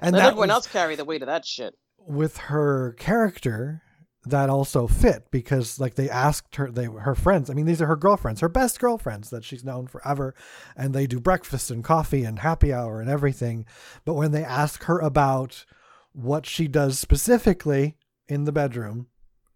and 0.03 0.13
Let 0.13 0.21
that 0.21 0.27
everyone 0.29 0.49
was, 0.49 0.55
else 0.55 0.67
carry 0.67 0.95
the 0.95 1.05
weight 1.05 1.23
of 1.23 1.27
that 1.29 1.45
shit. 1.47 1.75
with 1.99 2.37
her 2.37 2.93
character 2.99 3.83
that 4.27 4.51
also 4.51 4.87
fit 4.87 5.31
because 5.31 5.79
like 5.79 5.95
they 5.95 6.11
asked 6.11 6.57
her 6.57 6.71
they 6.71 6.87
her 6.87 7.15
friends 7.15 7.49
i 7.49 7.55
mean 7.55 7.67
these 7.67 7.81
are 7.81 7.87
her 7.87 7.97
girlfriends 7.97 8.41
her 8.41 8.49
best 8.49 8.81
girlfriends 8.81 9.31
that 9.31 9.45
she's 9.45 9.65
known 9.65 9.87
forever 9.87 10.35
and 10.77 10.95
they 10.95 11.07
do 11.07 11.21
breakfast 11.21 11.71
and 11.71 11.85
coffee 11.85 12.25
and 12.25 12.41
happy 12.41 12.73
hour 12.73 13.01
and 13.01 13.09
everything 13.09 13.65
but 14.05 14.15
when 14.15 14.33
they 14.33 14.45
ask 14.45 14.85
her 14.85 14.99
about 14.99 15.65
what 16.13 16.45
she 16.47 16.67
does 16.67 16.99
specifically 16.99 17.97
in 18.29 18.45
the 18.45 18.53
bedroom 18.53 19.07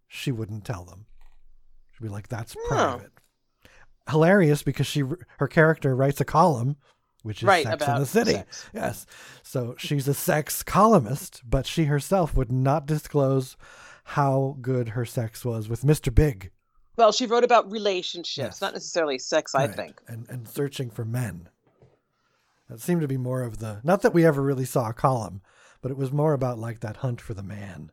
she 0.06 0.30
wouldn't 0.30 0.64
tell 0.64 0.85
them 0.85 1.06
she'd 1.92 2.02
be 2.04 2.09
like 2.09 2.28
that's 2.28 2.54
Oh. 2.56 2.68
private 2.68 3.11
hilarious 4.09 4.62
because 4.62 4.87
she 4.87 5.02
her 5.38 5.48
character 5.48 5.94
writes 5.94 6.20
a 6.20 6.24
column 6.24 6.76
which 7.22 7.42
is 7.42 7.46
Right 7.46 7.64
sex 7.66 7.87
in 7.87 7.94
the 7.96 8.06
city 8.06 8.33
sex. 8.33 8.66
Yes. 8.72 9.06
So 9.42 9.74
she's 9.76 10.09
a 10.09 10.14
sex 10.14 10.62
columnist, 10.62 11.42
but 11.44 11.66
she 11.66 11.85
herself 11.85 12.35
would 12.35 12.50
not 12.50 12.87
disclose 12.87 13.59
how 14.14 14.57
good 14.61 14.90
her 14.90 15.05
sex 15.05 15.44
was 15.44 15.68
with 15.68 15.83
Mr. 15.83 16.14
Big. 16.14 16.51
Well, 16.96 17.12
she 17.12 17.27
wrote 17.27 17.44
about 17.44 17.70
relationships, 17.70 18.37
Yes. 18.57 18.61
not 18.61 18.73
necessarily 18.75 19.18
sex. 19.18 19.55
I 19.55 19.68
think. 19.68 20.01
And 20.09 20.27
and 20.29 20.49
searching 20.49 20.90
for 20.90 21.05
men. 21.05 21.49
That 22.68 22.81
seemed 22.81 23.01
to 23.03 23.09
be 23.09 23.16
more 23.16 23.42
of 23.42 23.59
the 23.59 23.81
not 23.85 24.03
that 24.03 24.12
we 24.14 24.25
ever 24.27 24.42
really 24.42 24.64
saw 24.64 24.88
a 24.90 24.92
column, 24.92 25.40
but 25.83 25.90
it 25.90 25.96
was 25.96 26.12
more 26.12 26.33
about 26.35 26.59
like 26.59 26.81
that 26.81 26.99
hunt 26.99 27.20
for 27.20 27.35
the 27.35 27.42
man 27.42 27.90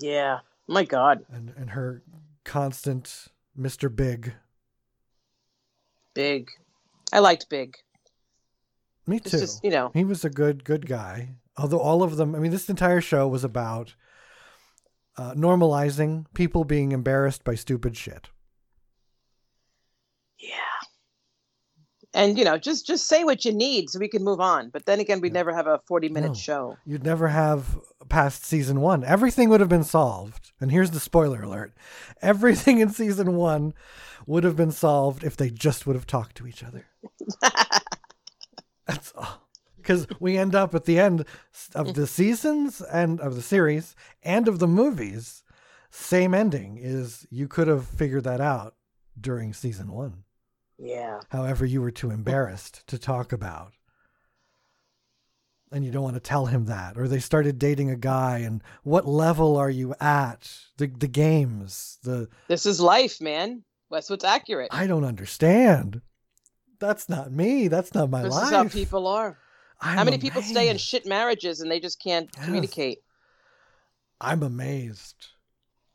Yeah. 0.00 0.40
My 0.66 0.84
God. 0.84 1.24
and 1.30 1.50
and 1.56 1.70
her 1.70 2.02
constant 2.44 3.28
Mr. 3.58 3.94
Big. 3.94 4.34
Big. 6.14 6.48
I 7.12 7.18
liked 7.20 7.48
Big. 7.48 7.76
Me 9.06 9.20
too. 9.20 9.30
just 9.38 9.62
you 9.64 9.70
know. 9.70 9.90
He 9.94 10.04
was 10.04 10.24
a 10.24 10.30
good 10.30 10.64
good 10.64 10.86
guy. 10.86 11.36
Although 11.56 11.80
all 11.80 12.02
of 12.02 12.16
them, 12.16 12.34
I 12.34 12.38
mean, 12.38 12.50
this 12.52 12.68
entire 12.70 13.00
show 13.00 13.26
was 13.26 13.42
about 13.44 13.94
uh, 15.18 15.34
normalizing 15.34 16.24
people 16.34 16.64
being 16.64 16.92
embarrassed 16.92 17.44
by 17.44 17.54
stupid 17.54 17.96
shit. 17.96 18.28
Yeah. 20.38 20.54
And 22.14 22.38
you 22.38 22.44
know, 22.44 22.56
just 22.56 22.86
just 22.86 23.06
say 23.06 23.24
what 23.24 23.44
you 23.44 23.52
need 23.52 23.90
so 23.90 23.98
we 23.98 24.08
can 24.08 24.24
move 24.24 24.40
on. 24.40 24.70
But 24.70 24.86
then 24.86 24.98
again, 25.00 25.20
we'd 25.20 25.28
Yeah. 25.32 25.40
never 25.40 25.52
have 25.54 25.66
a 25.66 25.80
forty 25.86 26.08
minute 26.08 26.28
No. 26.28 26.34
show. 26.34 26.76
You'd 26.86 27.04
never 27.04 27.28
have 27.28 27.78
past 28.08 28.44
season 28.46 28.80
one. 28.80 29.04
Everything 29.04 29.48
would 29.50 29.60
have 29.60 29.68
been 29.68 29.84
solved. 29.84 30.52
And 30.60 30.70
here's 30.72 30.92
the 30.92 31.00
spoiler 31.00 31.42
alert: 31.42 31.74
everything 32.22 32.78
in 32.78 32.90
season 32.90 33.34
one 33.36 33.74
would 34.26 34.44
have 34.44 34.56
been 34.56 34.72
solved 34.72 35.22
if 35.24 35.36
they 35.36 35.50
just 35.50 35.86
would 35.86 35.96
have 35.96 36.06
talked 36.06 36.36
to 36.36 36.46
each 36.46 36.62
other. 36.64 36.86
That's 38.86 39.12
all. 39.16 39.47
Because 39.88 40.06
we 40.20 40.36
end 40.36 40.54
up 40.54 40.74
at 40.74 40.84
the 40.84 41.00
end 41.00 41.24
of 41.74 41.94
the 41.94 42.06
seasons 42.06 42.82
and 42.82 43.18
of 43.22 43.36
the 43.36 43.40
series 43.40 43.96
and 44.22 44.46
of 44.46 44.58
the 44.58 44.66
movies, 44.66 45.42
same 45.90 46.34
ending 46.34 46.76
is 46.78 47.26
you 47.30 47.48
could 47.48 47.68
have 47.68 47.86
figured 47.86 48.24
that 48.24 48.38
out 48.38 48.74
during 49.18 49.54
season 49.54 49.90
one. 49.90 50.24
Yeah. 50.78 51.20
However, 51.30 51.64
you 51.64 51.80
were 51.80 51.90
too 51.90 52.10
embarrassed 52.10 52.86
to 52.88 52.98
talk 52.98 53.32
about. 53.32 53.72
And 55.72 55.86
you 55.86 55.90
don't 55.90 56.02
want 56.02 56.16
to 56.16 56.20
tell 56.20 56.44
him 56.44 56.66
that. 56.66 56.98
Or 56.98 57.08
they 57.08 57.18
started 57.18 57.58
dating 57.58 57.88
a 57.88 57.96
guy, 57.96 58.38
and 58.38 58.62
what 58.82 59.06
level 59.06 59.56
are 59.56 59.70
you 59.70 59.94
at? 60.00 60.50
The, 60.76 60.88
the 60.88 61.08
games, 61.08 61.96
the 62.02 62.28
This 62.46 62.66
is 62.66 62.78
life, 62.78 63.22
man. 63.22 63.64
That's 63.90 64.10
what's 64.10 64.24
accurate. 64.24 64.68
I 64.70 64.86
don't 64.86 65.04
understand. 65.04 66.02
That's 66.78 67.08
not 67.08 67.32
me. 67.32 67.68
That's 67.68 67.94
not 67.94 68.10
my 68.10 68.22
this 68.22 68.34
life. 68.34 68.44
is 68.44 68.50
how 68.50 68.68
people 68.68 69.06
are. 69.06 69.38
I'm 69.80 69.98
how 69.98 70.04
many 70.04 70.18
people 70.18 70.42
stay 70.42 70.68
in 70.70 70.78
shit 70.78 71.06
marriages 71.06 71.60
and 71.60 71.70
they 71.70 71.80
just 71.80 72.00
can't 72.02 72.30
Yes. 72.36 72.44
communicate? 72.44 73.02
I'm 74.20 74.42
amazed. 74.42 75.28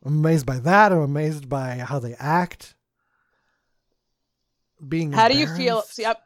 I'm 0.04 0.14
amazed 0.18 0.46
by 0.46 0.58
that. 0.60 0.92
I'm 0.92 0.98
amazed 1.00 1.48
by 1.48 1.76
how 1.78 1.98
they 1.98 2.14
act. 2.14 2.74
Being 4.86 5.12
How 5.12 5.28
do 5.28 5.36
you 5.36 5.46
feel? 5.46 5.82
See, 5.82 6.04
I, 6.04 6.16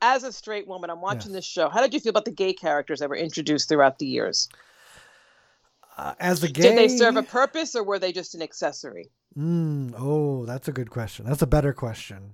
as 0.00 0.24
a 0.24 0.32
straight 0.32 0.66
woman, 0.66 0.90
I'm 0.90 1.00
watching 1.00 1.32
Yes. 1.32 1.38
this 1.38 1.44
show. 1.44 1.68
How 1.68 1.80
did 1.80 1.94
you 1.94 2.00
feel 2.00 2.10
about 2.10 2.24
the 2.24 2.30
gay 2.32 2.52
characters 2.52 3.00
that 3.00 3.08
were 3.08 3.16
introduced 3.16 3.68
throughout 3.68 3.98
the 3.98 4.06
years? 4.06 4.48
uh, 5.96 6.14
as 6.18 6.42
a 6.42 6.48
gay, 6.48 6.62
Did 6.62 6.76
they 6.76 6.88
serve 6.88 7.16
a 7.16 7.22
purpose 7.22 7.76
or 7.76 7.84
were 7.84 7.98
they 8.00 8.12
just 8.12 8.34
an 8.34 8.42
accessory? 8.42 9.10
Mm, 9.38 9.94
oh, 9.96 10.44
that's 10.44 10.66
a 10.68 10.72
good 10.72 10.90
question. 10.90 11.24
That's 11.24 11.42
a 11.42 11.46
better 11.46 11.72
question. 11.72 12.32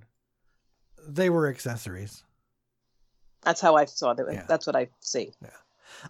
They 1.06 1.28
were 1.30 1.46
accessories. 1.46 2.24
That's 3.42 3.60
how 3.60 3.76
I 3.76 3.84
saw 3.86 4.14
them. 4.14 4.26
Yeah. 4.30 4.44
That's 4.48 4.66
what 4.66 4.76
I 4.76 4.88
see. 5.00 5.32
Yeah. 5.42 5.50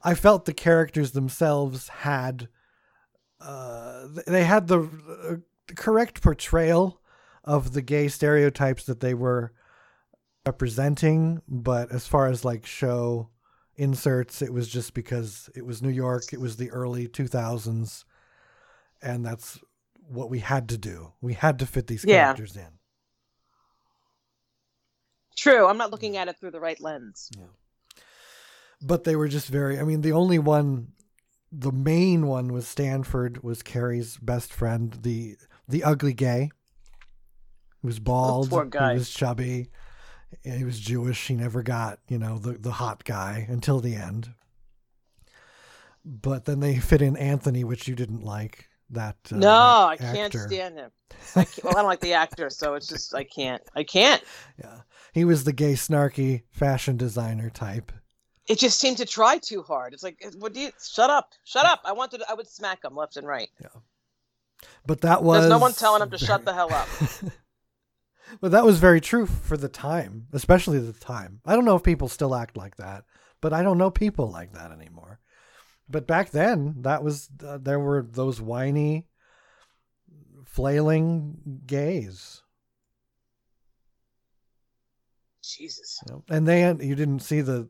I 0.03 0.15
felt 0.15 0.45
the 0.45 0.53
characters 0.53 1.13
themselves 1.13 1.89
had 1.89 2.49
uh, 3.41 4.07
they 4.27 4.45
had 4.45 4.67
the 4.67 4.81
uh, 4.83 5.37
correct 5.75 6.23
portrayal 6.23 7.01
of 7.45 7.73
the 7.73 7.81
gay 7.83 8.09
stereotypes 8.09 8.85
that 8.85 9.01
they 9.01 9.15
were 9.15 9.53
representing, 10.47 11.41
but 11.49 11.91
as 11.91 12.07
far 12.07 12.27
as 12.27 12.45
like 12.45 12.67
show 12.67 13.31
inserts, 13.77 14.43
it 14.43 14.53
was 14.53 14.69
just 14.69 14.93
because 14.93 15.49
it 15.55 15.65
was 15.65 15.81
New 15.81 15.89
York, 15.91 16.33
it 16.33 16.41
was 16.41 16.57
the 16.57 16.71
early 16.71 17.09
2000s, 17.09 18.05
and 19.01 19.25
that's 19.25 19.59
what 20.09 20.29
we 20.29 20.41
had 20.41 20.69
to 20.69 20.77
do. 20.77 21.13
We 21.23 21.33
had 21.35 21.59
to 21.61 21.67
fit 21.67 21.87
these 21.87 22.05
Yeah. 22.05 22.25
characters 22.25 22.57
in. 22.57 22.79
True. 25.37 25.67
I'm 25.67 25.79
not 25.79 25.91
looking 25.91 26.17
at 26.17 26.29
it 26.29 26.39
through 26.39 26.51
the 26.51 26.61
right 26.61 26.81
lens. 26.81 27.31
Yeah. 27.37 27.45
But 28.83 29.05
they 29.05 29.15
were 29.15 29.29
just 29.29 29.49
very 29.49 29.79
i 29.79 29.83
mean 29.83 30.01
the 30.01 30.13
only 30.13 30.39
one 30.39 30.93
the 31.53 31.73
main 31.73 32.27
one 32.27 32.53
was 32.53 32.67
stanford 32.67 33.43
was 33.43 33.63
carrie's 33.63 34.17
best 34.17 34.53
friend 34.53 34.99
the 35.03 35.37
the 35.69 35.85
ugly 35.85 36.15
gay 36.15 36.51
he 37.81 37.87
was 37.87 37.99
bald 37.99 38.51
poor 38.51 38.65
guy. 38.65 38.93
he 38.93 38.99
was 38.99 39.11
chubby 39.11 39.69
he 40.43 40.65
was 40.65 40.79
jewish 40.79 41.27
he 41.27 41.35
never 41.35 41.63
got 41.63 41.99
you 42.09 42.19
know 42.19 42.39
the, 42.39 42.53
the 42.53 42.73
hot 42.73 43.05
guy 43.05 43.47
until 43.49 43.81
the 43.81 43.97
end 43.97 44.33
but 46.05 46.45
then 46.47 46.61
they 46.61 46.79
fit 46.79 47.03
in 47.03 47.17
anthony 47.17 47.65
which 47.65 47.87
you 47.89 47.95
didn't 47.95 48.23
like 48.23 48.69
that 48.93 49.17
uh, 49.33 49.37
no, 49.37 49.51
I 49.51 49.97
can't 49.97 50.33
stand 50.33 50.77
him. 50.77 50.91
I 51.37 51.45
can't, 51.45 51.65
well, 51.65 51.75
I 51.77 51.81
don't 51.81 51.87
like 51.87 52.01
the 52.01 52.15
actor, 52.15 52.51
so 52.51 52.75
it's 52.75 52.89
just 52.89 53.15
I 53.15 53.23
can't. 53.23 53.63
I 53.77 53.85
can't. 53.85 54.21
yeah 54.59 54.81
he 55.13 55.25
was 55.25 55.45
the 55.45 55.53
gay 55.53 55.73
snarky 55.75 56.43
fashion 56.51 56.97
designer 56.97 57.51
type 57.51 57.93
It 58.49 58.59
just 58.59 58.79
seemed 58.81 58.97
to 58.99 59.07
try 59.07 59.39
too 59.39 59.63
hard. 59.63 59.93
It's 59.95 60.03
like, 60.03 60.23
what 60.39 60.53
do 60.55 60.61
you? 60.61 60.71
Shut 60.83 61.11
up! 61.11 61.33
Shut 61.45 61.67
up! 61.67 61.81
I 61.85 61.93
wanted. 61.93 62.23
I 62.29 62.35
would 62.35 62.49
smack 62.49 62.85
him 62.85 62.97
left 62.97 63.17
and 63.17 63.27
right. 63.27 63.49
Yeah. 63.61 63.69
but 64.87 65.01
that 65.03 65.23
was 65.23 65.41
There's 65.43 65.51
no 65.51 65.59
one 65.59 65.73
telling 65.73 66.03
him 66.03 66.11
to 66.11 66.19
very- 66.19 66.27
shut 66.27 66.45
the 66.45 66.55
hell 66.55 66.73
up. 66.73 66.89
But 68.41 68.53
that 68.53 68.65
was 68.65 68.79
very 68.79 69.01
true 69.01 69.27
for 69.27 69.57
the 69.57 69.69
time, 69.69 70.29
especially 70.33 70.79
the 70.79 70.93
time. 70.93 71.41
I 71.45 71.57
don't 71.57 71.65
know 71.65 71.75
if 71.75 71.83
people 71.83 72.07
still 72.07 72.33
act 72.37 72.57
like 72.57 72.77
that, 72.77 73.03
but 73.41 73.53
I 73.53 73.65
don't 73.65 73.77
know 73.77 73.91
people 73.91 74.31
like 74.31 74.53
that 74.53 74.71
anymore. 74.71 75.19
But 75.89 76.07
back 76.07 76.31
then, 76.31 76.77
that 76.83 77.03
was 77.03 77.29
uh, 77.45 77.59
there 77.59 77.81
were 77.81 78.07
those 78.09 78.41
whiny, 78.41 79.09
flailing 80.45 81.39
gays, 81.67 82.43
Jesus. 85.43 85.99
know? 86.09 86.23
and 86.29 86.47
they 86.47 86.63
you 86.85 86.95
didn't 86.95 87.21
see 87.21 87.41
the 87.41 87.69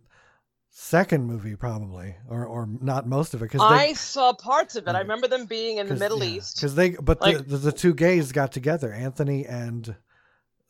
second 0.71 1.25
movie 1.25 1.57
probably, 1.57 2.17
or 2.29 2.47
or 2.47 2.69
not 2.81 3.07
most 3.07 3.35
of 3.35 3.43
it 3.43 3.47
because 3.47 3.61
I 3.63 3.93
saw 3.95 4.33
parts 4.33 4.77
of 4.77 4.87
it. 4.89 4.95
I 4.95 5.01
remember 5.01 5.27
them 5.29 5.47
being 5.47 5.79
in 5.79 5.89
the 5.89 5.97
Middle 5.97 6.23
East. 6.23 6.57
because 6.57 6.75
they 6.75 6.91
but 6.91 7.21
Like- 7.21 7.39
the, 7.39 7.43
the 7.43 7.57
the 7.57 7.73
two 7.73 7.95
gays 7.95 8.33
got 8.33 8.53
together, 8.53 8.93
Anthony 8.93 9.45
and 9.47 9.97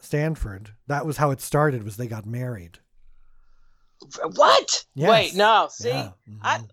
Stanford. 0.00 0.74
That 0.86 1.04
was 1.06 1.18
how 1.18 1.30
it 1.30 1.40
started. 1.40 1.82
Was 1.82 1.96
they 1.96 2.06
got 2.06 2.24
married? 2.26 2.78
What? 4.34 4.84
Yes. 4.94 5.10
Wait, 5.10 5.34
no. 5.34 5.68
See, 5.70 5.88
Yeah. 5.90 6.12
I- 6.42 6.58
Mhm. 6.58 6.70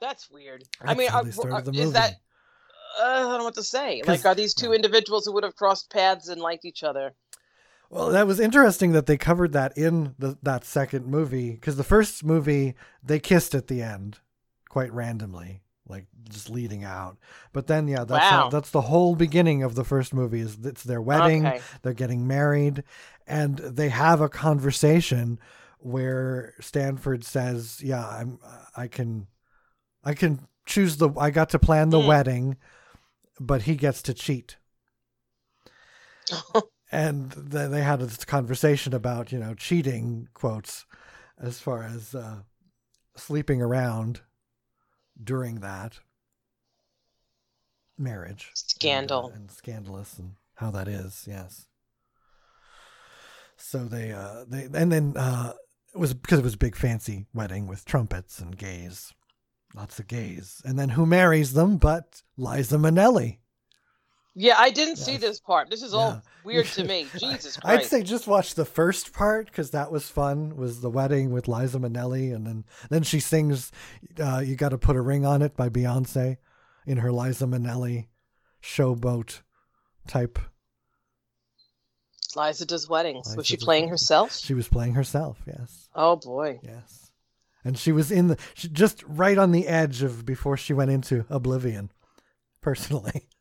that's 0.00 0.30
weird. 0.30 0.64
I 0.80 0.94
mean, 0.94 1.10
how 1.10 1.18
are, 1.18 1.24
they 1.24 1.30
started 1.32 1.66
the 1.66 1.72
is 1.72 1.78
movie. 1.86 1.90
that? 1.92 2.14
Uh, 2.98 3.02
I 3.04 3.18
don't 3.20 3.38
know 3.38 3.44
what 3.44 3.54
to 3.56 3.62
say 3.62 4.02
Like, 4.06 4.24
are 4.24 4.34
these 4.34 4.54
two 4.54 4.68
yeah. 4.70 4.76
individuals 4.76 5.26
who 5.26 5.32
would 5.34 5.44
have 5.44 5.54
crossed 5.54 5.90
paths 5.90 6.28
and 6.28 6.40
liked 6.40 6.64
each 6.64 6.82
other? 6.82 7.14
Well, 7.90 8.08
that 8.10 8.26
was 8.26 8.40
interesting 8.40 8.92
that 8.92 9.06
they 9.06 9.16
covered 9.16 9.52
that 9.52 9.76
in 9.78 10.14
the, 10.18 10.36
that 10.42 10.64
second 10.64 11.06
movie 11.06 11.52
because 11.52 11.76
the 11.76 11.84
first 11.84 12.24
movie 12.24 12.74
they 13.02 13.20
kissed 13.20 13.54
at 13.54 13.68
the 13.68 13.82
end, 13.82 14.18
quite 14.68 14.92
randomly, 14.92 15.62
like 15.88 16.06
just 16.28 16.50
leading 16.50 16.82
out. 16.84 17.16
But 17.52 17.68
then, 17.68 17.86
yeah, 17.86 18.04
that's 18.04 18.28
Wow. 18.28 18.28
how, 18.28 18.48
that's 18.50 18.70
the 18.70 18.82
whole 18.82 19.14
beginning 19.14 19.62
of 19.62 19.74
the 19.76 19.84
first 19.84 20.12
movie. 20.12 20.40
Is 20.40 20.58
it's 20.64 20.82
their 20.82 21.00
wedding, 21.00 21.46
Okay. 21.46 21.60
they're 21.82 21.92
getting 21.92 22.26
married, 22.26 22.82
and 23.26 23.56
they 23.58 23.88
have 23.90 24.20
a 24.20 24.28
conversation 24.28 25.38
where 25.78 26.54
Stanford 26.60 27.22
says, 27.24 27.80
"Yeah, 27.82 28.06
I'm, 28.06 28.40
I 28.76 28.88
can, 28.88 29.28
I 30.04 30.14
can 30.14 30.48
choose 30.66 30.96
the, 30.96 31.10
I 31.16 31.30
got 31.30 31.50
to 31.50 31.58
plan 31.60 31.90
the 31.90 32.00
Hmm. 32.00 32.06
wedding, 32.08 32.56
but 33.40 33.62
he 33.62 33.76
gets 33.76 34.02
to 34.02 34.14
cheat." 34.14 34.56
and 36.92 37.32
then 37.32 37.70
they 37.70 37.82
had 37.82 38.00
this 38.00 38.24
conversation 38.24 38.94
about 38.94 39.32
you 39.32 39.38
know 39.38 39.54
cheating 39.54 40.28
quotes 40.34 40.86
as 41.38 41.58
far 41.58 41.82
as 41.82 42.14
uh, 42.14 42.38
sleeping 43.16 43.60
around 43.60 44.20
during 45.22 45.60
that 45.60 46.00
marriage. 47.98 48.50
Scandal. 48.54 49.28
and, 49.28 49.36
and 49.36 49.50
scandalous 49.50 50.18
and 50.18 50.32
how 50.54 50.70
that 50.70 50.88
is 50.88 51.24
yes. 51.28 51.66
So 53.56 53.84
they 53.84 54.12
uh 54.12 54.44
they 54.46 54.68
and 54.72 54.92
then 54.92 55.14
uh 55.16 55.52
it 55.94 55.98
was 55.98 56.12
because 56.12 56.40
it 56.40 56.44
was 56.44 56.54
a 56.54 56.58
big 56.58 56.76
fancy 56.76 57.26
wedding 57.32 57.66
with 57.66 57.84
trumpets 57.84 58.38
and 58.38 58.56
gays. 58.56 59.12
Lots 59.74 59.98
of 59.98 60.06
gays. 60.06 60.62
And 60.64 60.78
then 60.78 60.90
who 60.90 61.06
marries 61.06 61.54
them 61.54 61.78
but 61.78 62.22
liza 62.36 62.76
minnelli 62.76 63.38
Yeah, 64.38 64.56
I 64.58 64.68
didn't 64.70 64.96
see 64.96 65.16
this 65.16 65.40
part. 65.40 65.70
This 65.70 65.82
is 65.82 65.92
Yeah. 65.92 65.98
all 65.98 66.22
weird 66.44 66.66
to 66.66 66.84
me. 66.92 67.06
Jesus 67.18 67.56
Christ. 67.56 67.84
I'd 67.84 67.86
say 67.88 68.02
just 68.02 68.26
watch 68.26 68.54
the 68.54 68.66
first 68.66 69.14
part 69.14 69.46
because 69.46 69.70
that 69.70 69.90
was 69.90 70.08
fun. 70.10 70.56
Was 70.56 70.82
the 70.82 70.90
wedding 70.90 71.30
with 71.32 71.48
Liza 71.48 71.78
Minnelli, 71.78 72.34
and 72.34 72.46
then 72.46 72.64
then 72.90 73.02
she 73.02 73.18
sings 73.18 73.72
uh, 74.20 74.42
"You 74.44 74.54
Got 74.54 74.68
to 74.70 74.78
Put 74.78 74.94
a 74.96 75.00
Ring 75.00 75.24
on 75.24 75.40
It" 75.42 75.56
by 75.56 75.68
Beyonce. 75.70 76.36
in 76.86 76.98
her 76.98 77.10
Liza 77.10 77.46
Minnelli 77.46 78.08
showboat 78.62 79.40
type. 80.06 80.38
Liza 82.36 82.66
does 82.66 82.88
weddings. 82.88 83.26
Liza 83.28 83.36
Was 83.38 83.46
she 83.46 83.56
playing 83.56 83.84
weddings. 83.84 84.02
herself? 84.02 84.36
She 84.36 84.54
was 84.54 84.68
playing 84.68 84.94
herself, 84.94 85.38
yes. 85.46 85.88
Oh 85.94 86.16
boy. 86.16 86.60
Yes. 86.62 87.10
And 87.64 87.78
she 87.78 87.90
was 87.90 88.12
in 88.12 88.28
the 88.28 88.36
she, 88.54 88.68
just 88.68 89.02
right 89.08 89.38
on 89.38 89.50
the 89.52 89.66
edge 89.66 90.02
of 90.02 90.24
before 90.26 90.56
she 90.56 90.72
went 90.74 90.90
into 90.90 91.24
oblivion, 91.30 91.90
personally. 92.60 93.28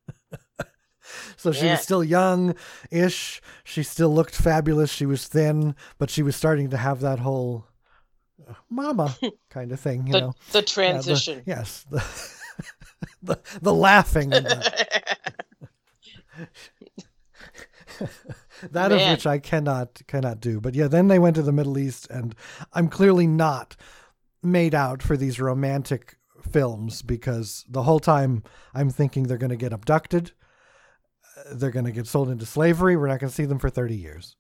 so 1.38 1.52
she 1.52 1.66
Yeah. 1.66 1.72
was 1.74 1.82
still 1.82 2.04
young 2.04 2.56
ish. 2.92 3.42
She 3.64 3.84
still 3.84 4.14
looked 4.14 4.36
fabulous. 4.36 4.92
She 4.92 5.06
was 5.06 5.28
thin, 5.28 5.76
but 5.98 6.10
she 6.10 6.24
was 6.24 6.36
starting 6.36 6.70
to 6.72 6.78
have 6.78 7.00
that 7.02 7.20
whole 7.20 7.68
uh, 8.48 8.54
mama 8.70 9.16
kind 9.50 9.72
of 9.72 9.80
thing, 9.80 10.08
you 10.08 10.14
The, 10.14 10.20
know. 10.22 10.34
the 10.52 10.58
Yeah, 10.60 10.62
the- 10.62 10.68
transition. 10.68 11.44
yes. 11.46 11.86
The, 13.22 13.36
the, 13.36 13.40
the 13.62 13.74
laughing. 13.74 14.30
that 18.72 18.92
of 18.92 19.10
which 19.10 19.26
I 19.28 19.40
cannot 19.40 20.02
cannot 20.08 20.40
do. 20.40 20.60
But 20.62 20.76
yeah, 20.76 20.88
then 20.88 21.08
they 21.08 21.20
went 21.20 21.36
to 21.36 21.42
the 21.42 21.52
Middle 21.52 21.78
East, 21.78 22.08
and 22.10 22.36
I'm 22.74 22.88
clearly 22.88 23.28
not 23.28 23.76
made 24.42 24.74
out 24.76 25.02
for 25.02 25.18
these 25.18 25.40
romantic 25.40 26.18
films 26.50 27.02
because 27.02 27.66
the 27.68 27.84
whole 27.84 28.00
time 28.00 28.44
I'm 28.74 28.90
thinking 28.90 29.24
they're 29.24 29.38
going 29.38 29.50
to 29.50 29.56
get 29.58 29.74
abducted, 29.74 30.32
they're 31.54 31.72
going 31.72 31.86
to 31.86 31.92
get 31.92 32.08
sold 32.08 32.30
into 32.30 32.46
slavery. 32.46 32.96
We're 32.96 33.08
not 33.08 33.20
going 33.20 33.30
to 33.30 33.36
see 33.36 33.46
them 33.46 33.60
for 33.60 33.70
30 33.70 33.96
years. 33.96 34.36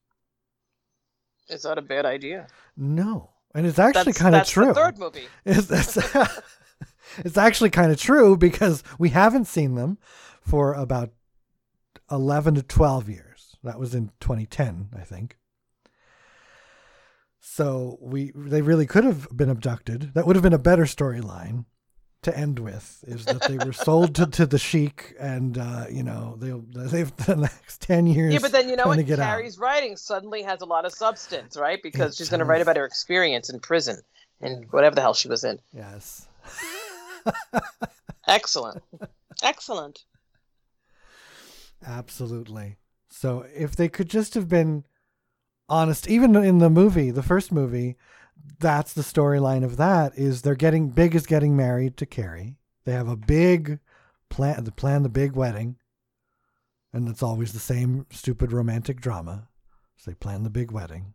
Is 1.49 1.63
that 1.63 1.77
a 1.77 1.81
bad 1.81 2.05
idea? 2.05 2.47
No, 2.75 3.31
and 3.53 3.65
it's 3.65 3.79
actually 3.79 4.13
kind 4.13 4.33
of 4.35 4.39
that's 4.39 4.49
true. 4.49 4.67
the 4.67 4.73
third 4.73 4.97
movie. 4.97 5.27
It's, 5.45 5.69
it's, 5.69 6.15
it's 7.19 7.37
actually 7.37 7.69
kind 7.69 7.91
of 7.91 7.99
true 7.99 8.35
because 8.35 8.83
we 8.97 9.09
haven't 9.09 9.45
seen 9.45 9.75
them 9.75 9.97
for 10.41 10.73
about 10.73 11.11
11 12.11 12.55
to 12.55 12.63
12 12.63 13.09
years. 13.09 13.55
That 13.63 13.79
was 13.79 13.93
in 13.93 14.11
2010, 14.19 14.89
I 14.95 15.01
think. 15.01 15.37
So 17.39 17.99
we 18.01 18.31
they 18.35 18.63
really 18.63 18.87
could 18.87 19.03
have 19.03 19.27
been 19.35 19.49
abducted. 19.51 20.13
That 20.15 20.25
would 20.25 20.35
have 20.35 20.43
been 20.43 20.53
a 20.53 20.57
better 20.57 20.83
storyline 20.83 21.65
to 22.25 22.37
end 22.37 22.59
with 22.59 23.03
is 23.07 23.25
that 23.25 23.41
they 23.47 23.57
were 23.57 23.73
sold 23.73 24.13
to, 24.15 24.25
to 24.27 24.45
the 24.45 24.59
sheik 24.59 25.15
and 25.19 25.57
uh, 25.57 25.85
you 25.89 26.03
know 26.03 26.35
they 26.39 26.51
they've 26.87 27.15
the 27.25 27.35
next 27.35 27.81
10 27.81 28.05
years 28.07 28.33
Yeah, 28.33 28.39
but 28.41 28.51
then 28.51 28.69
you 28.69 28.75
know 28.75 28.85
what? 28.87 29.03
get 29.05 29.19
out. 29.19 29.25
Carrie's 29.29 29.57
writing 29.57 29.95
suddenly 29.97 30.43
has 30.43 30.61
a 30.61 30.65
lot 30.65 30.85
of 30.85 30.91
substance, 30.93 31.55
right? 31.57 31.81
Because 31.81 32.13
It 32.13 32.17
she's 32.17 32.29
going 32.29 32.39
to 32.39 32.45
write 32.45 32.61
about 32.61 32.77
her 32.77 32.85
experience 32.85 33.49
in 33.49 33.59
prison 33.59 34.01
and 34.41 34.65
whatever 34.71 34.95
the 34.95 35.01
hell 35.01 35.13
she 35.13 35.27
was 35.27 35.43
in. 35.43 35.59
Yes. 35.73 36.27
Excellent. 38.27 38.83
Excellent. 39.43 40.03
Absolutely. 41.85 42.77
So 43.09 43.45
if 43.55 43.75
they 43.75 43.87
could 43.87 44.09
just 44.09 44.33
have 44.33 44.49
been 44.49 44.83
honest, 45.69 46.07
even 46.09 46.35
in 46.35 46.57
the 46.57 46.69
movie, 46.69 47.11
the 47.11 47.23
first 47.23 47.51
movie, 47.51 47.97
that's 48.59 48.93
the 48.93 49.01
storyline 49.01 49.63
of 49.63 49.77
that 49.77 50.17
is 50.17 50.41
they're 50.41 50.55
getting 50.55 50.89
Big 50.89 51.15
is 51.15 51.25
getting 51.25 51.55
married 51.55 51.97
to 51.97 52.05
Carrie. 52.05 52.57
They 52.85 52.93
have 52.93 53.07
a 53.07 53.15
big 53.15 53.79
plan 54.29 54.63
the 54.63 54.71
plan 54.71 55.03
the 55.03 55.09
big 55.09 55.33
wedding. 55.33 55.77
And 56.93 57.09
it's 57.09 57.23
always 57.23 57.51
the 57.51 57.59
same 57.59 58.05
stupid 58.09 58.51
romantic 58.51 59.01
drama. 59.01 59.49
So 59.97 60.11
they 60.11 60.15
plan 60.15 60.43
the 60.43 60.49
big 60.49 60.71
wedding. 60.71 61.13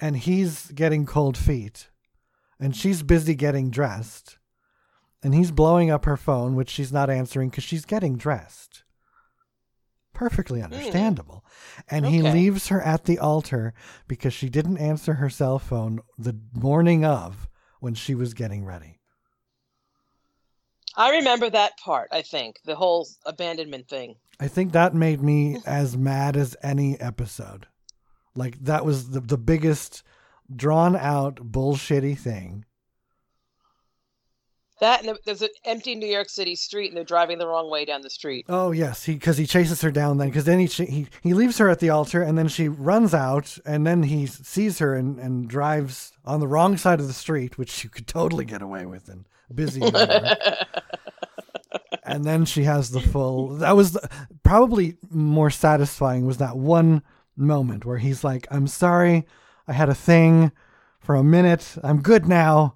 And 0.00 0.16
he's 0.16 0.70
getting 0.72 1.06
cold 1.06 1.36
feet. 1.36 1.90
And 2.58 2.74
she's 2.74 3.02
busy 3.02 3.34
getting 3.34 3.70
dressed. 3.70 4.38
And 5.22 5.34
he's 5.34 5.50
blowing 5.50 5.90
up 5.90 6.06
her 6.06 6.16
phone, 6.16 6.56
which 6.56 6.70
she's 6.70 6.92
not 6.92 7.10
answering 7.10 7.50
because 7.50 7.64
she's 7.64 7.84
getting 7.84 8.16
dressed. 8.16 8.84
Perfectly 10.20 10.60
hmm. 10.60 10.66
understandable. 10.66 11.46
And 11.90 12.04
he 12.04 12.20
leaves 12.20 12.68
her 12.68 12.82
at 12.82 13.04
the 13.04 13.18
altar 13.18 13.72
because 14.06 14.34
she 14.34 14.50
didn't 14.50 14.76
answer 14.76 15.14
her 15.14 15.30
cell 15.30 15.58
phone 15.58 16.00
the 16.18 16.38
morning 16.52 17.06
of 17.06 17.48
when 17.80 17.94
she 17.94 18.14
was 18.14 18.34
getting 18.34 18.66
ready. 18.66 19.00
I 20.94 21.12
remember 21.12 21.48
that 21.48 21.78
part, 21.78 22.08
I 22.12 22.20
think, 22.20 22.56
the 22.66 22.74
whole 22.74 23.08
abandonment 23.24 23.88
thing. 23.88 24.16
I 24.38 24.48
think 24.48 24.72
that 24.72 24.94
made 24.94 25.22
me 25.22 25.56
as 25.66 25.96
mad 25.96 26.36
as 26.36 26.54
any 26.62 27.00
episode. 27.00 27.66
Like 28.34 28.58
that 28.64 28.84
was 28.84 29.10
the 29.12 29.20
the 29.20 29.38
biggest 29.38 30.02
drawn 30.54 30.96
out 30.96 31.36
bullshitty 31.36 32.18
thing. 32.18 32.66
That 34.80 35.04
and 35.04 35.18
there's 35.26 35.42
an 35.42 35.50
empty 35.64 35.94
New 35.94 36.06
York 36.06 36.28
City 36.28 36.56
street 36.56 36.88
and 36.88 36.96
they're 36.96 37.04
driving 37.04 37.38
the 37.38 37.46
wrong 37.46 37.70
way 37.70 37.84
down 37.84 38.00
the 38.00 38.10
street. 38.10 38.46
Oh 38.48 38.72
yes, 38.72 39.06
because 39.06 39.36
he 39.36 39.46
chases 39.46 39.82
her 39.82 39.90
down 39.90 40.18
then 40.18 40.28
because 40.28 40.44
then 40.44 40.58
he, 40.58 40.68
ch- 40.68 40.88
he 40.88 41.06
he 41.22 41.34
leaves 41.34 41.58
her 41.58 41.68
at 41.68 41.80
the 41.80 41.90
altar 41.90 42.22
and 42.22 42.38
then 42.38 42.48
she 42.48 42.68
runs 42.68 43.14
out 43.14 43.58
and 43.66 43.86
then 43.86 44.04
he 44.04 44.26
sees 44.26 44.78
her 44.78 44.94
and 44.94 45.18
and 45.18 45.48
drives 45.48 46.12
on 46.24 46.40
the 46.40 46.48
wrong 46.48 46.76
side 46.76 47.00
of 47.00 47.06
the 47.06 47.12
street, 47.12 47.58
which 47.58 47.84
you 47.84 47.90
could 47.90 48.06
totally 48.06 48.44
get 48.44 48.62
away 48.62 48.86
with 48.86 49.08
in 49.08 49.26
busy. 49.54 49.82
And 52.02 52.24
then 52.24 52.44
she 52.44 52.64
has 52.64 52.90
the 52.90 53.00
full. 53.00 53.48
That 53.58 53.76
was 53.76 53.92
the, 53.92 54.08
probably 54.42 54.96
more 55.10 55.50
satisfying. 55.50 56.26
Was 56.26 56.38
that 56.38 56.56
one 56.56 57.02
moment 57.36 57.84
where 57.84 57.98
he's 57.98 58.24
like, 58.24 58.48
"I'm 58.50 58.66
sorry, 58.66 59.26
I 59.68 59.74
had 59.74 59.88
a 59.88 59.94
thing 59.94 60.50
for 60.98 61.14
a 61.14 61.22
minute. 61.22 61.76
I'm 61.84 62.02
good 62.02 62.26
now," 62.26 62.74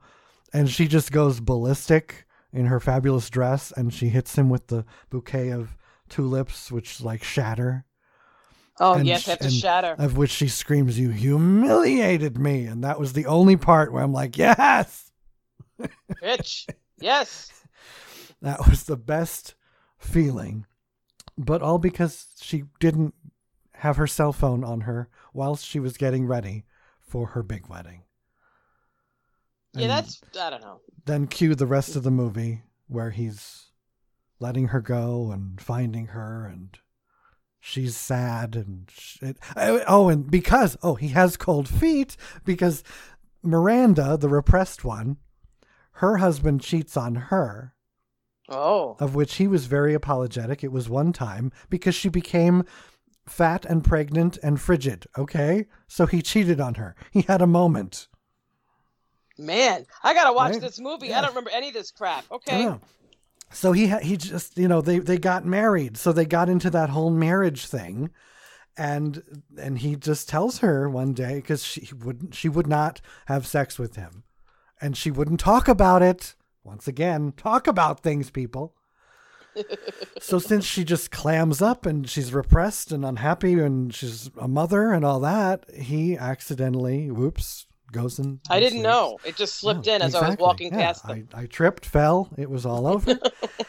and 0.55 0.71
she 0.71 0.89
just 0.89 1.13
goes 1.13 1.41
ballistic 1.41 2.25
in 2.53 2.67
her 2.67 2.81
fabulous 2.81 3.29
dress, 3.29 3.73
and 3.77 3.93
she 3.93 4.09
hits 4.09 4.39
him 4.39 4.49
with 4.49 4.69
the 4.69 4.87
bouquet 5.11 5.51
of 5.51 5.77
tulips, 6.09 6.71
which 6.71 7.01
like 7.03 7.23
shatter. 7.25 7.85
oh, 8.81 8.95
And 8.95 9.07
yes, 9.07 9.27
have 9.27 9.41
to 9.41 9.51
shatter. 9.51 9.97
Of 9.99 10.17
which 10.17 10.31
she 10.31 10.49
screams, 10.49 10.99
"You 10.99 11.11
humiliated 11.11 12.39
me!" 12.39 12.65
And 12.65 12.83
that 12.85 12.99
was 13.01 13.13
the 13.13 13.27
only 13.27 13.57
part 13.57 13.93
where 13.93 14.03
I'm 14.03 14.13
like, 14.13 14.39
"Yes." 14.39 15.11
Bitch. 16.23 16.67
Yes. 17.01 17.51
That 18.41 18.69
was 18.69 18.85
the 18.85 18.97
best 18.97 19.55
feeling. 19.99 20.67
But 21.37 21.63
all 21.63 21.79
because 21.79 22.29
she 22.41 22.65
didn't 22.79 23.15
have 23.79 23.97
her 23.97 24.07
cell 24.07 24.33
phone 24.33 24.63
on 24.63 24.83
her 24.83 25.09
whilst 25.33 25.67
she 25.67 25.81
was 25.81 25.97
getting 25.97 26.27
ready 26.27 26.65
for 27.01 27.29
her 27.29 27.43
big 27.43 27.67
wedding. 27.69 28.04
Yeah, 29.75 29.89
that's 29.89 30.21
I 30.41 30.51
don't 30.51 30.63
know. 30.63 30.81
then 31.05 31.27
cue 31.27 31.55
the 31.55 31.67
rest 31.67 31.97
of 31.97 32.03
the 32.03 32.11
movie 32.11 32.63
where 32.87 33.11
he's 33.11 33.67
letting 34.41 34.69
her 34.69 34.81
go 34.81 35.31
and 35.31 35.61
finding 35.61 36.07
her 36.09 36.47
and 36.47 36.79
she's 37.61 37.97
sad 37.97 38.55
and 38.57 38.91
oh 39.87 40.09
and 40.09 40.31
because 40.31 40.77
oh 40.83 40.95
he 40.97 41.09
has 41.09 41.37
cold 41.37 41.69
feet 41.69 42.17
because 42.45 42.83
Miranda 43.43 44.17
the 44.17 44.29
repressed 44.29 44.85
one 44.85 45.17
her 45.99 46.19
husband 46.19 46.61
cheats 46.61 46.97
on 46.97 47.15
her 47.15 47.75
Oh. 48.51 48.97
of 49.01 49.15
which 49.15 49.37
he 49.37 49.47
was 49.47 49.65
very 49.65 49.95
apologetic. 49.95 50.63
It 50.63 50.71
was 50.71 50.87
one 50.87 51.15
time 51.15 51.51
because 51.71 51.95
she 51.95 52.11
became 52.11 52.65
fat 53.27 53.65
and 53.65 53.83
pregnant 53.83 54.37
and 54.43 54.61
frigid. 54.61 55.07
Okay. 55.17 55.65
So 55.89 56.05
he 56.05 56.21
cheated 56.21 56.61
on 56.61 56.75
her. 56.75 56.95
He 57.11 57.23
had 57.23 57.41
a 57.41 57.47
moment. 57.47 58.07
Man, 59.39 59.85
I 60.03 60.15
gotta 60.15 60.33
watch 60.33 60.53
Right? 60.53 60.61
this 60.61 60.79
movie. 60.79 61.09
Yeah. 61.09 61.19
I 61.19 61.21
don't 61.23 61.31
remember 61.31 61.51
any 61.53 61.69
of 61.69 61.75
this 61.75 61.91
crap. 61.91 62.25
Okay. 62.31 62.73
So 63.53 63.73
he 63.73 63.89
ha- 63.89 63.99
he 64.01 64.17
just 64.17 64.57
you 64.59 64.69
know 64.69 64.81
they 64.81 64.99
they 64.99 65.19
got 65.19 65.45
married. 65.45 65.97
So 65.97 66.13
they 66.13 66.25
got 66.25 66.49
into 66.49 66.71
that 66.71 66.91
whole 66.91 67.11
marriage 67.11 67.67
thing, 67.67 68.11
and 68.77 69.23
and 69.59 69.79
he 69.79 69.97
just 69.97 70.29
tells 70.29 70.59
her 70.59 70.89
one 70.89 71.13
day 71.15 71.37
because 71.37 71.65
she 71.65 71.89
wouldn't 71.95 72.35
she 72.35 72.49
would 72.49 72.67
not 72.67 73.01
have 73.27 73.47
sex 73.47 73.79
with 73.79 73.97
him, 73.97 74.25
and 74.81 74.97
she 74.97 75.11
wouldn't 75.11 75.41
talk 75.41 75.69
about 75.69 76.03
it. 76.03 76.35
Once 76.63 76.89
again, 76.89 77.33
talk 77.37 77.67
about 77.67 78.01
things, 78.03 78.31
people. 78.31 78.75
so 80.21 80.39
since 80.41 80.65
she 80.65 80.83
just 80.83 81.11
clams 81.13 81.63
up 81.63 81.87
and 81.87 82.09
she's 82.09 82.33
repressed 82.33 82.91
and 82.91 83.05
unhappy 83.05 83.53
and 83.55 83.95
she's 83.95 84.31
a 84.41 84.49
mother 84.49 84.91
and 84.93 85.05
all 85.05 85.21
that, 85.21 85.65
he 85.73 86.17
accidentally, 86.17 87.11
whoops, 87.11 87.67
goes 87.95 88.19
and. 88.19 88.41
I 88.51 88.61
didn't 88.61 88.73
sleeps. 88.81 88.85
know. 88.85 89.19
It 89.25 89.37
just 89.37 89.55
slipped 89.57 89.87
No, 89.87 89.95
in 89.95 90.03
as 90.03 90.15
I 90.15 90.29
was 90.29 90.39
walking 90.39 90.71
Yeah, 90.73 90.87
past 90.87 91.07
them. 91.07 91.29
I, 91.35 91.43
I 91.43 91.47
tripped, 91.47 91.87
fell, 91.87 92.29
it 92.37 92.51
was 92.51 92.67
all 92.67 92.87
over. 92.87 93.19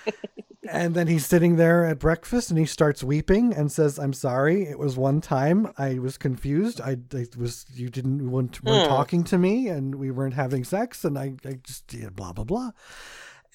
and 0.70 0.96
then 0.96 1.08
he's 1.08 1.26
sitting 1.26 1.56
there 1.58 1.86
at 1.86 2.00
breakfast 2.00 2.50
and 2.50 2.58
he 2.60 2.66
starts 2.66 3.04
weeping 3.04 3.54
and 3.54 3.72
says, 3.72 4.00
I'm 4.00 4.14
sorry. 4.14 4.64
It 4.64 4.80
was 4.80 4.98
one 4.98 5.22
time 5.22 5.72
I 5.78 6.00
was 6.00 6.18
confused. 6.18 6.82
I, 6.82 6.98
I 7.14 7.28
was, 7.38 7.66
you 7.74 7.90
didn't 7.90 8.30
want, 8.32 8.64
weren't 8.64 8.84
Hmm. 8.84 8.90
talking 8.90 9.24
to 9.26 9.38
me 9.38 9.68
and 9.68 9.96
we 9.96 10.12
weren't 10.12 10.34
having 10.34 10.64
sex 10.64 11.06
and 11.06 11.18
I, 11.20 11.36
I 11.46 11.60
just, 11.64 11.94
yeah, 11.94 12.10
blah, 12.10 12.34
blah, 12.34 12.44
blah. 12.46 12.72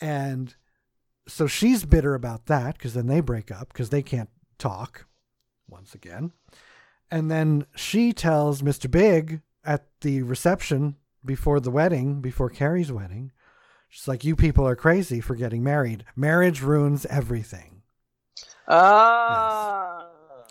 And 0.00 0.54
so 1.26 1.46
she's 1.46 1.85
bitter 1.85 2.14
about 2.14 2.46
that 2.46 2.78
because 2.78 2.94
then 2.94 3.06
they 3.09 3.20
break 3.20 3.50
up 3.50 3.68
because 3.72 3.90
they 3.90 4.02
can't 4.02 4.30
talk 4.59 5.06
once 5.68 5.94
again. 5.94 6.33
And 7.11 7.28
then 7.30 7.66
she 7.74 8.12
tells 8.12 8.62
Mr. 8.62 8.88
Big 8.88 9.40
at 9.64 9.86
the 10.00 10.22
reception 10.22 10.96
before 11.24 11.60
the 11.60 11.70
wedding, 11.70 12.20
before 12.20 12.50
Carrie's 12.50 12.92
wedding, 12.92 13.32
She's 13.90 14.06
like, 14.06 14.24
You 14.24 14.36
people 14.36 14.66
are 14.66 14.76
crazy 14.76 15.20
for 15.20 15.34
getting 15.34 15.64
married. 15.64 16.04
Marriage 16.14 16.62
ruins 16.62 17.04
everything. 17.06 17.82
Ah. 18.68 20.06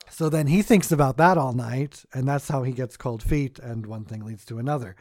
So 0.09 0.27
then 0.27 0.47
he 0.47 0.61
thinks 0.61 0.91
about 0.91 1.15
that 1.17 1.37
all 1.37 1.53
night, 1.53 2.03
and 2.13 2.27
that's 2.27 2.49
how 2.49 2.63
he 2.63 2.73
gets 2.73 2.97
cold 2.97 3.23
feet, 3.23 3.57
and 3.57 3.85
one 3.85 4.03
thing 4.03 4.25
leads 4.25 4.43
to 4.45 4.59
another. 4.59 4.97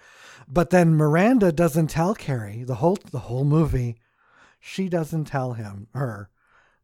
But 0.47 0.71
then 0.71 0.95
Miranda 0.95 1.51
doesn't 1.51 1.89
tell 1.89 2.15
Carrie 2.15 2.63
the 2.63 2.77
whole 2.77 2.99
the 3.11 3.19
whole 3.21 3.45
movie. 3.45 3.97
She 4.61 4.89
doesn't 4.89 5.25
tell 5.25 5.55
him 5.55 5.89
her 5.93 6.31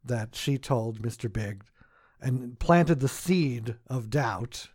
that 0.04 0.34
she 0.34 0.58
told 0.58 1.02
Mr. 1.02 1.32
Big 1.32 1.62
and 2.20 2.58
planted 2.58 2.98
the 2.98 3.08
seed 3.08 3.76
of 3.86 4.10
doubt 4.10 4.70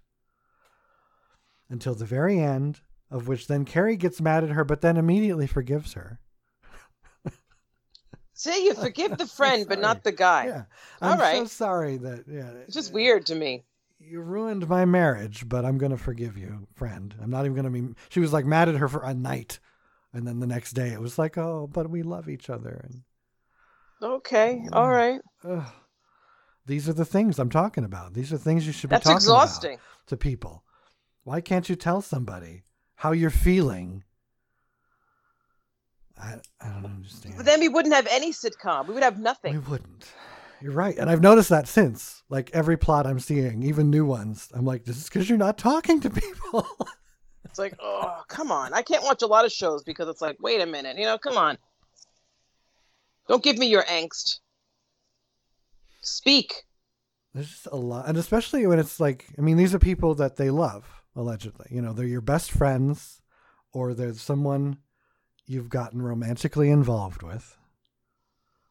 until 1.69 1.95
the 1.95 2.05
very 2.05 2.39
end, 2.39 2.82
of 3.12 3.27
which 3.27 3.47
then 3.47 3.65
Carrie 3.65 3.97
gets 3.97 4.21
mad 4.21 4.43
at 4.43 4.51
her, 4.51 4.63
but 4.63 4.82
then 4.82 4.97
immediately 4.97 5.47
forgives 5.47 5.93
her. 5.93 6.19
See, 8.34 8.65
you 8.65 8.73
forgive 8.73 9.17
the 9.17 9.25
friend, 9.38 9.65
but 9.67 9.82
not 9.82 10.03
the 10.03 10.13
guy. 10.13 10.45
Yeah, 10.47 10.63
All 11.01 11.21
I'm 11.21 11.36
so 11.36 11.45
sorry 11.45 11.97
that 11.97 12.23
yeah. 12.25 12.49
It's 12.65 12.73
just 12.73 12.93
weird 12.93 13.25
to 13.27 13.36
me. 13.36 13.65
You 13.99 14.21
ruined 14.21 14.69
my 14.69 14.86
marriage, 14.86 15.49
but 15.49 15.65
I'm 15.65 15.77
gonna 15.77 15.97
forgive 15.97 16.38
you, 16.38 16.65
friend. 16.73 17.13
I'm 17.21 17.29
not 17.29 17.43
even 17.43 17.55
gonna 17.55 17.69
be. 17.69 17.93
She 18.08 18.21
was 18.21 18.32
like 18.32 18.45
mad 18.45 18.69
at 18.69 18.75
her 18.75 18.88
for 18.88 19.03
a 19.03 19.13
night, 19.13 19.60
and 20.13 20.25
then 20.25 20.39
the 20.39 20.47
next 20.47 20.71
day 20.71 20.89
it 20.93 21.01
was 21.01 21.19
like, 21.19 21.38
oh, 21.38 21.67
but 21.69 21.89
we 21.89 22.01
love 22.01 22.29
each 22.29 22.49
other, 22.49 22.79
and 22.86 23.01
Okay. 24.01 24.65
All 24.71 24.89
right. 24.89 25.19
ugh. 25.43 25.65
these 26.65 26.88
are 26.88 26.93
the 26.93 27.03
things 27.03 27.39
I'm 27.39 27.49
talking 27.49 27.84
about. 27.84 28.13
These 28.13 28.32
are 28.32 28.38
things 28.38 28.65
you 28.65 28.71
should 28.71 28.89
be 28.89 28.93
That's 28.93 29.03
talking 29.03 29.17
exhausting. 29.17 29.73
about 29.73 30.08
to 30.08 30.15
people. 30.15 30.63
Why 31.30 31.42
can't 31.42 31.70
you 31.70 31.76
tell 31.76 32.02
somebody 32.02 32.63
how 32.96 33.12
you're 33.12 33.30
feeling? 33.30 34.04
I 36.20 36.38
I 36.60 36.70
don't 36.70 36.86
understand. 36.86 37.36
But 37.38 37.46
then 37.46 37.60
we 37.60 37.70
wouldn't 37.70 37.94
have 37.94 38.08
any 38.10 38.34
sitcom. 38.34 38.88
We 38.88 38.96
would 38.96 39.04
have 39.04 39.20
nothing. 39.20 39.54
We 39.54 39.60
wouldn't. 39.60 40.12
You're 40.60 40.72
right. 40.72 40.98
And 40.98 41.08
I've 41.08 41.22
noticed 41.22 41.50
that 41.50 41.68
since. 41.68 42.24
Like 42.30 42.50
every 42.52 42.78
plot 42.78 43.06
I'm 43.06 43.20
seeing, 43.20 43.62
even 43.62 43.92
new 43.92 44.06
ones, 44.06 44.50
I'm 44.56 44.65
like, 44.65 44.86
this 44.86 44.98
is 44.98 45.04
because 45.04 45.30
you're 45.30 45.38
not 45.38 45.60
talking 45.60 46.00
to 46.02 46.10
people. 46.10 46.68
It's 47.46 47.60
like, 47.60 47.76
oh, 47.80 48.22
come 48.28 48.52
on. 48.52 48.74
I 48.74 48.82
can't 48.82 49.04
watch 49.04 49.22
a 49.22 49.28
lot 49.28 49.46
of 49.46 49.52
shows 49.52 49.84
because 49.84 50.08
it's 50.08 50.22
like, 50.22 50.38
wait 50.39 50.62
a 50.62 50.65
minute. 50.68 50.98
You 50.98 51.06
know, 51.06 51.18
come 51.18 51.38
on. 51.38 51.58
Don't 53.28 53.44
give 53.44 53.58
me 53.58 53.68
your 53.68 53.84
angst. 53.84 54.39
Speak. 56.02 56.54
There's 57.34 57.50
just 57.50 57.68
a 57.72 57.76
lot. 57.76 58.08
And 58.08 58.18
especially 58.18 58.68
when 58.68 58.78
it's 58.78 59.00
like, 59.00 59.28
I 59.38 59.42
mean, 59.42 59.58
these 59.58 59.74
are 59.74 59.80
people 59.80 60.13
that 60.15 60.36
they 60.36 60.52
love, 60.52 60.98
allegedly. 61.15 61.67
You 61.69 61.82
know, 61.82 61.93
they're 61.93 62.06
your 62.06 62.22
best 62.22 62.52
friends 62.52 63.22
or 63.72 63.93
there's 63.93 64.22
someone 64.22 64.78
you've 65.45 65.69
gotten 65.69 66.02
romantically 66.02 66.69
involved 66.69 67.24
with, 67.24 67.58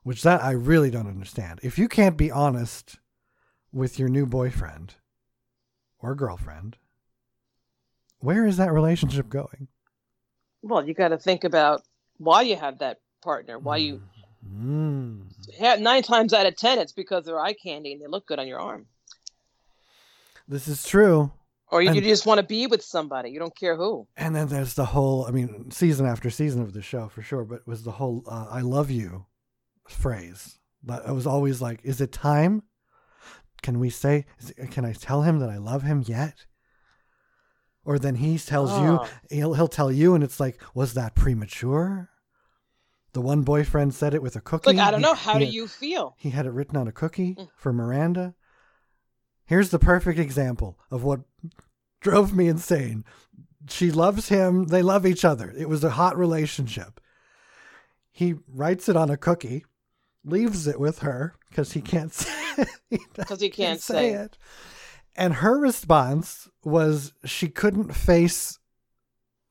which 0.02 0.22
that 0.22 0.42
I 0.42 0.52
really 0.52 0.90
don't 0.90 1.08
understand. 1.08 1.60
If 1.62 1.78
you 1.78 1.88
can't 1.88 2.16
be 2.16 2.30
honest 2.30 2.98
with 3.72 3.98
your 3.98 4.08
new 4.08 4.26
boyfriend 4.26 4.94
or 5.98 6.14
girlfriend, 6.14 6.76
where 8.20 8.46
is 8.46 8.56
that 8.56 8.72
relationship 8.72 9.28
going? 9.28 9.68
Well, 10.62 10.86
you 10.86 10.94
got 10.94 11.08
to 11.08 11.18
think 11.18 11.44
about 11.44 11.82
why 12.16 12.42
you 12.42 12.56
have 12.56 12.78
that 12.78 13.00
partner. 13.22 13.58
Why 13.58 13.76
you 13.76 14.02
Mm. 14.46 15.80
nine 15.80 16.02
times 16.02 16.32
out 16.32 16.46
of 16.46 16.56
ten, 16.56 16.78
it's 16.78 16.92
because 16.92 17.24
they're 17.24 17.40
eye 17.40 17.52
candy 17.52 17.92
and 17.92 18.00
they 18.00 18.06
look 18.06 18.26
good 18.26 18.38
on 18.38 18.48
your 18.48 18.60
arm, 18.60 18.86
This 20.46 20.66
is 20.68 20.84
true. 20.86 21.32
Or 21.70 21.82
you, 21.82 21.88
And- 21.88 21.96
you 21.96 22.02
just 22.02 22.26
want 22.26 22.38
to 22.38 22.46
be 22.46 22.66
with 22.66 22.82
somebody. 22.82 23.30
You 23.30 23.38
don't 23.38 23.54
care 23.56 23.76
who. 23.76 24.06
And 24.16 24.34
then 24.34 24.48
there's 24.48 24.74
the 24.74 24.86
whole, 24.86 25.26
I 25.26 25.30
mean, 25.30 25.70
season 25.70 26.06
after 26.06 26.30
season 26.30 26.62
of 26.62 26.72
the 26.72 26.82
show 26.82 27.08
for 27.08 27.22
sure, 27.22 27.44
but 27.44 27.66
was 27.66 27.82
the 27.84 27.92
whole 27.92 28.22
uh, 28.26 28.46
I 28.50 28.60
love 28.60 28.90
you 28.90 29.26
phrase. 29.88 30.58
But 30.82 31.06
I 31.06 31.12
was 31.12 31.26
always 31.26 31.60
like, 31.60 31.80
is 31.84 32.00
it 32.00 32.12
time? 32.12 32.62
Can 33.62 33.80
we 33.80 33.90
say, 33.90 34.24
it, 34.56 34.70
can 34.70 34.84
I 34.84 34.92
tell 34.92 35.22
him 35.22 35.40
that 35.40 35.50
I 35.50 35.56
love 35.58 35.82
him 35.82 36.04
yet? 36.06 36.46
Or 37.84 37.98
then 37.98 38.16
he 38.16 38.38
tells 38.38 38.70
you, 38.78 38.98
Oh. 39.00 39.08
he'll, 39.30 39.54
he'll 39.54 39.68
tell 39.68 39.90
you, 39.90 40.14
and 40.14 40.22
it's 40.22 40.38
like, 40.38 40.60
was 40.74 40.94
that 40.94 41.14
premature? 41.14 42.10
The 43.14 43.20
one 43.22 43.42
boyfriend 43.42 43.94
said 43.94 44.14
it 44.14 44.22
with 44.22 44.36
a 44.36 44.40
cookie. 44.40 44.70
like 44.74 44.78
I 44.86 44.90
don't 44.90 45.00
He- 45.00 45.06
know. 45.06 45.14
How 45.14 45.38
do 45.38 45.44
you 45.46 45.66
feel? 45.66 46.14
he 46.18 46.30
had 46.30 46.46
it 46.46 46.52
written 46.52 46.76
on 46.76 46.86
a 46.86 46.92
cookie 46.92 47.34
Mm. 47.34 47.48
for 47.56 47.72
Miranda. 47.72 48.34
Here's 49.48 49.70
the 49.70 49.78
perfect 49.78 50.18
example 50.18 50.78
of 50.90 51.02
what 51.02 51.20
drove 52.00 52.34
me 52.34 52.48
insane. 52.48 53.04
She 53.68 53.90
loves 53.90 54.28
him. 54.28 54.66
They 54.66 54.82
love 54.82 55.06
each 55.06 55.24
other. 55.24 55.52
It 55.56 55.68
was 55.68 55.82
a 55.82 55.90
hot 55.90 56.18
relationship. 56.18 57.00
He 58.12 58.34
writes 58.46 58.90
it 58.90 58.96
on 58.96 59.10
a 59.10 59.16
cookie, 59.16 59.64
leaves 60.22 60.66
it 60.66 60.78
with 60.78 60.98
her 60.98 61.34
because 61.48 61.72
he 61.72 61.80
can't 61.80 62.12
say 62.14 62.66
Because 63.14 63.40
he 63.40 63.48
can't 63.48 63.80
say 63.80 64.10
it. 64.10 64.36
And 65.16 65.34
her 65.34 65.58
response 65.58 66.48
was 66.62 67.14
she 67.24 67.48
couldn't 67.48 67.94
face 67.94 68.58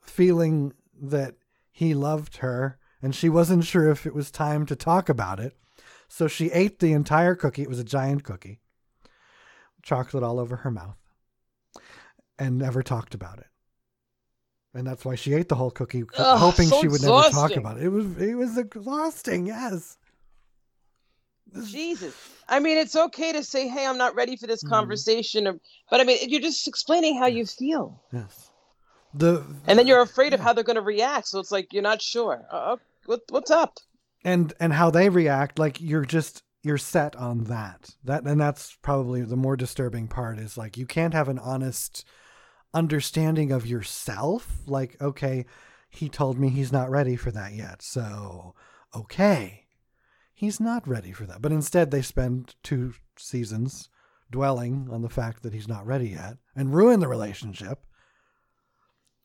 feeling 0.02 0.74
that 1.02 1.36
he 1.72 1.96
loved 1.96 2.38
her 2.38 2.78
and 3.02 3.16
she 3.16 3.30
wasn't 3.30 3.66
sure 3.66 3.90
if 3.90 4.06
it 4.06 4.14
was 4.14 4.30
time 4.30 4.66
to 4.68 4.76
talk 4.76 5.10
about 5.10 5.40
it. 5.40 5.58
So 6.08 6.28
she 6.28 6.52
ate 6.52 6.80
the 6.80 6.94
entire 6.94 7.36
cookie. 7.36 7.64
It 7.64 7.70
was 7.70 7.80
a 7.80 7.84
giant 7.84 8.24
cookie, 8.24 8.62
chocolate 9.88 10.22
all 10.24 10.38
over 10.40 10.58
her 10.58 10.70
mouth, 10.72 10.98
and 12.38 12.58
never 12.58 12.84
talked 12.84 13.16
about 13.16 13.40
it. 13.40 13.48
And 14.74 14.86
that's 14.86 15.06
why 15.06 15.16
she 15.16 15.34
ate 15.34 15.48
the 15.48 15.56
whole 15.56 15.72
cookie, 15.72 16.04
Ugh, 16.18 16.38
hoping 16.38 16.68
so 16.68 16.82
she 16.82 16.88
would 16.90 17.02
never 17.02 17.30
talk 17.30 17.56
about 17.56 17.78
it. 17.78 17.84
It 17.84 17.90
was 17.90 18.18
it 18.22 18.36
was 18.36 18.58
exhausting. 18.58 19.48
Yes. 19.48 19.98
Jesus. 21.64 22.14
I 22.50 22.60
mean, 22.60 22.78
it's 22.78 22.96
okay 22.96 23.32
to 23.32 23.44
say, 23.44 23.68
"Hey, 23.70 23.86
I'm 23.88 23.98
not 23.98 24.14
ready 24.16 24.36
for 24.36 24.46
this 24.48 24.64
Mhm. 24.64 24.70
conversation," 24.70 25.48
or, 25.48 25.60
but 25.90 26.02
I 26.02 26.04
mean, 26.04 26.30
you're 26.30 26.42
just 26.42 26.68
explaining 26.68 27.18
how 27.18 27.28
you 27.28 27.46
feel, 27.46 28.04
Yes. 28.12 28.52
The 29.14 29.44
and 29.66 29.80
then 29.80 29.88
you're 29.88 30.02
afraid 30.02 30.34
of 30.34 30.42
how 30.42 30.52
they're 30.54 30.66
going 30.66 30.76
to 30.76 30.82
react. 30.82 31.30
So 31.30 31.40
it's 31.40 31.52
like 31.52 31.72
you're 31.72 31.82
not 31.82 32.02
sure. 32.02 32.46
Uh, 32.52 32.56
uh, 32.56 32.78
what, 33.06 33.22
what's 33.30 33.50
up? 33.52 33.80
and 34.26 34.54
and 34.60 34.74
how 34.74 34.90
they 34.92 35.08
react 35.10 35.58
like 35.58 35.80
you're 35.80 36.04
just 36.06 36.44
you're 36.68 36.78
set 36.78 37.16
on 37.16 37.46
that. 37.46 37.92
That 38.04 38.24
and 38.24 38.40
that's 38.40 38.78
probably 38.82 39.22
the 39.24 39.36
more 39.36 39.56
disturbing 39.56 40.08
part 40.08 40.40
is 40.40 40.58
like 40.58 40.78
you 40.78 40.86
can't 40.86 41.14
have 41.14 41.30
an 41.30 41.40
honest 41.40 42.06
understanding 42.74 43.52
of 43.52 43.66
yourself 43.66 44.60
like 44.68 45.02
okay 45.02 45.46
he 45.90 46.10
told 46.10 46.38
me 46.38 46.50
he's 46.50 46.72
not 46.72 46.90
ready 46.90 47.16
for 47.16 47.32
that 47.32 47.54
yet 47.54 47.82
so 47.82 48.54
okay. 48.96 49.66
He's 50.34 50.60
not 50.60 50.88
ready 50.88 51.12
for 51.12 51.26
that. 51.26 51.42
But 51.42 51.52
instead 51.52 51.92
they 51.92 52.02
spend 52.02 52.56
two 52.64 52.94
seasons 53.18 53.90
dwelling 54.30 54.88
on 54.92 55.02
the 55.02 55.10
fact 55.10 55.44
that 55.44 55.54
he's 55.54 55.68
not 55.68 55.86
ready 55.86 56.10
yet 56.10 56.38
and 56.56 56.74
ruin 56.74 57.00
the 57.00 57.08
relationship 57.08 57.86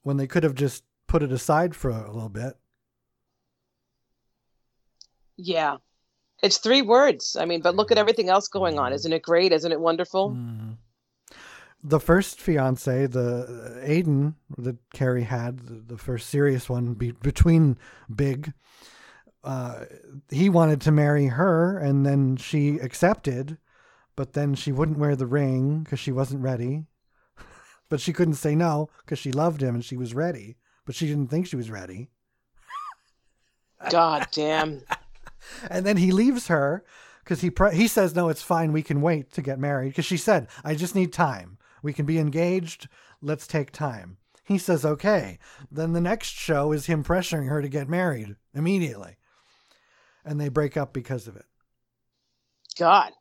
when 0.03 0.17
they 0.17 0.27
could 0.27 0.43
have 0.43 0.55
just 0.55 0.85
put 1.07 1.23
it 1.23 1.33
aside 1.33 1.75
for 1.75 1.91
a 1.91 2.13
little 2.13 2.29
bit. 2.29 2.55
Yeah, 5.37 5.79
it's 6.43 6.59
three 6.59 6.83
words. 6.83 7.37
I 7.39 7.45
mean, 7.45 7.61
but 7.61 7.77
look 7.77 7.93
at 7.93 7.99
everything 7.99 8.29
else 8.29 8.49
going 8.49 8.79
on. 8.79 8.93
Isn't 8.93 9.13
it 9.13 9.23
great? 9.23 9.53
Isn't 9.53 9.73
it 9.73 9.81
wonderful? 9.81 10.31
Mhm. 10.31 10.77
The 11.85 12.01
first 12.01 12.41
fiance, 12.41 13.07
the 13.07 13.81
uh, 13.83 13.87
Aiden 13.87 14.35
that 14.59 14.77
Carrie 14.93 15.25
had, 15.25 15.61
the, 15.61 15.95
the 15.95 15.99
first 15.99 16.29
serious 16.29 16.69
one 16.69 16.95
be, 16.95 17.11
between 17.11 17.77
Big, 18.15 18.53
uh, 19.43 19.87
he 20.31 20.49
wanted 20.49 20.81
to 20.83 20.93
marry 20.93 21.27
her, 21.27 21.77
and 21.79 22.07
then 22.07 22.37
she 22.37 22.77
accepted, 22.79 23.59
but 24.15 24.35
then 24.35 24.55
she 24.55 24.71
wouldn't 24.71 24.99
wear 24.99 25.17
the 25.17 25.27
ring 25.27 25.83
because 25.83 25.99
she 25.99 26.13
wasn't 26.13 26.41
ready. 26.43 26.87
but 27.89 28.01
she 28.01 28.13
couldn't 28.13 28.35
say 28.35 28.55
no 28.55 28.89
because 29.05 29.19
she 29.19 29.33
loved 29.33 29.61
him 29.61 29.75
and 29.75 29.85
she 29.85 29.97
was 29.97 30.15
ready, 30.15 30.57
but 30.87 30.95
she 30.95 31.09
didn't 31.09 31.29
think 31.31 31.47
she 31.49 31.57
was 31.57 31.71
ready. 31.71 32.11
God 33.91 34.29
damn. 34.31 34.83
And 35.71 35.85
then 35.87 35.97
he 35.97 36.13
leaves 36.13 36.49
her 36.49 36.85
because 37.25 37.41
he 37.41 37.51
pre- 37.51 37.75
he 37.77 37.89
says 37.89 38.15
no, 38.15 38.29
it's 38.29 38.43
fine. 38.43 38.73
We 38.73 38.83
can 38.83 39.01
wait 39.01 39.33
to 39.33 39.43
get 39.43 39.59
married 39.59 39.89
because 39.91 40.05
she 40.05 40.17
said 40.17 40.49
I 40.65 40.75
just 40.75 40.95
need 40.95 41.13
time. 41.13 41.59
We 41.83 41.93
can 41.93 42.07
be 42.07 42.19
engaged. 42.19 42.89
Let's 43.21 43.47
take 43.47 43.71
time. 43.73 44.17
He 44.45 44.59
says 44.59 44.85
okay. 44.85 45.39
Then 45.71 45.93
the 45.93 46.01
next 46.01 46.31
show 46.31 46.73
is 46.73 46.87
him 46.87 47.05
pressuring 47.05 47.49
her 47.49 47.63
to 47.63 47.69
get 47.69 47.89
married 47.89 48.37
immediately, 48.55 49.17
and 50.25 50.41
they 50.41 50.49
break 50.49 50.77
up 50.77 50.93
because 50.93 51.27
of 51.27 51.37
it. 51.37 51.45
God, 52.79 53.13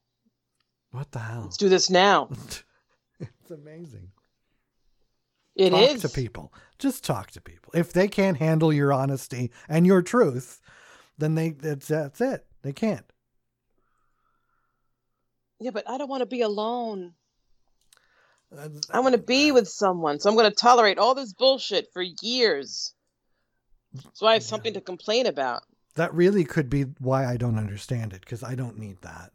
What 0.92 1.12
the 1.12 1.20
hell? 1.20 1.42
let's 1.44 1.58
do 1.58 1.70
this 1.70 1.90
now. 1.90 2.30
it's 3.20 3.52
amazing. 3.52 4.10
It 5.56 5.72
talk 5.72 5.92
is. 5.92 6.02
to 6.02 6.10
people. 6.10 6.54
Just 6.80 7.04
talk 7.04 7.32
to 7.32 7.42
people. 7.42 7.72
If 7.76 7.92
they 7.94 8.08
can't 8.08 8.38
handle 8.38 8.72
your 8.72 8.94
honesty 8.94 9.52
and 9.68 9.86
your 9.86 10.02
truth, 10.02 10.62
then 11.18 11.36
they 11.36 11.52
that's 11.52 11.88
that's 11.88 12.22
it. 12.22 12.46
They 12.64 12.74
can't. 12.74 13.06
Yeah, 15.60 15.72
but 15.72 15.88
I 15.90 15.98
don't 15.98 16.10
want 16.10 16.22
to 16.22 16.26
be 16.28 16.42
alone. 16.42 17.14
That's- 18.52 18.82
I 18.92 19.00
want 19.00 19.14
to 19.16 19.22
be 19.22 19.52
uh, 19.52 19.54
with 19.54 19.68
someone. 19.68 20.20
So 20.20 20.30
I'm 20.30 20.36
going 20.36 20.50
to 20.50 20.56
tolerate 20.56 20.98
all 20.98 21.16
this 21.16 21.34
bullshit 21.34 21.88
for 21.94 22.04
years. 22.22 22.94
So 24.14 24.26
I 24.26 24.34
have 24.34 24.42
Yeah. 24.42 24.48
something 24.48 24.74
to 24.74 24.82
complain 24.82 25.26
about. 25.26 25.64
That 25.96 26.14
really 26.14 26.44
could 26.46 26.70
be 26.70 26.84
why 27.00 27.26
I 27.26 27.38
don't 27.38 27.58
understand 27.58 28.14
it 28.14 28.22
because 28.22 28.44
I 28.44 28.56
don't 28.56 28.78
need 28.78 29.02
that. 29.02 29.32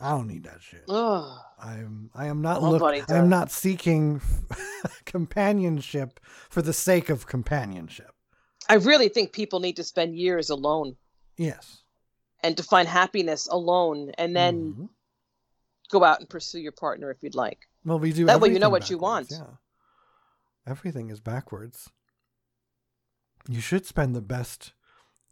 I 0.00 0.10
don't 0.10 0.26
need 0.28 0.44
that 0.44 0.62
shit. 0.62 0.84
Ugh. 0.88 1.38
I'm 1.60 2.10
I 2.14 2.26
am 2.26 2.40
not 2.40 2.62
Nobody 2.62 3.00
look 3.00 3.10
I 3.10 3.16
am 3.16 3.28
not 3.28 3.50
seeking 3.50 4.20
companionship 5.04 6.20
for 6.50 6.62
the 6.62 6.72
sake 6.72 7.08
of 7.08 7.26
companionship. 7.26 8.10
I 8.68 8.74
really 8.74 9.08
think 9.08 9.32
people 9.32 9.60
need 9.60 9.76
to 9.76 9.84
spend 9.84 10.16
years 10.16 10.50
alone 10.50 10.96
Yes. 11.38 11.82
and 12.42 12.56
to 12.56 12.62
find 12.62 12.86
happiness 12.86 13.46
alone 13.48 14.10
and 14.18 14.34
then 14.36 14.74
Mhm. 14.74 14.88
go 15.90 16.04
out 16.04 16.20
and 16.20 16.28
pursue 16.28 16.60
your 16.60 16.72
partner 16.72 17.10
if 17.10 17.22
you'd 17.22 17.34
like. 17.34 17.68
well, 17.84 17.98
we 17.98 18.12
do 18.12 18.26
That 18.26 18.40
way 18.40 18.50
you 18.52 18.58
know 18.58 18.68
what 18.68 18.90
you 18.90 18.98
want. 18.98 19.30
Yeah. 19.30 19.56
Everything 20.66 21.08
is 21.10 21.20
backwards. 21.20 21.88
You 23.48 23.60
should 23.60 23.86
spend 23.86 24.14
the 24.14 24.20
best 24.20 24.72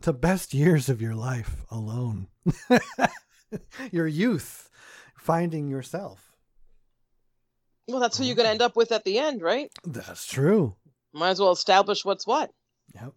the 0.00 0.12
best 0.14 0.52
years 0.54 0.88
of 0.88 1.00
your 1.02 1.14
life 1.14 1.64
alone. 1.70 2.28
your 3.92 4.06
youth 4.06 4.68
finding 5.16 5.68
yourself. 5.68 6.36
Well, 7.88 8.00
that's 8.00 8.18
who 8.18 8.24
you're 8.24 8.34
going 8.34 8.46
to 8.46 8.50
end 8.50 8.62
up 8.62 8.76
with 8.76 8.90
at 8.92 9.04
the 9.04 9.18
end, 9.18 9.42
right? 9.42 9.70
That's 9.84 10.26
true. 10.26 10.76
Might 11.12 11.30
as 11.30 11.40
well 11.40 11.52
establish 11.52 12.04
what's 12.04 12.26
what. 12.26 12.50
Yep. 12.94 13.12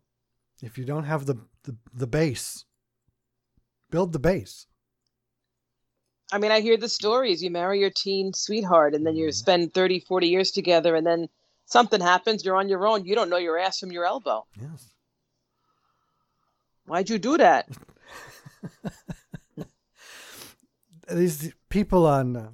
If 0.62 0.78
you 0.78 0.86
don't 0.86 1.06
have 1.06 1.26
the, 1.26 1.36
the 1.64 1.76
the 1.94 2.08
base, 2.08 2.66
build 3.90 4.14
the 4.14 4.20
base. 4.20 4.66
I 6.32 6.38
mean, 6.38 6.52
I 6.52 6.62
hear 6.62 6.78
the 6.78 6.90
stories. 6.90 7.42
You 7.42 7.50
marry 7.50 7.80
your 7.80 7.90
teen 7.90 8.34
sweetheart 8.34 8.94
and 8.94 9.06
then 9.06 9.16
you 9.16 9.30
Mhm. 9.30 9.34
spend 9.34 9.74
30, 9.74 10.00
40 10.02 10.28
years 10.28 10.52
together 10.52 10.96
and 10.96 11.06
then 11.06 11.28
something 11.66 12.00
happens, 12.02 12.46
you're 12.46 12.56
on 12.56 12.70
your 12.70 12.86
own. 12.88 13.06
You 13.06 13.16
don't 13.16 13.30
know 13.30 13.38
your 13.38 13.58
ass 13.58 13.80
from 13.80 13.92
your 13.92 14.06
elbow. 14.06 14.46
Yes. 14.60 14.94
Why'd 16.86 17.10
you 17.10 17.18
do 17.20 17.38
that? 17.38 17.68
These 21.12 21.54
people 21.70 22.06
on 22.06 22.36
uh, 22.36 22.50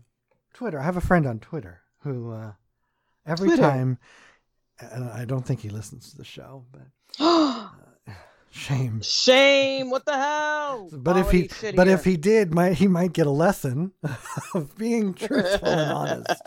Twitter. 0.54 0.80
I 0.80 0.84
have 0.84 0.98
a 0.98 1.02
friend 1.02 1.26
on 1.26 1.40
Twitter 1.40 1.82
who 2.00 2.32
uh, 2.32 2.54
every 3.26 3.50
Twitter. 3.50 3.62
time, 3.64 3.98
and 4.80 5.10
I 5.10 5.26
don't 5.26 5.46
think 5.46 5.60
he 5.62 5.70
listens 5.70 6.12
to 6.12 6.18
the 6.18 6.24
show, 6.24 6.66
but 6.72 6.88
shame. 8.56 9.02
Shame. 9.02 9.90
What 9.90 10.06
the 10.06 10.18
hell? 10.18 10.90
But 10.92 11.18
if 11.18 11.32
he, 11.32 11.50
but 11.76 11.88
here. 11.88 11.96
if 11.96 12.04
he 12.04 12.18
did, 12.18 12.54
might 12.54 12.74
he 12.74 12.88
might 12.88 13.14
get 13.14 13.28
a 13.28 13.32
lesson 13.32 13.92
of 14.54 14.76
being 14.78 15.14
truthful 15.14 15.68
and 15.68 15.92
honest. 15.92 16.42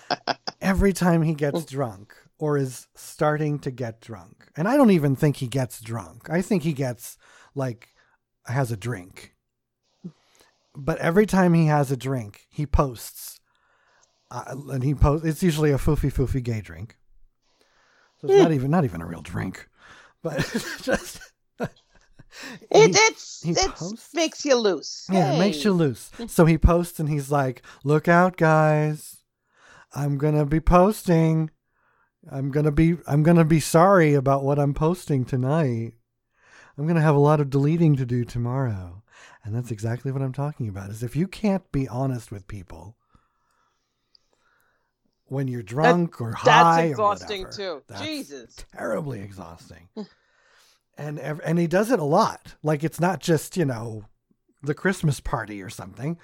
every 0.60 0.92
time 0.92 1.22
he 1.22 1.34
gets 1.34 1.64
drunk 1.64 2.14
or 2.38 2.56
is 2.56 2.88
starting 2.94 3.58
to 3.60 3.70
get 3.70 4.00
drunk. 4.00 4.48
And 4.56 4.66
I 4.66 4.76
don't 4.76 4.90
even 4.90 5.14
think 5.14 5.36
he 5.36 5.46
gets 5.46 5.80
drunk. 5.80 6.28
I 6.30 6.42
think 6.42 6.62
he 6.62 6.72
gets 6.72 7.18
like 7.54 7.88
has 8.46 8.72
a 8.72 8.76
drink. 8.76 9.34
But 10.74 10.98
every 10.98 11.26
time 11.26 11.54
he 11.54 11.66
has 11.66 11.90
a 11.90 11.96
drink, 11.96 12.46
he 12.48 12.66
posts. 12.66 13.40
Uh, 14.30 14.56
and 14.70 14.82
he 14.82 14.94
posts 14.94 15.26
it's 15.26 15.42
usually 15.42 15.70
a 15.70 15.78
foofy 15.78 16.12
foofy 16.12 16.42
gay 16.42 16.60
drink. 16.60 16.96
So 18.20 18.28
it's 18.28 18.42
not 18.42 18.52
even 18.52 18.70
not 18.70 18.84
even 18.84 19.02
a 19.02 19.06
real 19.06 19.22
drink. 19.22 19.68
But 20.22 20.38
just 20.82 21.20
it, 22.70 22.94
he- 22.94 23.00
it's 23.00 23.44
it 23.44 24.14
makes 24.14 24.44
you 24.44 24.56
loose. 24.56 25.06
yeah, 25.10 25.32
it 25.32 25.38
makes 25.38 25.64
you 25.64 25.72
loose. 25.72 26.10
So 26.28 26.44
he 26.46 26.56
posts 26.58 26.98
and 27.00 27.08
he's 27.08 27.30
like, 27.30 27.62
"Look 27.84 28.08
out, 28.08 28.36
guys! 28.36 29.18
I'm 29.94 30.18
gonna 30.18 30.46
be 30.46 30.60
posting. 30.60 31.50
I'm 32.30 32.50
gonna 32.50 32.70
be. 32.72 32.96
I'm 33.06 33.22
gonna 33.22 33.44
be 33.44 33.60
sorry 33.60 34.14
about 34.14 34.44
what 34.44 34.58
I'm 34.58 34.74
posting 34.74 35.24
tonight. 35.24 35.92
I'm 36.78 36.86
gonna 36.86 37.00
have 37.02 37.16
a 37.16 37.20
lot 37.20 37.40
of 37.40 37.50
deleting 37.50 37.96
to 37.96 38.06
do 38.06 38.24
tomorrow." 38.24 39.02
And 39.44 39.54
that's 39.54 39.70
exactly 39.72 40.12
what 40.12 40.22
I'm 40.22 40.32
talking 40.32 40.68
about. 40.68 40.90
Is 40.90 41.02
if 41.02 41.16
you 41.16 41.26
can't 41.26 41.70
be 41.72 41.88
honest 41.88 42.30
with 42.30 42.46
people 42.46 42.96
when 45.26 45.48
you're 45.48 45.62
drunk 45.62 46.20
or 46.20 46.32
That's 46.44 46.46
high, 46.46 46.82
or 46.88 46.90
exhausting 46.90 47.42
whatever, 47.44 47.56
too. 47.56 47.82
that's 47.88 48.02
Jesus. 48.02 48.56
terribly 48.72 49.20
exhausting. 49.20 49.88
and 50.98 51.18
and 51.18 51.58
he 51.58 51.66
does 51.66 51.90
it 51.90 51.98
a 51.98 52.04
lot. 52.04 52.54
Like 52.62 52.84
it's 52.84 53.00
not 53.00 53.20
just 53.20 53.56
you 53.56 53.64
know 53.64 54.04
the 54.62 54.74
Christmas 54.74 55.20
party 55.20 55.62
or 55.62 55.70
something. 55.70 56.18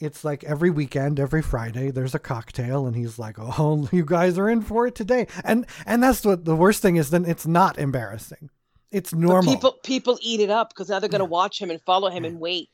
It's 0.00 0.22
like 0.24 0.44
every 0.44 0.70
weekend, 0.70 1.18
every 1.18 1.42
Friday, 1.42 1.90
there's 1.90 2.14
a 2.14 2.20
cocktail, 2.20 2.86
and 2.86 2.94
he's 2.94 3.18
like, 3.18 3.36
"Oh, 3.38 3.88
you 3.92 4.04
guys 4.04 4.38
are 4.38 4.48
in 4.48 4.62
for 4.62 4.86
it 4.86 4.94
today." 4.94 5.26
And 5.44 5.66
and 5.86 6.02
that's 6.02 6.24
what 6.24 6.44
the 6.44 6.54
worst 6.56 6.82
thing 6.82 6.96
is. 6.96 7.10
Then 7.10 7.24
it's 7.24 7.46
not 7.46 7.78
embarrassing. 7.78 8.50
It's 8.90 9.10
But 9.10 9.20
normal. 9.20 9.54
people 9.54 9.72
people 9.82 10.18
eat 10.22 10.40
it 10.40 10.50
up 10.50 10.70
because 10.70 10.88
now 10.88 10.98
they're 11.00 11.08
going 11.08 11.18
to 11.20 11.24
Yeah. 11.24 11.30
watch 11.30 11.60
him 11.60 11.70
and 11.70 11.80
follow 11.82 12.10
him 12.10 12.24
Yeah. 12.24 12.30
and 12.30 12.40
wait. 12.40 12.68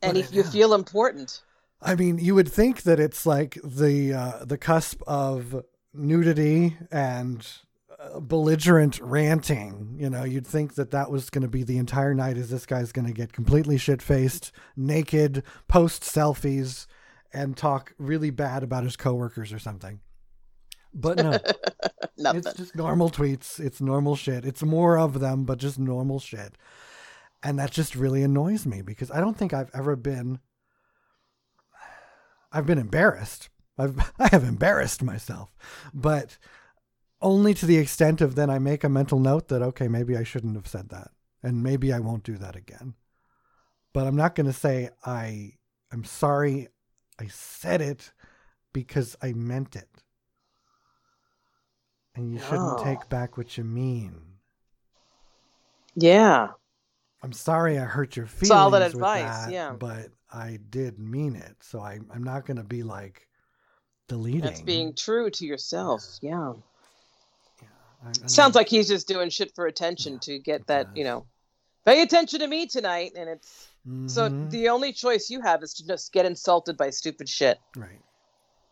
And 0.00 0.12
But 0.14 0.20
if 0.20 0.26
it- 0.28 0.34
you 0.36 0.42
yeah. 0.44 0.50
feel 0.50 0.74
important, 0.74 1.42
I 1.82 1.94
mean, 1.96 2.18
you 2.18 2.34
would 2.36 2.48
think 2.50 2.82
that 2.82 3.00
it's 3.00 3.26
like 3.26 3.58
the 3.64 4.12
uh, 4.12 4.44
the 4.44 4.58
cusp 4.58 5.02
of 5.08 5.64
nudity 5.92 6.76
and 6.92 7.46
belligerent 8.20 9.00
ranting. 9.00 9.96
You 9.98 10.10
know, 10.10 10.24
you'd 10.24 10.46
think 10.46 10.74
that 10.74 10.90
that 10.92 11.10
was 11.10 11.30
going 11.30 11.42
to 11.42 11.48
be 11.48 11.62
the 11.62 11.78
entire 11.78 12.14
night. 12.14 12.36
Is 12.36 12.50
this 12.50 12.66
guy's 12.66 12.92
going 12.92 13.06
to 13.06 13.12
get 13.12 13.32
completely 13.32 13.78
shit 13.78 14.02
faced, 14.02 14.52
naked, 14.76 15.42
post 15.68 16.02
selfies, 16.02 16.86
and 17.32 17.56
talk 17.56 17.94
really 17.98 18.30
bad 18.30 18.62
about 18.62 18.84
his 18.84 18.96
coworkers 18.96 19.52
or 19.52 19.58
something? 19.58 20.00
But 20.94 21.18
no, 21.18 21.38
it's 22.34 22.54
just 22.54 22.74
normal 22.74 23.10
tweets. 23.10 23.60
It's 23.60 23.80
normal 23.80 24.16
shit. 24.16 24.44
It's 24.44 24.62
more 24.62 24.98
of 24.98 25.20
them, 25.20 25.44
but 25.44 25.58
just 25.58 25.78
normal 25.78 26.18
shit. 26.18 26.56
And 27.42 27.58
that 27.58 27.70
just 27.70 27.94
really 27.94 28.22
annoys 28.22 28.66
me 28.66 28.82
because 28.82 29.10
I 29.10 29.20
don't 29.20 29.36
think 29.36 29.52
I've 29.52 29.70
ever 29.74 29.94
been 29.94 30.40
I've 32.52 32.66
been 32.66 32.78
embarrassed. 32.78 33.48
I've 33.76 34.12
I 34.18 34.28
have 34.28 34.44
embarrassed 34.44 35.02
myself. 35.02 35.54
But 35.92 36.38
only 37.20 37.54
to 37.54 37.66
the 37.66 37.76
extent 37.78 38.20
of 38.20 38.34
then 38.34 38.50
I 38.50 38.58
make 38.58 38.84
a 38.84 38.88
mental 38.88 39.18
note 39.18 39.48
that 39.48 39.62
okay, 39.62 39.88
maybe 39.88 40.16
I 40.16 40.24
shouldn't 40.24 40.56
have 40.56 40.68
said 40.68 40.88
that. 40.90 41.10
And 41.42 41.62
maybe 41.62 41.92
I 41.92 42.00
won't 42.00 42.24
do 42.24 42.36
that 42.38 42.56
again. 42.56 42.94
But 43.92 44.06
I'm 44.06 44.16
not 44.16 44.34
going 44.34 44.46
to 44.46 44.52
say 44.52 44.90
I 45.04 45.52
I'm 45.92 46.04
sorry 46.04 46.68
I 47.18 47.26
said 47.28 47.80
it 47.80 48.12
because 48.72 49.16
I 49.22 49.32
meant 49.32 49.74
it. 49.76 49.88
And 52.14 52.32
you 52.32 52.38
shouldn't 52.38 52.78
No. 52.78 52.84
take 52.84 53.08
back 53.08 53.36
what 53.36 53.56
you 53.56 53.64
mean. 53.64 54.22
yeah. 55.94 56.48
I'm 57.20 57.32
sorry 57.32 57.78
I 57.78 57.84
hurt 57.84 58.14
your 58.16 58.26
feelings. 58.26 58.48
Solid 58.48 58.82
with 58.84 58.94
advice, 58.94 59.46
that, 59.46 59.50
yeah. 59.52 59.72
But 59.72 60.10
I 60.32 60.60
did 60.70 61.00
mean 61.00 61.34
it. 61.34 61.56
So 61.60 61.80
I, 61.80 61.98
I'm 62.14 62.22
not 62.22 62.46
going 62.46 62.58
to 62.58 62.62
be 62.62 62.84
like 62.84 63.26
deleting. 64.06 64.42
That's 64.42 64.60
being 64.60 64.94
true 64.94 65.28
to 65.28 65.44
yourself. 65.44 66.04
Yeah. 66.22 66.52
I- 68.04 68.08
I 68.10 68.26
Sounds 68.26 68.54
like 68.54 68.68
he's 68.68 68.88
just 68.88 69.08
doing 69.08 69.30
shit 69.30 69.54
for 69.54 69.66
attention 69.66 70.14
Yeah, 70.14 70.18
to 70.22 70.38
get 70.38 70.66
that, 70.68 70.88
you 70.94 71.04
know, 71.04 71.26
pay 71.84 72.02
attention 72.02 72.40
to 72.40 72.46
me 72.46 72.66
tonight. 72.66 73.12
And 73.16 73.28
it's 73.28 73.68
so 74.06 74.28
mhm, 74.30 74.50
the 74.50 74.68
only 74.68 74.92
choice 74.92 75.30
you 75.30 75.40
have 75.40 75.62
is 75.62 75.74
to 75.74 75.86
just 75.86 76.12
get 76.12 76.26
insulted 76.26 76.76
by 76.76 76.90
stupid 76.90 77.28
shit 77.28 77.58
right. 77.76 78.00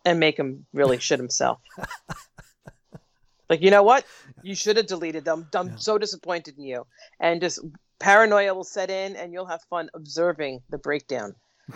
and 0.04 0.20
make 0.20 0.38
him 0.38 0.66
really 0.72 0.98
shit 0.98 1.18
himself. 1.18 1.58
like, 3.50 3.62
you 3.62 3.70
know 3.70 3.82
what? 3.82 4.04
You 4.42 4.54
should 4.54 4.76
have 4.76 4.86
deleted 4.86 5.24
them. 5.24 5.48
I'm 5.54 5.68
Yeah. 5.70 5.76
so 5.76 5.98
disappointed 5.98 6.58
in 6.58 6.64
you. 6.64 6.86
And 7.20 7.40
just 7.40 7.60
paranoia 7.98 8.54
will 8.54 8.64
set 8.64 8.90
in 8.90 9.16
and 9.16 9.32
you'll 9.32 9.46
have 9.46 9.62
fun 9.70 9.88
observing 9.94 10.62
the 10.70 10.78
breakdown. 10.78 11.34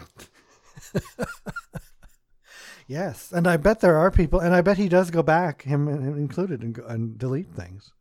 Yes, 2.90 3.30
and 3.30 3.46
I 3.46 3.56
bet 3.56 3.78
there 3.78 3.96
are 3.96 4.10
people, 4.10 4.40
and 4.40 4.52
I 4.52 4.62
bet 4.62 4.76
he 4.76 4.88
does 4.88 5.12
go 5.12 5.22
back, 5.22 5.62
him 5.62 5.86
included, 5.86 6.60
and, 6.60 6.74
go, 6.74 6.84
and 6.86 7.16
delete 7.16 7.54
things. 7.54 7.92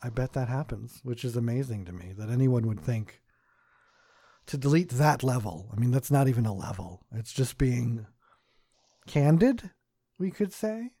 I 0.00 0.10
bet 0.10 0.32
that 0.34 0.46
happens, 0.46 1.00
which 1.02 1.24
is 1.24 1.34
amazing 1.34 1.86
to 1.86 1.92
me 1.92 2.12
that 2.16 2.30
anyone 2.30 2.68
would 2.68 2.80
think 2.80 3.20
to 4.46 4.56
delete 4.56 4.90
that 4.90 5.24
level. 5.24 5.68
I 5.72 5.80
mean, 5.80 5.90
that's 5.90 6.12
not 6.12 6.28
even 6.28 6.46
a 6.46 6.54
level. 6.54 7.04
It's 7.12 7.32
just 7.32 7.58
being 7.58 8.06
candid, 9.08 9.70
we 10.20 10.30
could 10.30 10.52
say. 10.52 10.92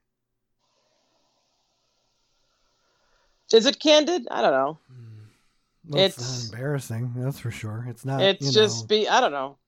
Is 3.52 3.66
it 3.66 3.78
candid? 3.78 4.26
I 4.32 4.42
don't 4.42 4.50
know. 4.50 4.78
Well, 5.86 6.02
it's, 6.06 6.18
It's- 6.18 6.50
embarrassing, 6.50 7.12
that's 7.14 7.38
for 7.38 7.52
sure. 7.52 7.86
It's 7.88 8.04
not. 8.04 8.20
it's 8.20 8.52
just 8.52 8.82
know, 8.82 8.86
be 8.88 9.08
I 9.08 9.20
don't 9.20 9.30
know. 9.30 9.58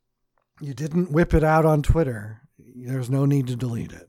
you 0.61 0.75
didn't 0.75 1.13
whip 1.13 1.35
it 1.35 1.45
out 1.45 1.65
on 1.65 1.83
Twitter. 1.83 2.42
There's 2.75 3.11
no 3.11 3.25
need 3.27 3.47
to 3.49 3.57
delete 3.57 3.93
it. 3.93 4.09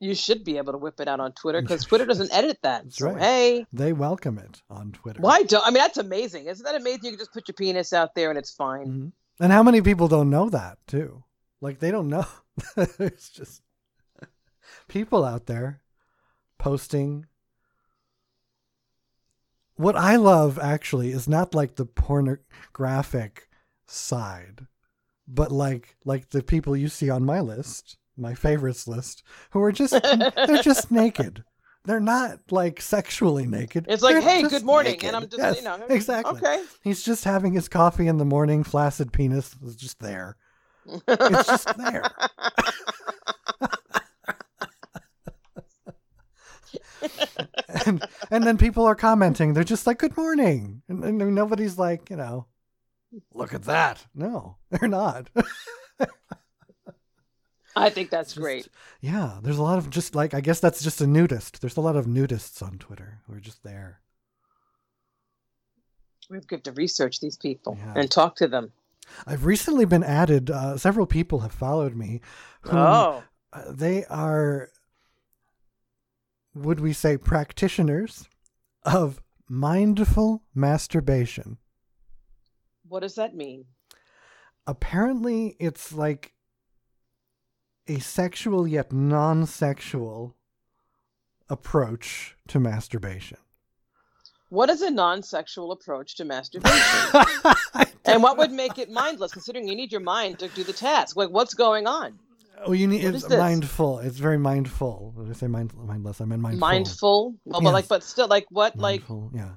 You 0.00 0.14
should 0.14 0.42
be 0.44 0.56
able 0.56 0.72
to 0.72 0.78
whip 0.78 0.98
it 1.00 1.06
out 1.08 1.20
on 1.20 1.32
Twitter 1.32 1.60
because 1.62 1.84
Twitter 1.84 2.06
doesn't 2.06 2.32
edit 2.32 2.58
that. 2.62 2.84
That's 2.84 2.96
so 2.98 3.10
right. 3.12 3.20
hey, 3.22 3.66
They 3.72 3.92
welcome 3.92 4.38
it 4.38 4.60
on 4.68 4.92
Twitter. 4.92 5.20
why 5.20 5.42
don't 5.44 5.64
I 5.64 5.70
mean 5.70 5.74
that's 5.82 5.98
amazing. 5.98 6.46
Isn't 6.46 6.64
that 6.64 6.74
amazing? 6.74 7.04
You 7.04 7.10
can 7.12 7.18
just 7.18 7.32
put 7.32 7.46
your 7.48 7.54
penis 7.54 7.92
out 7.92 8.14
there 8.14 8.30
and 8.30 8.38
it's 8.38 8.50
fine. 8.52 8.86
Mhm. 8.86 9.12
And 9.40 9.52
how 9.52 9.62
many 9.62 9.80
people 9.80 10.08
don't 10.08 10.30
know 10.30 10.48
that 10.50 10.78
too? 10.86 11.22
Like 11.60 11.78
they 11.78 11.90
don't 11.90 12.08
know. 12.08 12.26
it's 12.76 13.30
just 13.30 13.62
people 14.88 15.24
out 15.24 15.46
there 15.46 15.82
posting 16.58 17.26
what 19.76 19.96
I 19.96 20.16
love 20.16 20.58
actually 20.58 21.10
is 21.12 21.28
not 21.28 21.54
like 21.54 21.76
the 21.76 21.86
pornographic 21.86 23.48
side, 23.86 24.66
but 25.32 25.50
like 25.50 25.96
like 26.04 26.30
the 26.30 26.42
people 26.42 26.76
you 26.76 26.88
see 26.88 27.10
on 27.10 27.24
my 27.24 27.40
list, 27.40 27.96
my 28.16 28.34
favorites 28.34 28.86
list, 28.86 29.22
who 29.50 29.62
are 29.62 29.72
just 29.72 29.92
they're 30.36 30.62
just 30.62 30.90
naked. 30.90 31.44
They're 31.84 31.98
not 32.00 32.38
like 32.50 32.80
sexually 32.80 33.44
naked. 33.44 33.86
It's 33.88 34.04
like, 34.04 34.14
They're 34.14 34.22
hey, 34.22 34.42
good 34.42 34.62
morning, 34.62 34.92
naked. 34.92 35.08
and 35.08 35.16
I'm 35.16 35.24
just, 35.24 35.38
Yes, 35.38 35.56
you 35.56 35.64
know, 35.64 35.84
exactly. 35.88 36.38
Okay. 36.38 36.62
He's 36.84 37.02
just 37.02 37.24
having 37.24 37.54
his 37.54 37.68
coffee 37.68 38.06
in 38.06 38.18
the 38.18 38.24
morning. 38.24 38.62
Flaccid 38.62 39.12
penis 39.12 39.56
is 39.64 39.74
just 39.74 39.98
there. 39.98 40.36
It's 41.08 41.46
just 41.48 41.76
there. 41.76 42.04
and 47.86 48.06
and 48.30 48.44
then 48.44 48.58
people 48.58 48.84
are 48.84 48.94
commenting. 48.94 49.54
They're 49.54 49.64
just 49.64 49.86
like, 49.86 49.98
"Good 49.98 50.16
morning," 50.16 50.82
and, 50.88 51.04
and 51.04 51.34
nobody's 51.34 51.78
like, 51.78 52.10
you 52.10 52.16
know, 52.16 52.46
look 53.34 53.54
at 53.54 53.64
that. 53.64 54.04
No, 54.14 54.56
they're 54.70 54.88
not. 54.88 55.28
I 57.74 57.88
think 57.88 58.10
that's 58.10 58.30
just- 58.34 58.40
great. 58.42 58.68
Yeah, 59.00 59.38
there's 59.42 59.58
a 59.58 59.62
lot 59.62 59.78
of 59.78 59.88
just 59.90 60.14
like 60.14 60.34
I 60.34 60.40
guess 60.40 60.60
that's 60.60 60.82
just 60.82 61.00
a 61.00 61.06
nudist. 61.06 61.60
There's 61.60 61.76
a 61.76 61.80
lot 61.80 61.96
of 61.96 62.06
nudists 62.06 62.62
on 62.62 62.78
Twitter 62.78 63.20
who 63.26 63.34
are 63.34 63.40
just 63.40 63.62
there. 63.62 64.00
We 66.30 66.36
have 66.36 66.46
got 66.46 66.64
to 66.64 66.72
research 66.72 67.20
these 67.20 67.36
people 67.36 67.76
Yeah. 67.78 67.94
and 67.96 68.10
talk 68.10 68.36
to 68.36 68.48
them. 68.48 68.72
I've 69.26 69.44
recently 69.44 69.84
been 69.84 70.04
added. 70.04 70.50
Uh, 70.50 70.76
several 70.78 71.06
people 71.06 71.40
have 71.40 71.52
followed 71.52 71.94
me. 71.94 72.20
Whom, 72.62 72.76
Oh, 72.78 73.22
uh, 73.52 73.62
they 73.70 74.04
are, 74.06 74.70
would 76.54 76.80
we 76.80 76.92
say, 76.92 77.16
practitioners 77.18 78.28
of 78.84 79.20
mindful 79.48 80.42
masturbation. 80.54 81.58
What 82.92 83.00
does 83.00 83.14
that 83.14 83.34
mean? 83.34 83.64
Apparently, 84.66 85.56
it's 85.58 85.92
like 85.92 86.34
a 87.88 87.98
sexual 87.98 88.68
yet 88.68 88.92
non 88.92 89.46
sexual 89.46 90.36
approach 91.48 92.36
to 92.48 92.60
masturbation. 92.60 93.38
What 94.50 94.68
is 94.68 94.82
a 94.82 94.90
non-sexual 94.90 95.72
approach 95.72 96.16
to 96.16 96.26
masturbation? 96.26 97.24
and 98.04 98.22
what 98.22 98.36
would 98.36 98.52
make 98.52 98.78
it 98.78 98.90
mindless, 98.90 99.32
considering 99.32 99.66
you 99.66 99.74
need 99.74 99.90
your 99.90 100.02
mind 100.02 100.40
to 100.40 100.48
do 100.48 100.62
the 100.62 100.74
task? 100.74 101.16
Like, 101.16 101.30
what's 101.30 101.54
going 101.54 101.86
on? 101.86 102.18
Oh, 102.62 102.72
you 102.72 102.86
need 102.86 103.02
What 103.02 103.14
it's 103.14 103.30
mindful. 103.30 104.00
It's 104.00 104.18
very 104.18 104.36
mindful. 104.36 105.14
Did 105.16 105.30
I 105.30 105.32
say 105.32 105.46
mind, 105.46 105.72
mindless? 105.74 106.20
I 106.20 106.26
meant 106.26 106.42
mindful. 106.42 106.60
Mindful? 106.60 107.34
Yes. 107.46 107.60
but 107.62 107.72
like, 107.72 107.88
but 107.88 108.02
still, 108.02 108.28
like, 108.28 108.44
what, 108.50 108.76
like, 108.76 109.02
yeah. 109.34 109.52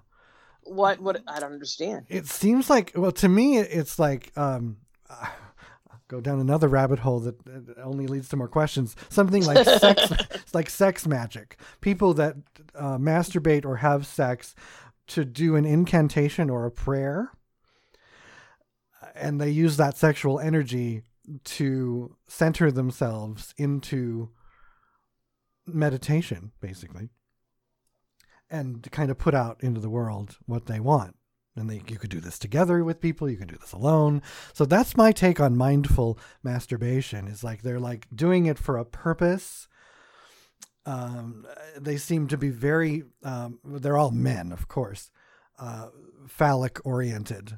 What, 0.66 1.00
what? 1.00 1.22
I 1.28 1.40
don't 1.40 1.54
understand. 1.54 2.06
It 2.10 2.28
seems 2.28 2.70
like 2.70 2.92
well 2.96 3.12
to 3.14 3.30
me 3.30 3.58
it's 3.58 4.00
like 4.00 4.32
um 4.38 4.78
uh, 5.10 5.28
go 6.08 6.22
down 6.22 6.40
another 6.40 6.68
rabbit 6.68 7.00
hole 7.00 7.20
that 7.22 7.44
that 7.46 7.78
only 7.80 8.08
leads 8.08 8.30
to 8.30 8.38
more 8.38 8.48
questions. 8.48 8.96
Something 9.10 9.46
like 9.46 9.66
sex 9.80 10.12
like 10.54 10.70
sex 10.70 11.08
magic. 11.08 11.58
People 11.82 12.14
that 12.16 12.36
uh, 12.76 12.98
masturbate 12.98 13.66
or 13.66 13.78
have 13.78 14.06
sex 14.06 14.56
to 15.08 15.24
do 15.24 15.56
an 15.56 15.66
incantation 15.66 16.50
or 16.50 16.66
a 16.66 16.72
prayer 16.72 17.32
and 19.16 19.40
they 19.40 19.50
use 19.50 19.78
that 19.78 19.98
sexual 19.98 20.40
energy 20.40 21.02
to 21.44 22.16
center 22.28 22.72
themselves 22.72 23.54
into 23.58 24.30
meditation 25.66 26.52
basically 26.62 27.10
and 28.50 28.90
kind 28.92 29.10
of 29.10 29.18
put 29.18 29.34
out 29.34 29.58
into 29.62 29.82
the 29.82 29.90
world 29.90 30.38
what 30.46 30.66
they 30.66 30.80
want. 30.80 31.16
And 31.56 31.70
they, 31.70 31.82
you 31.88 31.98
could 31.98 32.10
do 32.10 32.20
this 32.20 32.38
together 32.38 32.84
with 32.84 33.00
people 33.00 33.30
you 33.30 33.38
can 33.38 33.48
do 33.48 33.56
this 33.56 33.72
alone. 33.72 34.22
So 34.54 34.66
that's 34.66 34.98
my 34.98 35.12
take 35.12 35.40
on 35.40 35.56
mindful 35.56 36.20
masturbation 36.44 37.28
is 37.28 37.44
like 37.44 37.62
they're 37.62 37.80
like 37.80 38.08
doing 38.14 38.46
it 38.46 38.60
for 38.60 38.78
a 38.78 38.86
purpose. 38.86 39.68
Um, 40.86 41.48
they 41.80 41.98
seem 41.98 42.28
to 42.28 42.38
be 42.38 42.50
very 42.50 43.04
um, 43.24 43.60
they're 43.64 43.98
all 43.98 44.12
men 44.12 44.52
of 44.52 44.68
course 44.68 45.10
uh, 45.58 45.88
phallic 46.28 46.86
oriented. 46.86 47.58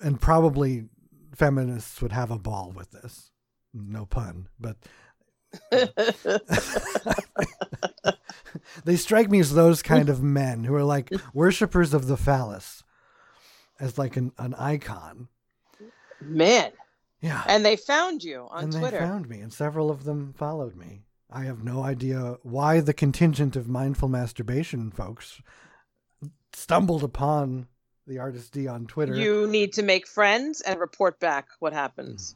And 0.00 0.20
probably 0.20 0.88
feminists 1.34 2.02
would 2.02 2.12
have 2.12 2.30
a 2.30 2.38
ball 2.38 2.72
with 2.74 2.90
this. 2.90 3.30
No 3.72 4.04
pun 4.04 4.48
but 4.58 4.76
they 8.84 8.96
strike 8.96 9.30
me 9.30 9.40
as 9.40 9.54
those 9.54 9.82
kind 9.82 10.08
of 10.08 10.22
men 10.22 10.64
who 10.64 10.74
are 10.74 10.84
like 10.84 11.10
worshippers 11.34 11.92
of 11.94 12.06
the 12.06 12.16
phallus 12.16 12.82
as 13.78 13.96
like 13.98 14.16
an, 14.16 14.32
an 14.38 14.54
icon 14.54 15.28
Man, 16.22 16.70
yeah 17.22 17.42
and 17.46 17.64
they 17.64 17.76
found 17.76 18.22
you 18.22 18.46
on 18.50 18.64
and 18.64 18.72
Twitter. 18.72 18.98
they 18.98 19.04
found 19.04 19.28
me 19.28 19.40
and 19.40 19.52
several 19.52 19.90
of 19.90 20.04
them 20.04 20.34
followed 20.36 20.76
me 20.76 21.02
i 21.30 21.44
have 21.44 21.64
no 21.64 21.82
idea 21.82 22.36
why 22.42 22.80
the 22.80 22.92
contingent 22.92 23.56
of 23.56 23.68
mindful 23.68 24.08
masturbation 24.08 24.90
folks 24.90 25.40
stumbled 26.52 27.02
upon 27.02 27.68
the 28.06 28.18
artist 28.18 28.52
d 28.52 28.66
on 28.66 28.86
twitter 28.86 29.14
You 29.14 29.46
need 29.46 29.72
to 29.74 29.82
make 29.82 30.06
friends 30.06 30.60
and 30.60 30.78
report 30.80 31.20
back 31.20 31.46
what 31.60 31.72
happens. 31.72 32.34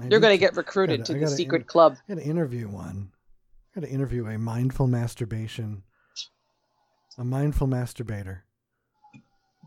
Mm. 0.00 0.04
I 0.04 0.08
You're 0.08 0.20
going 0.20 0.34
to 0.34 0.38
get 0.38 0.56
recruited 0.56 1.00
gotta- 1.00 1.12
to 1.12 1.12
the 1.14 1.24
gotta 1.24 1.36
secret 1.36 1.62
in- 1.62 1.68
club. 1.68 1.96
I 2.08 2.14
gotta 2.14 2.26
interview 2.26 2.66
one. 2.68 3.10
I 3.78 3.80
gotta 3.80 3.92
interview 3.92 4.26
a 4.26 4.36
mindful 4.36 4.88
masturbation, 4.88 5.84
a 7.16 7.24
mindful 7.24 7.68
masturbator. 7.68 8.40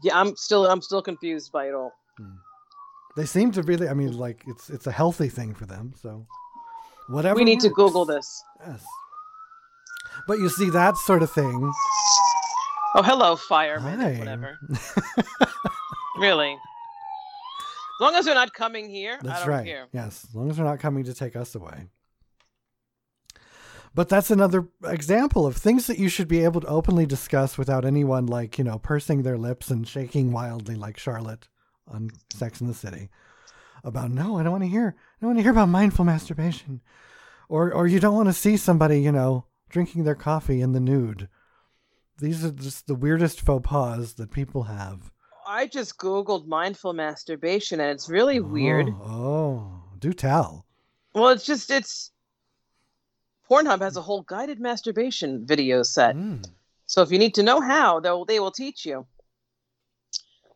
Yeah, 0.04 0.20
I'm 0.20 0.36
still 0.36 0.68
I'm 0.68 0.82
still 0.82 1.02
confused 1.02 1.54
by 1.54 1.68
it 1.68 1.74
all. 1.74 1.94
Hmm. 2.18 2.36
They 3.16 3.26
seem 3.26 3.54
to 3.54 3.62
really. 3.64 3.88
I 3.88 3.94
mean, 3.94 4.18
like 4.18 4.44
it's 4.48 4.70
it's 4.70 4.86
a 4.86 4.92
healthy 4.92 5.30
thing 5.30 5.56
for 5.56 5.66
them. 5.66 5.94
So 6.02 6.28
whatever. 7.08 7.38
we 7.38 7.46
need 7.46 7.62
to. 7.62 7.70
Google 7.70 8.04
this. 8.04 8.44
Yes. 8.68 8.84
But 10.28 10.40
you 10.40 10.50
see 10.50 10.70
that 10.72 10.98
sort 10.98 11.24
of 11.24 11.32
thing. 11.32 11.72
Oh, 12.94 13.04
hello, 13.04 13.38
fireman. 13.38 14.20
Whatever. 14.20 14.58
Really. 16.20 16.52
As 16.52 18.02
long 18.02 18.16
as 18.16 18.26
they're 18.26 18.36
not 18.36 18.54
coming 18.54 18.90
here, 18.90 19.18
I 19.24 19.26
That's 19.26 19.40
don't 19.40 19.50
right. 19.50 19.66
care. 19.66 19.88
Yes, 19.94 20.28
as 20.28 20.36
long 20.36 20.50
as 20.52 20.58
they're 20.58 20.66
not 20.66 20.80
coming 20.80 21.06
to 21.06 21.14
take 21.16 21.36
us 21.36 21.56
away. 21.56 21.88
But 23.94 24.08
that's 24.08 24.32
another 24.32 24.68
example 24.86 25.46
of 25.46 25.58
things 25.58 25.88
that 25.88 26.00
you 26.00 26.08
should 26.08 26.28
be 26.28 26.44
able 26.44 26.62
to 26.62 26.68
openly 26.68 27.06
discuss 27.06 27.58
without 27.58 27.84
anyone 27.84 28.26
like, 28.26 28.58
you 28.58 28.64
know, 28.64 28.80
pursing 28.80 29.24
their 29.24 29.38
lips 29.38 29.70
and 29.70 29.88
shaking 29.88 30.32
wildly 30.32 30.76
like 30.76 30.98
Charlotte 30.98 31.50
on 31.88 32.12
Sex 32.34 32.62
in 32.62 32.68
the 32.68 32.74
City. 32.74 33.10
About 33.84 34.12
no, 34.12 34.38
I 34.38 34.44
don't 34.44 34.52
want 34.52 34.64
to 34.64 34.70
hear 34.70 34.96
I 34.98 35.18
don't 35.20 35.30
want 35.30 35.40
to 35.40 35.44
hear 35.44 35.52
about 35.52 35.70
mindful 35.70 36.06
masturbation. 36.06 36.82
Or 37.50 37.74
or 37.74 37.88
you 37.88 38.00
don't 38.00 38.16
want 38.16 38.30
to 38.30 38.34
see 38.34 38.56
somebody, 38.56 39.02
you 39.02 39.12
know, 39.12 39.46
drinking 39.70 40.04
their 40.04 40.16
coffee 40.16 40.62
in 40.62 40.72
the 40.72 40.80
nude. 40.80 41.28
These 42.20 42.46
are 42.46 42.52
just 42.52 42.88
the 42.88 42.96
weirdest 42.96 43.42
faux 43.42 43.68
pas 43.68 44.14
that 44.14 44.32
people 44.32 44.64
have. 44.64 45.12
I 45.46 45.68
just 45.68 45.98
Googled 45.98 46.48
mindful 46.48 46.94
masturbation 46.94 47.80
and 47.82 47.90
it's 47.90 48.08
really 48.08 48.40
weird. 48.40 48.88
Oh, 48.90 49.04
oh, 49.04 49.82
do 50.00 50.14
tell. 50.14 50.66
Well, 51.14 51.30
it's 51.30 51.46
just, 51.46 51.70
it's. 51.72 52.12
Pornhub 53.52 53.82
has 53.82 53.98
a 53.98 54.02
whole 54.02 54.22
guided 54.22 54.62
masturbation 54.62 55.46
video 55.46 55.84
set. 55.84 56.16
Mm. 56.16 56.46
So 56.86 57.02
if 57.02 57.12
you 57.12 57.20
need 57.20 57.36
to 57.36 57.44
know 57.44 57.60
how, 57.60 58.00
they'll, 58.00 58.24
they 58.24 58.40
will 58.40 58.52
teach 58.52 58.86
you. 58.86 59.06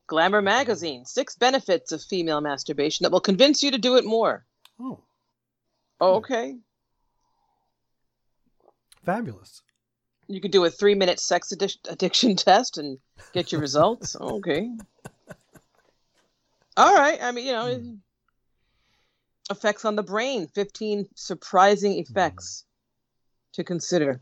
Glamour 0.07 0.41
Magazine 0.41 1.03
Six 1.03 1.35
Benefits 1.35 1.91
of 1.91 2.01
Female 2.01 2.39
Masturbation 2.39 3.03
that 3.03 3.11
will 3.11 3.19
convince 3.19 3.61
you 3.61 3.71
to 3.71 3.77
do 3.77 3.97
it 3.97 4.05
more. 4.05 4.45
Oh, 4.79 5.03
Oh, 5.99 6.11
Hmm. 6.11 6.17
okay. 6.19 6.57
fabulous. 9.03 9.61
You 10.27 10.39
could 10.39 10.51
do 10.51 10.63
a 10.63 10.69
three 10.69 10.95
minute 10.95 11.19
sex 11.19 11.51
addic- 11.53 11.89
addiction 11.89 12.35
test 12.37 12.77
and 12.77 12.97
get 13.33 13.51
your 13.51 13.59
results. 13.59 14.15
okay. 14.21 14.69
All 16.77 16.95
right. 16.95 17.21
I 17.21 17.31
mean, 17.33 17.45
you 17.45 17.51
know, 17.51 17.75
Hmm. 17.75 17.95
effects 19.49 19.83
on 19.83 19.97
the 19.97 20.03
brain 20.03 20.47
15 20.47 21.09
surprising 21.15 21.93
Hmm. 21.93 21.99
effects 21.99 22.63
to 23.55 23.63
consider. 23.63 24.21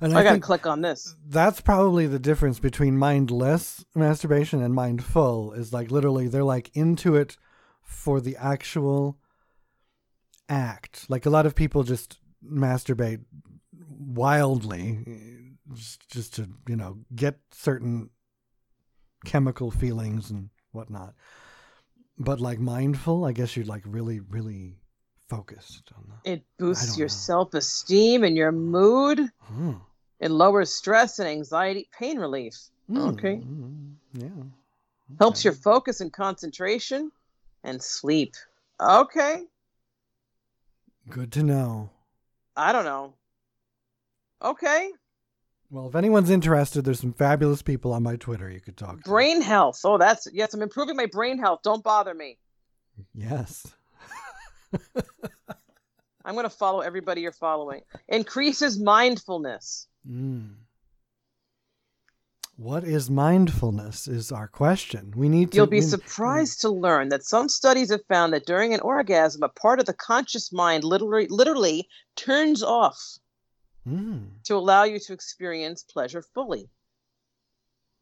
And 0.00 0.16
I, 0.16 0.20
I, 0.20 0.24
got 0.24 0.32
to 0.34 0.40
click 0.40 0.66
on 0.66 0.80
this. 0.80 1.14
that's 1.28 1.60
probably 1.60 2.06
the 2.06 2.18
difference 2.18 2.58
between 2.58 2.96
mindless 2.96 3.84
masturbation 3.94 4.62
and 4.62 4.74
mindful 4.74 5.52
is 5.52 5.72
like 5.72 5.90
literally 5.90 6.28
they're 6.28 6.44
like 6.44 6.70
into 6.74 7.14
it 7.14 7.36
for 7.82 8.20
the 8.20 8.36
actual 8.36 9.18
act. 10.48 11.06
Like 11.08 11.26
a 11.26 11.30
lot 11.30 11.46
of 11.46 11.54
people 11.54 11.82
just 11.82 12.18
masturbate 12.44 13.24
wildly 13.88 15.04
just, 15.74 16.08
just 16.10 16.34
to, 16.34 16.48
you 16.68 16.76
know, 16.76 16.98
get 17.14 17.38
certain 17.52 18.10
chemical 19.24 19.70
feelings 19.70 20.30
and 20.30 20.50
whatnot. 20.72 21.14
But 22.18 22.40
like 22.40 22.58
mindful, 22.58 23.24
I 23.24 23.32
guess 23.32 23.56
you're 23.56 23.66
like 23.66 23.82
really, 23.84 24.20
really 24.20 24.78
focused 25.28 25.90
on 25.96 26.04
that. 26.08 26.30
It 26.30 26.44
boosts 26.58 26.98
your 26.98 27.08
self 27.08 27.54
esteem 27.54 28.24
and 28.24 28.36
your 28.36 28.52
mood. 28.52 29.20
Hmm. 29.42 29.72
It 30.20 30.30
lowers 30.30 30.72
stress 30.72 31.18
and 31.18 31.28
anxiety, 31.28 31.88
pain 31.96 32.18
relief. 32.18 32.56
Okay. 32.94 33.36
Mm, 33.36 33.94
yeah. 34.14 34.28
Helps 35.18 35.44
your 35.44 35.52
focus 35.52 36.00
and 36.00 36.12
concentration 36.12 37.10
and 37.64 37.82
sleep. 37.82 38.34
Okay. 38.80 39.42
Good 41.10 41.32
to 41.32 41.42
know. 41.42 41.90
I 42.56 42.72
don't 42.72 42.84
know. 42.84 43.14
Okay. 44.42 44.90
Well, 45.70 45.88
if 45.88 45.94
anyone's 45.96 46.30
interested, 46.30 46.84
there's 46.84 47.00
some 47.00 47.12
fabulous 47.12 47.60
people 47.62 47.92
on 47.92 48.02
my 48.02 48.16
Twitter 48.16 48.48
you 48.48 48.60
could 48.60 48.76
talk 48.76 49.02
to. 49.02 49.08
Brain 49.10 49.42
health. 49.42 49.80
Oh, 49.84 49.98
that's 49.98 50.28
yes. 50.32 50.54
I'm 50.54 50.62
improving 50.62 50.96
my 50.96 51.06
brain 51.06 51.38
health. 51.38 51.60
Don't 51.62 51.82
bother 51.82 52.14
me. 52.14 52.38
Yes. 53.14 53.74
I'm 56.24 56.34
going 56.34 56.44
to 56.44 56.50
follow 56.50 56.80
everybody 56.80 57.20
you're 57.20 57.32
following. 57.32 57.82
Increases 58.08 58.78
mindfulness. 58.80 59.86
Mm. 60.08 60.54
What 62.56 62.84
is 62.84 63.10
mindfulness? 63.10 64.08
Is 64.08 64.32
our 64.32 64.48
question. 64.48 65.12
We 65.14 65.28
need 65.28 65.52
to. 65.52 65.56
You'll 65.56 65.66
be 65.66 65.82
surprised 65.82 66.62
to 66.62 66.70
learn 66.70 67.10
that 67.10 67.22
some 67.22 67.48
studies 67.48 67.90
have 67.90 68.04
found 68.06 68.32
that 68.32 68.46
during 68.46 68.72
an 68.72 68.80
orgasm, 68.80 69.42
a 69.42 69.48
part 69.50 69.78
of 69.78 69.86
the 69.86 69.92
conscious 69.92 70.52
mind 70.52 70.82
literally, 70.82 71.26
literally 71.28 71.88
turns 72.16 72.62
off 72.62 73.18
Mm. 73.86 74.42
to 74.42 74.56
allow 74.56 74.82
you 74.82 74.98
to 74.98 75.12
experience 75.12 75.84
pleasure 75.84 76.22
fully. 76.34 76.68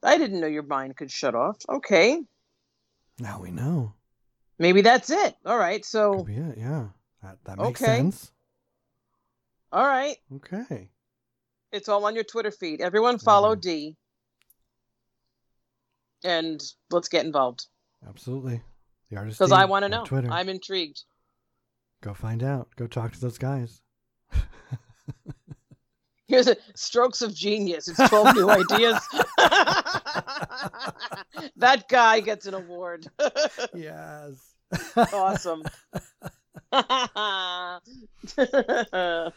I 0.03 0.17
didn't 0.17 0.41
know 0.41 0.47
your 0.47 0.63
mind 0.63 0.97
could 0.97 1.11
shut 1.11 1.35
off. 1.35 1.59
Okay. 1.69 2.23
Now 3.19 3.41
we 3.41 3.51
know. 3.51 3.93
Maybe 4.65 4.81
that's 4.81 5.11
it. 5.11 5.37
All 5.45 5.59
right. 5.59 5.85
So, 5.85 6.25
it. 6.27 6.57
Yeah. 6.57 6.87
That 7.23 7.37
that 7.45 7.59
makes 7.59 7.83
Okay. 7.83 7.97
sense. 7.99 8.33
all 9.71 9.85
right. 9.85 10.17
Okay. 10.37 10.89
It's 11.71 11.91
all 11.91 12.07
on 12.07 12.15
your 12.15 12.25
Twitter 12.25 12.51
feed. 12.51 12.81
Everyone 12.81 13.19
follow 13.19 13.55
Mhm. 13.55 13.61
D. 13.61 13.97
And 16.25 16.63
let's 16.91 17.11
get 17.11 17.27
involved. 17.27 17.67
Absolutely. 18.09 18.63
The 19.11 19.19
artist. 19.19 19.39
Because 19.39 19.53
I 19.53 19.67
want 19.67 19.83
to 19.83 19.91
know. 19.91 20.05
Twitter. 20.07 20.31
I'm 20.31 20.49
intrigued. 20.49 21.03
Go 22.01 22.15
find 22.15 22.43
out. 22.43 22.71
Go 22.77 22.87
talk 22.87 23.13
to 23.13 23.21
those 23.21 23.37
guys. 23.37 23.83
Here's 26.27 26.49
a 26.49 26.57
strokes 26.75 27.21
of 27.21 27.35
genius. 27.35 27.87
It's 27.87 27.99
12 28.09 28.35
new 28.35 28.49
ideas. 28.49 28.99
that 31.57 31.85
guy 31.91 32.21
gets 32.21 32.47
an 32.47 32.55
award. 32.55 33.07
yes. 33.75 34.54
Awesome. 34.97 35.63
so, 38.27 39.33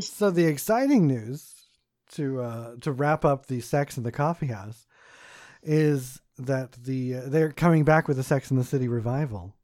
so 0.00 0.30
the 0.30 0.46
exciting 0.46 1.06
news 1.06 1.54
to 2.12 2.40
uh, 2.40 2.74
to 2.80 2.92
wrap 2.92 3.24
up 3.24 3.46
the 3.46 3.60
Sex 3.60 3.96
in 3.96 4.02
the 4.02 4.12
Coffee 4.12 4.46
House 4.46 4.86
is 5.62 6.20
that 6.38 6.72
the 6.72 7.16
uh, 7.16 7.22
they're 7.26 7.52
coming 7.52 7.84
back 7.84 8.08
with 8.08 8.16
the 8.16 8.22
Sex 8.22 8.50
in 8.50 8.56
the 8.56 8.64
City 8.64 8.88
revival. 8.88 9.54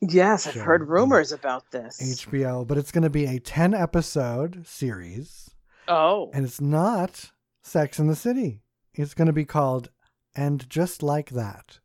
yes, 0.00 0.46
I've 0.46 0.54
heard 0.54 0.88
rumors 0.88 1.32
about 1.32 1.70
this. 1.70 2.00
HBO, 2.00 2.66
but 2.66 2.78
it's 2.78 2.92
going 2.92 3.04
to 3.04 3.10
be 3.10 3.26
a 3.26 3.38
10 3.38 3.74
episode 3.74 4.66
series 4.66 5.50
oh, 5.88 6.30
and 6.34 6.44
it's 6.44 6.60
not 6.60 7.32
Sex 7.62 7.98
in 7.98 8.06
the 8.06 8.16
City. 8.16 8.62
It's 8.94 9.14
going 9.14 9.26
to 9.26 9.32
be 9.32 9.44
called 9.44 9.90
And 10.34 10.68
Just 10.70 11.02
Like 11.02 11.30
That. 11.30 11.80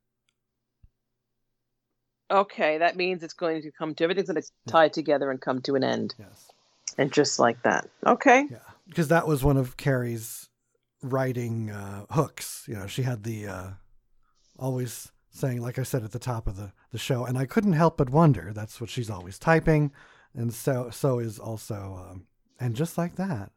Okay. 2.32 2.78
That 2.80 2.96
means 2.96 3.22
it's 3.24 3.34
going 3.34 3.62
to 3.62 3.72
come 3.72 3.94
to 3.96 4.04
everything's 4.04 4.30
going 4.30 4.42
to 4.42 4.48
tie 4.68 4.88
together 4.90 5.30
and 5.32 5.40
come 5.42 5.62
to 5.64 5.76
an 5.76 5.84
end, 5.84 6.16
Yes. 6.18 6.48
and 6.98 7.12
just 7.12 7.38
like 7.40 7.62
that. 7.64 7.88
Okay. 8.06 8.48
Yeah. 8.50 8.58
Because 8.88 9.08
that 9.10 9.28
was 9.28 9.44
one 9.44 9.58
of 9.58 9.78
Carrie's 9.78 10.50
writing 11.04 11.70
uh, 11.72 12.06
hooks. 12.10 12.66
You 12.68 12.76
know, 12.76 12.88
she 12.88 13.04
had 13.04 13.24
the 13.24 13.48
uh, 13.48 13.68
always 14.58 15.12
saying, 15.32 15.62
like 15.62 15.80
I 15.80 15.84
said 15.84 16.04
at 16.04 16.12
the 16.12 16.20
top 16.20 16.48
of 16.48 16.58
the, 16.58 16.72
the 16.92 16.98
show, 16.98 17.26
and 17.26 17.38
I 17.38 17.46
couldn't 17.46 17.74
help 17.74 17.98
but 17.98 18.10
wonder. 18.10 18.52
That's 18.54 18.82
what 18.82 18.90
she's 18.90 19.10
always 19.10 19.40
typing. 19.40 19.92
And 20.34 20.54
so 20.54 20.90
so 20.92 21.20
is 21.20 21.40
also, 21.40 22.06
um, 22.10 22.26
and 22.60 22.76
just 22.76 22.98
like 22.98 23.16
that. 23.16 23.52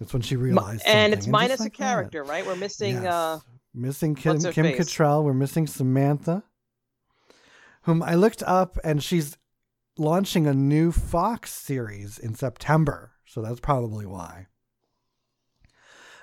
It's 0.00 0.12
when 0.12 0.22
she 0.22 0.36
realized. 0.36 0.82
and 0.86 1.12
something, 1.12 1.18
it's 1.18 1.26
minus 1.26 1.50
just 1.50 1.60
a 1.60 1.64
like 1.64 1.72
that. 1.76 1.84
character, 1.84 2.24
right? 2.24 2.46
We're 2.46 2.56
missing. 2.56 2.96
uh 3.06 3.38
Yes. 3.40 3.44
missing 3.74 4.14
Kim, 4.14 4.40
Kim 4.40 4.64
face? 4.64 4.78
Cattrall. 4.78 5.22
We're 5.22 5.34
missing 5.34 5.66
Samantha, 5.66 6.42
whom 7.82 8.02
I 8.02 8.14
looked 8.14 8.42
up, 8.44 8.78
and 8.84 9.02
she's 9.02 9.36
launching 9.98 10.46
a 10.46 10.54
new 10.54 10.92
Fox 10.92 11.52
series 11.52 12.18
in 12.18 12.34
September. 12.34 13.12
So 13.26 13.42
that's 13.42 13.60
probably 13.60 14.06
why. 14.06 14.46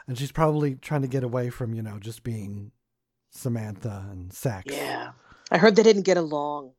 And 0.08 0.18
she's 0.18 0.32
probably 0.32 0.76
trying 0.76 1.02
to 1.02 1.08
get 1.08 1.24
away 1.24 1.50
from 1.50 1.74
you 1.74 1.82
know 1.82 2.00
just 2.00 2.24
being 2.24 2.72
Samantha 3.32 4.08
and 4.12 4.32
sex. 4.32 4.74
Yeah. 4.74 5.12
I 5.52 5.58
heard 5.58 5.76
they 5.76 5.84
didn't 5.84 6.04
get 6.04 6.18
along. 6.18 6.74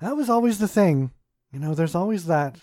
that 0.00 0.16
was 0.16 0.28
always 0.28 0.58
the 0.58 0.68
thing. 0.68 1.10
You 1.52 1.58
know, 1.58 1.74
there's 1.74 1.94
always 1.94 2.26
that. 2.26 2.56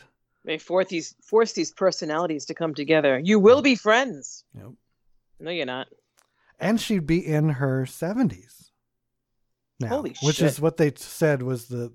They 0.44 0.58
force 0.60 0.88
these 0.90 1.16
force 1.24 1.54
these 1.54 1.72
personalities 1.72 2.46
to 2.46 2.54
come 2.54 2.76
together. 2.76 3.20
You 3.24 3.40
will 3.40 3.62
be 3.64 3.76
friends. 3.76 4.44
Know, 4.54 4.76
No, 5.40 5.50
you're 5.52 5.66
not. 5.66 5.88
and 6.60 6.80
she'd 6.80 7.08
be 7.08 7.26
in 7.26 7.50
her 7.50 7.86
70s 7.86 8.65
now 9.80 9.88
Holy 9.90 10.16
which 10.24 10.38
shit. 10.38 10.48
is 10.48 10.60
what 10.62 10.78
they 10.78 10.92
said 10.96 11.42
was 11.42 11.68
the 11.68 11.92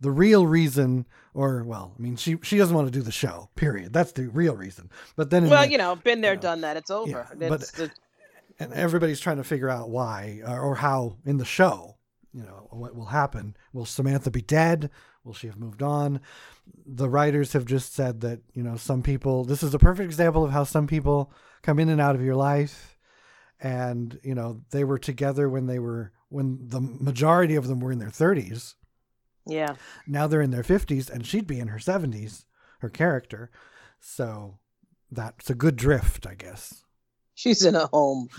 the 0.00 0.10
real 0.10 0.46
reason 0.46 1.06
or 1.34 1.62
well 1.64 1.94
i 1.98 2.02
mean 2.02 2.16
she 2.16 2.36
she 2.42 2.56
doesn't 2.58 2.74
want 2.74 2.86
to 2.86 2.92
do 2.92 3.02
the 3.02 3.12
show 3.12 3.50
period 3.54 3.92
that's 3.92 4.12
the 4.12 4.28
real 4.28 4.56
reason 4.56 4.90
but 5.16 5.30
then 5.30 5.48
Well, 5.48 5.64
the- 5.64 5.70
you 5.72 5.78
know, 5.78 5.94
been 5.96 6.20
there, 6.22 6.34
know, 6.36 6.40
done 6.42 6.60
that. 6.62 6.76
It's 6.76 6.90
over. 6.90 7.28
yeah, 7.38 7.48
but- 7.48 7.60
It's 7.62 7.70
the- 7.72 7.90
and 8.58 8.72
everybody's 8.74 9.20
trying 9.20 9.38
to 9.38 9.44
figure 9.44 9.70
out 9.70 9.88
why 9.90 10.40
or, 10.46 10.60
or 10.60 10.74
how 10.76 11.16
in 11.24 11.36
the 11.38 11.44
show 11.44 11.96
you 12.32 12.42
know 12.42 12.66
what 12.70 12.94
will 12.94 13.06
happen 13.06 13.56
will 13.72 13.86
samantha 13.86 14.30
be 14.30 14.42
dead 14.42 14.90
will 15.24 15.32
she 15.34 15.46
have 15.46 15.58
moved 15.58 15.82
on 15.82 16.20
the 16.86 17.08
writers 17.08 17.52
have 17.54 17.64
just 17.64 17.94
said 17.94 18.20
that 18.20 18.40
you 18.54 18.62
know 18.62 18.76
some 18.76 19.02
people 19.02 19.44
this 19.44 19.62
is 19.62 19.74
a 19.74 19.78
perfect 19.78 20.04
example 20.06 20.44
of 20.44 20.50
how 20.52 20.62
some 20.64 20.86
people 20.86 21.32
come 21.62 21.78
in 21.78 21.88
and 21.88 22.00
out 22.00 22.14
of 22.14 22.22
your 22.22 22.36
life 22.36 22.96
and 23.60 24.18
you 24.22 24.34
know 24.34 24.60
they 24.70 24.84
were 24.84 24.98
together 24.98 25.48
when 25.48 25.66
they 25.66 25.78
were 25.78 26.12
when 26.30 26.58
the 26.68 26.80
majority 26.80 27.54
of 27.54 27.66
them 27.68 27.80
were 27.80 27.92
in 27.92 27.98
their 27.98 28.08
30s 28.08 28.74
yeah. 29.46 29.74
now 30.06 30.26
they're 30.26 30.40
in 30.40 30.50
their 30.50 30.62
50s 30.62 31.10
and 31.10 31.26
she'd 31.26 31.46
be 31.46 31.60
in 31.60 31.68
her 31.68 31.78
70s 31.78 32.44
her 32.80 32.88
character 32.88 33.50
so 34.00 34.58
that's 35.10 35.50
a 35.50 35.54
good 35.54 35.76
drift 35.76 36.26
i 36.26 36.34
guess 36.34 36.84
She's 37.40 37.64
in 37.64 37.74
a 37.74 37.86
home. 37.86 38.28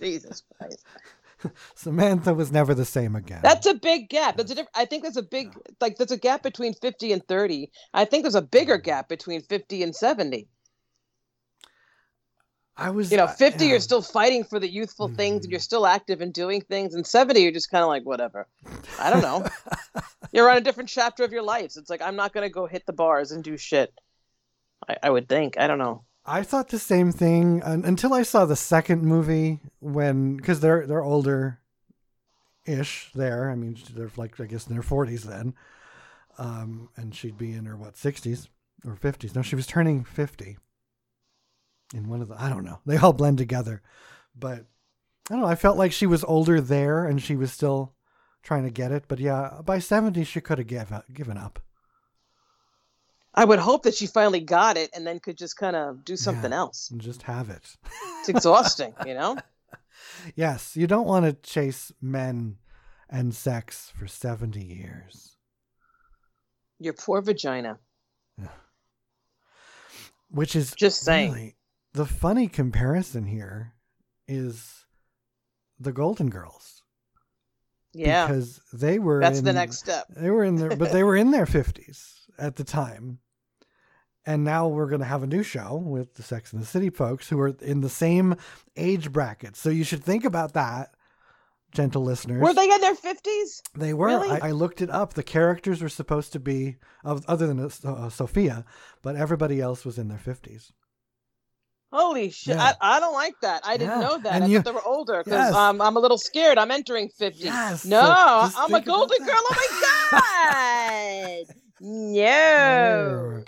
Jesus 0.00 0.44
Christ. 0.56 0.86
Samantha 1.74 2.32
was 2.32 2.52
never 2.52 2.74
the 2.74 2.84
same 2.84 3.16
again. 3.16 3.40
That's 3.42 3.66
a 3.66 3.74
big 3.74 4.08
gap. 4.08 4.36
That's 4.36 4.52
a 4.52 4.54
diff- 4.54 4.68
I 4.72 4.84
think 4.84 5.02
there's 5.02 5.16
a 5.16 5.24
big 5.24 5.52
like 5.80 5.96
there's 5.98 6.12
a 6.12 6.16
gap 6.16 6.44
between 6.44 6.74
50 6.74 7.12
and 7.12 7.26
30. 7.26 7.72
I 7.92 8.04
think 8.04 8.22
there's 8.22 8.36
a 8.36 8.42
bigger 8.42 8.78
gap 8.78 9.08
between 9.08 9.42
50 9.42 9.82
and 9.82 9.96
70. 9.96 10.46
I 12.76 12.90
was, 12.90 13.10
You 13.10 13.18
know, 13.18 13.24
uh, 13.24 13.32
50 13.34 13.64
yeah. 13.64 13.70
you're 13.72 13.80
still 13.80 14.00
fighting 14.02 14.44
for 14.44 14.58
the 14.58 14.68
youthful 14.68 15.08
things 15.08 15.44
and 15.44 15.50
you're 15.52 15.60
Mhm. 15.60 15.64
still 15.64 15.86
active 15.86 16.20
and 16.22 16.32
doing 16.32 16.62
things 16.62 16.94
and 16.94 17.06
70 17.06 17.40
you're 17.40 17.52
just 17.52 17.70
kind 17.70 17.82
of 17.82 17.88
like 17.88 18.04
whatever. 18.04 18.46
I 18.98 19.10
don't 19.10 19.20
know. 19.22 19.46
you're 20.32 20.48
on 20.50 20.56
a 20.56 20.60
different 20.62 20.88
chapter 20.88 21.22
of 21.24 21.32
your 21.32 21.42
life. 21.42 21.72
So 21.72 21.80
it's 21.80 21.90
like 21.90 22.00
I'm 22.02 22.16
not 22.16 22.32
going 22.32 22.44
to 22.48 22.52
go 22.52 22.66
hit 22.66 22.86
the 22.86 22.92
bars 22.94 23.30
and 23.30 23.44
do 23.44 23.56
shit. 23.58 23.92
I, 24.88 24.96
I 25.02 25.10
would 25.10 25.28
think. 25.28 25.58
I 25.58 25.66
don't 25.66 25.78
know. 25.78 26.04
I 26.24 26.42
thought 26.44 26.68
the 26.68 26.78
same 26.78 27.12
thing 27.12 27.62
until 27.64 28.14
I 28.14 28.22
saw 28.22 28.44
the 28.46 28.56
second 28.56 29.02
movie 29.02 29.58
when 29.80 30.36
because 30.36 30.60
they're 30.60 30.86
they're 30.86 31.02
older 31.02 31.58
ish 32.64 33.10
there. 33.14 33.50
I 33.50 33.54
mean, 33.56 33.76
they're 33.92 34.10
like 34.16 34.38
I 34.40 34.44
guess 34.46 34.66
in 34.68 34.72
their 34.72 34.82
forties 34.84 35.24
then, 35.24 35.54
um, 36.38 36.88
and 36.96 37.12
she'd 37.14 37.36
be 37.36 37.52
in 37.52 37.64
her 37.66 37.76
what 37.76 37.96
sixties 37.96 38.48
or 38.86 38.94
fifties. 38.94 39.34
No, 39.34 39.42
she 39.42 39.56
was 39.56 39.66
turning 39.66 40.04
fifty. 40.04 40.58
In 41.94 42.08
one 42.08 42.22
of 42.22 42.28
the, 42.28 42.40
I 42.40 42.48
don't 42.48 42.64
know. 42.64 42.80
They 42.86 42.96
all 42.96 43.12
blend 43.12 43.38
together, 43.38 43.82
but 44.38 44.64
I 45.30 45.34
don't 45.34 45.40
know. 45.40 45.46
I 45.46 45.54
felt 45.56 45.76
like 45.78 45.92
she 45.92 46.06
was 46.06 46.24
older 46.24 46.60
there, 46.60 47.06
and 47.06 47.22
she 47.22 47.36
was 47.36 47.52
still 47.52 47.92
trying 48.42 48.64
to 48.64 48.70
get 48.70 48.92
it. 48.92 49.04
But 49.08 49.18
yeah, 49.18 49.60
by 49.64 49.78
seventy, 49.78 50.24
she 50.24 50.40
could 50.40 50.58
have 50.58 50.66
give, 50.66 50.92
given 51.12 51.36
up. 51.36 51.60
I 53.34 53.44
would 53.46 53.58
hope 53.60 53.84
that 53.84 53.94
she 53.94 54.06
finally 54.06 54.40
got 54.40 54.76
it 54.76 54.90
and 54.94 55.06
then 55.06 55.18
could 55.18 55.38
just 55.38 55.56
kind 55.56 55.74
of 55.74 56.04
do 56.04 56.16
something 56.16 56.52
else. 56.52 56.90
and 56.90 57.00
just 57.00 57.22
have 57.22 57.48
it. 57.48 57.76
It's 58.20 58.28
exhausting, 58.28 58.94
you 59.06 59.14
know? 59.14 59.38
Yes, 60.34 60.76
you 60.76 60.86
don't 60.86 61.06
want 61.06 61.24
to 61.26 61.32
chase 61.48 61.92
men 62.00 62.56
and 63.08 63.34
sex 63.34 63.92
for 63.94 64.06
70 64.08 64.60
years. 64.62 65.36
Your 66.80 66.92
poor 66.94 67.20
vagina. 67.22 67.78
Which 70.30 70.56
is 70.56 70.72
Just 70.74 71.02
saying. 71.02 71.32
really- 71.32 71.56
the 71.94 72.06
funny 72.06 72.48
comparison 72.48 73.24
here 73.24 73.74
is 74.26 74.86
the 75.78 75.92
Golden 75.92 76.30
Girls. 76.30 76.82
Yeah. 77.92 78.26
Because 78.26 78.60
they 78.72 78.98
were 78.98 79.20
That's 79.20 79.40
in, 79.40 79.44
the 79.44 79.52
next 79.52 79.78
step. 79.78 80.06
They 80.08 80.30
were 80.30 80.44
in 80.44 80.56
their 80.56 80.76
but 80.76 80.92
they 80.92 81.04
were 81.04 81.16
in 81.16 81.30
their 81.30 81.46
50s 81.46 82.22
at 82.38 82.56
the 82.56 82.64
time. 82.64 83.18
And 84.24 84.44
now 84.44 84.68
we're 84.68 84.86
going 84.86 85.00
to 85.00 85.06
have 85.06 85.24
a 85.24 85.26
new 85.26 85.42
show 85.42 85.82
with 85.84 86.14
the 86.14 86.22
Sex 86.22 86.52
and 86.52 86.62
the 86.62 86.66
City 86.66 86.90
folks 86.90 87.28
who 87.28 87.40
are 87.40 87.56
in 87.60 87.80
the 87.80 87.88
same 87.88 88.36
age 88.76 89.10
bracket. 89.10 89.56
So 89.56 89.68
you 89.68 89.82
should 89.82 90.04
think 90.04 90.24
about 90.24 90.54
that, 90.54 90.94
gentle 91.72 92.04
listeners. 92.04 92.40
Were 92.40 92.54
they 92.54 92.70
in 92.70 92.80
their 92.80 92.94
fifties? 92.94 93.64
They 93.74 93.92
were. 93.92 94.06
Really? 94.06 94.30
I, 94.30 94.48
I 94.48 94.50
looked 94.52 94.80
it 94.80 94.90
up. 94.90 95.14
The 95.14 95.24
characters 95.24 95.82
were 95.82 95.88
supposed 95.88 96.32
to 96.34 96.38
be, 96.38 96.76
of 97.04 97.24
other 97.26 97.48
than 97.48 97.68
uh, 97.84 98.08
Sophia, 98.10 98.64
but 99.02 99.16
everybody 99.16 99.60
else 99.60 99.84
was 99.84 99.98
in 99.98 100.06
their 100.06 100.22
50s. 100.24 100.70
Holy 101.92 102.30
shit! 102.30 102.56
Yeah. 102.56 102.72
I, 102.80 102.96
I 102.96 103.00
don't 103.00 103.12
like 103.12 103.34
that. 103.42 103.60
I 103.66 103.76
didn't 103.76 104.00
Yeah. 104.00 104.06
know 104.08 104.18
that. 104.18 104.32
And 104.34 104.44
I 104.44 104.46
you- 104.46 104.56
thought 104.58 104.64
they 104.64 104.70
were 104.72 104.86
older 104.86 105.22
because 105.24 105.38
Yes. 105.50 105.54
um, 105.54 105.80
I'm 105.82 105.96
a 105.96 106.00
little 106.00 106.16
scared. 106.18 106.56
I'm 106.56 106.70
entering 106.70 107.10
fifty. 107.10 107.44
Yes, 107.44 107.84
No, 107.84 108.00
so 108.00 108.58
I'm 108.62 108.72
a 108.72 108.80
golden 108.80 109.18
girl. 109.26 109.36
Oh 109.36 109.54
my 109.54 111.44
god! 111.46 111.54
no, 111.80 113.42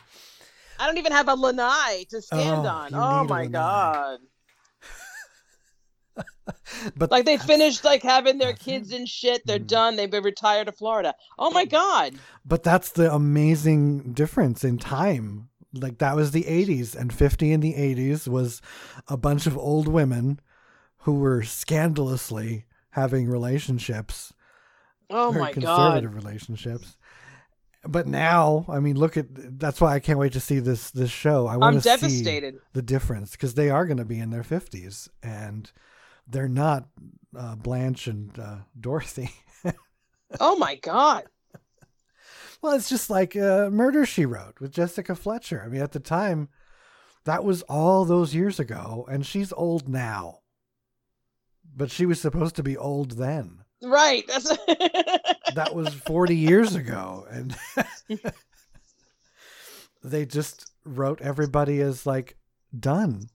I 0.79 0.87
don't 0.87 0.99
even 0.99 1.13
have 1.13 1.29
a 1.29 1.35
lanai 1.35 2.05
to 2.11 2.21
stand 2.21 2.67
Oh, 2.67 2.71
on. 2.71 2.95
Oh 2.95 3.25
my 3.25 3.47
god! 3.47 4.19
But 6.97 7.11
Like 7.11 7.25
they 7.25 7.39
finished 7.39 7.85
like 7.85 8.03
having 8.03 8.37
their 8.39 8.53
kids 8.53 8.93
and 8.93 9.09
shit. 9.09 9.47
They're 9.47 9.59
Mhm. 9.59 9.67
done. 9.67 9.97
They've 9.97 10.11
been 10.11 10.23
retired 10.25 10.67
to 10.67 10.73
Florida. 10.73 11.15
Oh 11.39 11.51
my 11.51 11.65
god! 11.65 12.15
But 12.45 12.63
that's 12.63 12.91
the 12.91 13.13
amazing 13.13 14.13
difference 14.13 14.63
in 14.65 14.79
time. 14.79 15.49
Like 15.75 15.99
that 15.99 16.17
was 16.17 16.31
the 16.31 16.45
80s, 16.45 16.95
and 16.95 17.13
50 17.13 17.53
in 17.53 17.61
the 17.61 17.75
80s 17.75 18.29
was 18.29 18.63
a 19.09 19.17
bunch 19.17 19.47
of 19.47 19.59
old 19.59 19.89
women 19.89 20.41
who 20.99 21.15
were 21.15 21.43
scandalously 21.43 22.65
having 22.91 23.29
relationships, 23.29 24.33
Oh 25.11 25.33
my 25.33 25.53
god! 25.53 25.55
conservative 25.55 26.15
relationships. 26.15 26.97
But 27.87 28.07
now, 28.07 28.65
I 28.69 28.81
mean, 28.81 28.97
look 28.97 29.17
at 29.19 29.27
that's 29.59 29.81
why 29.81 29.95
I 29.95 30.01
can't 30.01 30.19
wait 30.19 30.33
to 30.33 30.41
see 30.41 30.59
this 30.61 30.91
this 30.91 31.11
show. 31.11 31.47
I 31.47 31.57
want 31.59 31.83
to 31.83 31.83
see 32.11 32.25
the 32.73 32.83
difference 32.83 33.33
because 33.33 33.55
they 33.55 33.69
are 33.69 33.85
going 33.85 33.99
to 33.99 34.07
be 34.07 34.19
in 34.21 34.31
their 34.31 34.43
50s 34.43 35.09
and 35.23 35.71
they're 36.27 36.49
not 36.49 36.89
uh, 37.37 37.57
Blanche 37.57 38.07
and 38.07 38.39
uh, 38.39 38.57
Dorothy. 38.79 39.31
Oh 40.41 40.57
my 40.57 40.75
god! 40.77 41.25
Well, 42.65 42.73
it's 42.73 42.89
just 42.89 43.11
like 43.11 43.37
uh, 43.37 43.69
Murder 43.69 44.07
She 44.07 44.25
Wrote 44.25 44.59
with 44.59 44.73
Jessica 44.73 45.15
Fletcher. 45.15 45.63
I 45.63 45.69
mean, 45.69 45.83
at 45.83 45.93
the 45.93 46.01
time, 46.01 46.49
that 47.27 47.45
was 47.45 47.61
all 47.65 48.07
those 48.07 48.35
years 48.35 48.59
ago, 48.59 49.07
and 49.11 49.27
she's 49.27 49.53
old 49.53 49.87
now. 49.87 50.39
But 51.77 51.91
she 51.91 52.07
was 52.07 52.23
supposed 52.23 52.57
to 52.57 52.63
be 52.63 52.75
old 52.75 53.19
then. 53.19 53.59
Right. 53.83 54.25
That's 54.27 54.49
That 55.55 55.73
was 55.75 55.93
40 55.93 56.35
years 56.35 56.75
ago. 56.75 57.27
And 57.31 57.55
they 60.03 60.25
just 60.25 60.73
wrote 60.87 61.21
everybody 61.21 61.83
as 61.83 62.07
like 62.07 62.39
done 62.81 63.29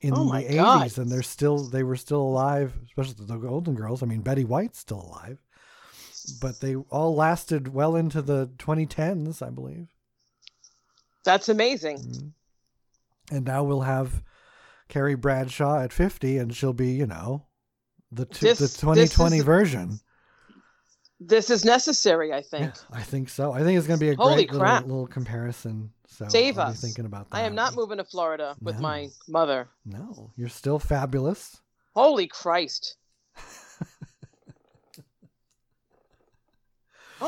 in 0.00 0.14
Oh 0.16 0.24
my 0.24 0.42
the 0.42 0.54
80s. 0.54 0.56
God. 0.56 0.98
And 0.98 1.12
they're 1.12 1.22
still, 1.22 1.58
they 1.58 1.84
were 1.84 1.94
still 1.94 2.22
alive, 2.22 2.72
especially 2.86 3.24
the 3.24 3.36
Golden 3.36 3.76
Girls. 3.76 4.02
I 4.02 4.06
mean, 4.06 4.22
Betty 4.22 4.44
White's 4.44 4.80
still 4.80 5.00
alive. 5.02 5.38
But 6.40 6.60
they 6.60 6.76
all 6.76 7.14
lasted 7.14 7.68
well 7.72 7.96
into 7.96 8.22
the 8.22 8.48
2010s, 8.58 9.42
I 9.42 9.50
believe. 9.50 9.88
That's 11.24 11.48
amazing. 11.48 11.98
Mhm. 11.98 12.32
And 13.30 13.44
now 13.46 13.62
we'll 13.64 13.82
have 13.82 14.22
Carrie 14.88 15.14
Bradshaw 15.14 15.80
at 15.80 15.92
50, 15.92 16.38
and 16.38 16.54
she'll 16.54 16.72
be, 16.72 16.92
you 16.92 17.06
know, 17.06 17.46
the 18.10 18.26
t- 18.26 18.46
This- 18.46 18.58
the 18.58 18.64
this 18.64 18.76
2020 18.78 19.38
is- 19.38 19.44
version. 19.44 20.00
This 21.24 21.50
is 21.50 21.64
necessary, 21.64 22.32
I 22.32 22.42
think. 22.42 22.74
Yeah, 22.74 22.82
I 22.98 23.02
think 23.02 23.28
so. 23.28 23.52
I 23.52 23.62
think 23.62 23.78
it's 23.78 23.86
going 23.86 24.00
to 24.00 24.04
be 24.04 24.10
a 24.10 24.16
Holy 24.16 24.44
great 24.44 24.58
crap. 24.58 24.82
little, 24.82 25.02
little 25.02 25.06
comparison. 25.06 25.92
So 26.08 26.26
Save 26.28 26.58
I'll 26.58 26.70
us. 26.70 26.80
thinking 26.80 27.04
about 27.06 27.30
that. 27.30 27.36
I 27.36 27.42
am 27.42 27.54
not 27.54 27.76
moving 27.76 27.98
to 27.98 28.04
Florida 28.04 28.56
with 28.60 28.74
No. 28.76 28.80
my 28.82 29.08
mother. 29.28 29.68
No, 29.84 30.32
you're 30.36 30.48
still 30.48 30.80
fabulous. 30.80 31.60
Holy 31.94 32.26
Christ. 32.26 32.96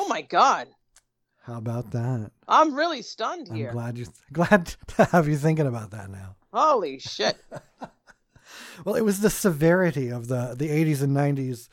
Oh 0.04 0.08
my 0.08 0.22
God. 0.22 0.68
How 1.42 1.58
about 1.58 1.90
that? 1.92 2.30
I'm 2.48 2.74
really 2.74 3.02
stunned 3.02 3.48
I'm 3.50 3.56
here. 3.56 3.72
glad 3.72 3.98
you 3.98 4.06
glad 4.32 4.74
to 4.96 5.04
have 5.06 5.28
you 5.28 5.36
thinking 5.36 5.66
about 5.66 5.90
that 5.92 6.10
now. 6.10 6.36
Holy 6.52 6.98
shit. 6.98 7.36
Well, 8.84 8.96
it 8.96 9.02
was 9.04 9.20
the 9.20 9.30
severity 9.30 10.10
of 10.10 10.26
the 10.28 10.54
the 10.56 10.68
80s 10.68 11.00
and 11.02 11.16
90s, 11.16 11.68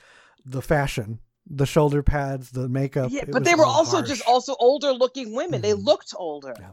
the 0.46 0.62
fashion, 0.62 1.20
the 1.48 1.66
shoulder 1.66 2.04
pads, 2.04 2.52
the 2.52 2.70
makeup. 2.70 3.12
yeah, 3.12 3.26
but 3.32 3.44
they 3.44 3.56
were 3.56 3.66
also 3.66 3.98
harsh. 3.98 4.10
just 4.10 4.24
also 4.28 4.56
older 4.60 4.92
looking 4.92 5.34
women. 5.36 5.62
They 5.62 5.74
Mhm. 5.74 5.84
looked 5.84 6.14
older. 6.16 6.54
Yeah. 6.60 6.72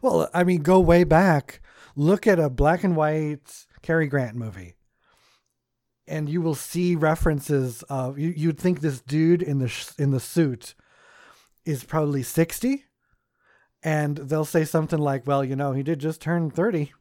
Well, 0.00 0.28
I 0.32 0.44
mean, 0.44 0.62
go 0.62 0.78
way 0.80 1.02
back. 1.04 1.60
Look 1.96 2.26
at 2.26 2.38
a 2.38 2.48
black 2.50 2.84
and 2.84 2.94
white 2.96 3.66
Cary 3.82 4.06
Grant 4.06 4.36
movie, 4.36 4.74
and 6.06 6.28
you 6.28 6.40
will 6.40 6.54
see 6.54 6.94
references 6.96 7.82
of. 7.88 8.18
You, 8.18 8.32
you'd 8.36 8.58
think 8.58 8.80
this 8.80 9.00
dude 9.00 9.42
in 9.42 9.58
the 9.58 9.68
sh- 9.68 9.90
in 9.98 10.10
the 10.12 10.20
suit 10.20 10.74
is 11.64 11.84
probably 11.84 12.22
sixty, 12.22 12.84
and 13.82 14.16
they'll 14.16 14.44
say 14.44 14.64
something 14.64 14.98
like, 14.98 15.26
"Well, 15.26 15.44
you 15.44 15.56
know, 15.56 15.72
he 15.72 15.82
did 15.82 15.98
just 15.98 16.20
turn 16.20 16.50
30 16.50 16.92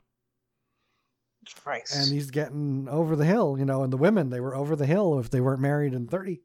Christ. 1.62 1.96
and 1.96 2.12
he's 2.12 2.32
getting 2.32 2.88
over 2.90 3.16
the 3.16 3.26
hill." 3.26 3.58
You 3.58 3.66
know, 3.66 3.84
and 3.84 3.92
the 3.92 3.98
women 3.98 4.30
they 4.30 4.40
were 4.40 4.56
over 4.56 4.76
the 4.76 4.86
hill 4.86 5.20
if 5.20 5.30
they 5.30 5.42
weren't 5.42 5.62
married 5.62 5.94
in 5.94 6.08
thirty. 6.08 6.42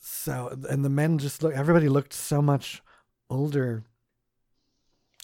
So, 0.00 0.58
and 0.68 0.84
the 0.84 0.90
men 0.90 1.18
just 1.18 1.42
look. 1.42 1.54
Everybody 1.54 1.88
looked 1.88 2.12
so 2.12 2.42
much 2.42 2.82
older 3.30 3.84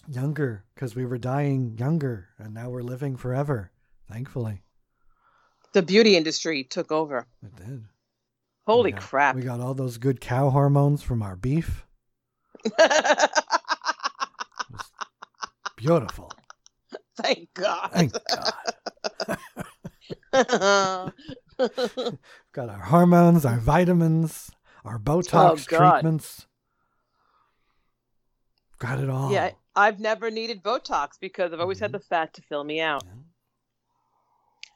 younger 0.07 0.63
because 0.73 0.95
we 0.95 1.05
were 1.05 1.17
dying 1.17 1.75
younger 1.79 2.29
and 2.37 2.53
now 2.53 2.69
we're 2.69 2.83
living 2.83 3.15
forever 3.17 3.71
thankfully 4.07 4.61
the 5.73 5.81
beauty 5.81 6.15
industry 6.15 6.63
took 6.63 6.91
over. 6.91 7.25
it 7.43 7.55
did 7.55 7.83
Holy 8.65 8.89
We 8.89 8.91
got- 8.93 9.01
crap. 9.01 9.35
we 9.35 9.41
got 9.41 9.59
all 9.59 9.73
those 9.73 9.97
good 9.97 10.19
cow 10.21 10.49
hormones 10.49 11.01
from 11.03 11.21
our 11.21 11.35
beef 11.35 11.85
beautiful 15.75 16.31
Thank 17.17 17.53
God. 17.53 17.89
thank 17.93 18.13
god 18.33 18.53
got 22.51 22.69
our 22.69 22.81
hormones 22.85 23.45
our 23.45 23.57
vitamins 23.57 24.51
our 24.83 24.99
botox 24.99 25.67
Oh, 25.71 25.77
treatments 25.93 26.47
got 28.79 28.99
it 28.99 29.09
all 29.09 29.31
Yeah, 29.31 29.51
I've 29.75 29.99
never 29.99 30.29
needed 30.31 30.61
Botox 30.63 31.11
because 31.19 31.53
I've 31.53 31.59
always 31.61 31.79
had 31.79 31.91
mm-hmm. 31.91 31.97
the 31.97 32.03
fat 32.03 32.33
to 32.35 32.41
fill 32.41 32.63
me 32.63 32.79
out. 32.81 33.03
Yeah. 33.05 33.11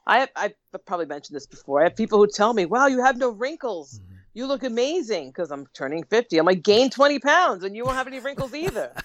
I 0.10 0.20
have, 0.20 0.30
I've 0.36 0.54
probably 0.86 1.06
mentioned 1.06 1.36
this 1.36 1.46
before. 1.46 1.82
I 1.82 1.84
have 1.84 1.96
people 1.96 2.18
who 2.20 2.28
tell 2.28 2.54
me, 2.54 2.66
"Wow, 2.66 2.88
you 2.88 3.04
have 3.04 3.18
no 3.18 3.30
wrinkles. 3.30 4.00
Mhm. 4.00 4.16
You 4.34 4.48
look 4.48 4.64
amazing." 4.64 5.30
Because 5.30 5.52
I'm 5.52 5.68
turning 5.74 6.04
fifty. 6.04 6.38
I'm 6.38 6.46
like, 6.46 6.64
gain 6.64 6.90
twenty 6.90 7.20
pounds, 7.20 7.64
and 7.64 7.76
you 7.76 7.84
won't 7.86 7.96
have 7.96 8.08
any 8.08 8.20
wrinkles 8.20 8.54
either. 8.54 8.94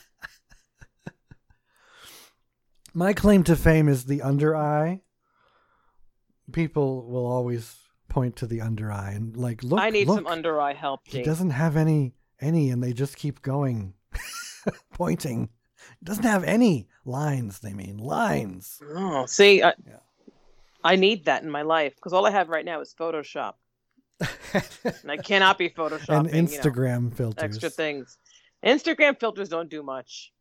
My 2.95 3.13
claim 3.13 3.43
to 3.45 3.57
fame 3.57 3.89
is 3.89 4.05
the 4.05 4.23
under 4.23 4.57
eye. 4.57 5.03
People 6.53 7.07
will 7.07 7.27
always 7.27 7.77
point 8.09 8.37
to 8.37 8.47
the 8.47 8.61
under 8.61 8.93
eye 8.93 9.13
and 9.13 9.37
like 9.37 9.63
look. 9.65 9.81
I 9.81 9.91
need 9.91 10.07
look, 10.07 10.19
some 10.19 10.27
under 10.27 10.61
eye 10.61 10.75
help. 10.75 11.01
He 11.05 11.19
Dave. 11.19 11.27
doesn't 11.27 11.51
have 11.51 11.77
any 11.77 12.15
any, 12.41 12.71
and 12.71 12.83
they 12.83 12.93
just 12.93 13.17
keep 13.17 13.43
going, 13.43 13.95
pointing. 14.93 15.49
Doesn't 16.03 16.25
have 16.25 16.45
any 16.45 16.89
lines. 17.05 17.59
They 17.61 17.73
mean 17.75 17.99
lines. 17.99 18.81
Oh, 18.95 19.27
see, 19.27 19.63
I, 19.63 19.75
Yeah. 19.87 19.97
I 20.85 20.97
need 20.97 21.25
that 21.25 21.43
in 21.43 21.51
my 21.51 21.63
life 21.63 21.95
because 21.97 22.13
all 22.13 22.27
I 22.27 22.31
have 22.31 22.49
right 22.51 22.65
now 22.65 22.81
is 22.83 22.95
Photoshop, 22.99 23.55
and 24.21 25.11
I 25.11 25.17
cannot 25.17 25.57
be 25.59 25.71
photoshopping. 25.79 26.31
and 26.33 26.51
you 26.51 26.59
know, 26.59 26.63
Instagram 26.63 27.15
filters. 27.15 27.43
extra 27.43 27.71
things. 27.71 28.19
Instagram 28.65 29.19
filters 29.19 29.49
don't 29.49 29.71
do 29.71 29.83
much. 29.83 30.33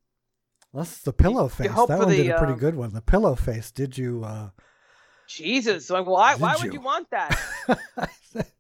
That's 0.74 1.02
the 1.04 1.14
pillow 1.14 1.48
face. 1.50 1.68
That 1.68 1.88
one 1.88 2.10
the, 2.10 2.18
did 2.18 2.32
a 2.32 2.38
pretty 2.38 2.54
uh, 2.54 2.58
good 2.58 2.76
one. 2.76 2.94
The 2.94 3.02
pillow 3.02 3.36
face. 3.36 3.72
Did 3.72 3.98
you? 3.98 4.24
uh 4.26 4.50
Jesus, 5.28 5.90
why? 5.90 6.02
Why 6.36 6.54
Did 6.56 6.64
would 6.64 6.74
you? 6.74 6.80
you 6.80 6.82
want 6.82 7.10
that? 7.12 7.40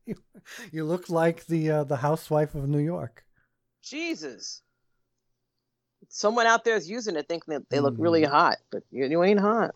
you, 0.05 0.15
you 0.71 0.85
look 0.85 1.09
like 1.09 1.45
the 1.47 1.69
uh, 1.69 1.83
the 1.83 1.97
housewife 1.97 2.55
of 2.55 2.67
New 2.69 2.79
York. 2.79 3.23
Jesus. 3.83 4.61
Someone 6.07 6.45
out 6.45 6.63
there 6.63 6.75
is 6.75 6.89
using 6.89 7.15
it 7.15 7.27
thinking 7.27 7.53
that 7.53 7.69
they 7.69 7.79
look 7.79 7.95
really 7.97 8.21
Mhm. 8.23 8.29
hot, 8.29 8.57
but 8.71 8.83
you, 8.91 9.05
you 9.07 9.23
ain't 9.23 9.39
hot. 9.39 9.75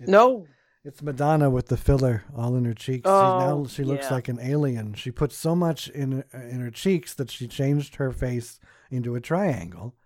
It's- 0.00 0.08
No. 0.08 0.46
It's 0.86 1.02
Madonna 1.02 1.50
with 1.50 1.66
the 1.66 1.76
filler 1.76 2.22
all 2.36 2.54
in 2.54 2.64
her 2.64 2.72
cheeks. 2.72 3.08
Oh, 3.08 3.38
now 3.40 3.66
she 3.66 3.82
looks 3.82 4.06
yeah. 4.06 4.14
like 4.14 4.28
an 4.28 4.38
alien. 4.40 4.94
She 4.94 5.10
put 5.10 5.32
so 5.32 5.56
much 5.56 5.88
in 5.88 6.22
in 6.32 6.60
her 6.60 6.70
cheeks 6.70 7.12
that 7.14 7.28
she 7.28 7.48
changed 7.48 7.96
her 7.96 8.12
face 8.12 8.60
into 8.88 9.16
a 9.16 9.20
triangle, 9.20 9.96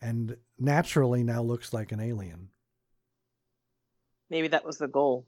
and 0.00 0.36
naturally 0.56 1.24
now 1.24 1.42
looks 1.42 1.72
like 1.72 1.90
an 1.90 1.98
alien. 1.98 2.50
Maybe 4.30 4.46
that 4.46 4.64
was 4.64 4.78
the 4.78 4.86
goal. 4.86 5.26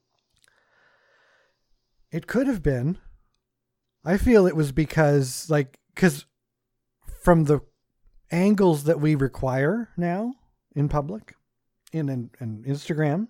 It 2.13 2.29
could 2.29 2.47
have 2.47 2.63
been. 2.63 2.99
I 4.05 4.19
feel 4.19 4.47
it 4.47 4.55
was 4.55 4.71
because 4.71 5.51
like 5.51 5.81
because 5.97 6.27
from 7.25 7.47
the 7.47 7.59
angles 8.31 8.85
that 8.85 9.01
we 9.01 9.17
require 9.17 9.89
now 9.97 10.35
in 10.77 10.89
public, 10.89 11.35
in 11.93 12.09
an, 12.09 12.31
an 12.39 12.63
Instagram. 12.69 13.27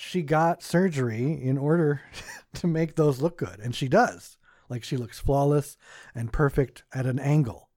She 0.00 0.22
got 0.22 0.62
surgery 0.62 1.42
in 1.42 1.58
order 1.58 2.02
to 2.54 2.68
make 2.68 2.94
those 2.94 3.20
look 3.20 3.36
good, 3.36 3.58
and 3.58 3.74
she 3.74 3.88
does. 3.88 4.36
Like 4.68 4.84
she 4.84 4.96
looks 4.96 5.18
flawless 5.18 5.76
and 6.14 6.32
perfect 6.32 6.84
at 6.94 7.04
an 7.04 7.18
angle. 7.18 7.68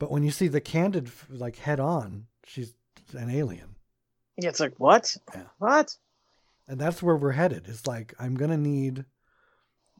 But 0.00 0.10
when 0.10 0.24
you 0.24 0.32
see 0.32 0.48
the 0.48 0.60
candid, 0.60 1.12
like 1.30 1.58
head 1.58 1.78
on, 1.78 2.26
she's 2.44 2.74
an 3.12 3.30
alien. 3.30 3.76
Yeah, 4.36 4.48
it's 4.48 4.58
like 4.58 4.74
what? 4.78 5.16
Yeah. 5.32 5.42
What? 5.58 5.96
And 6.66 6.80
that's 6.80 7.00
where 7.00 7.16
we're 7.16 7.30
headed. 7.30 7.66
It's 7.68 7.86
like, 7.86 8.12
I'm 8.18 8.34
going 8.34 8.50
to 8.50 8.56
need, 8.56 9.04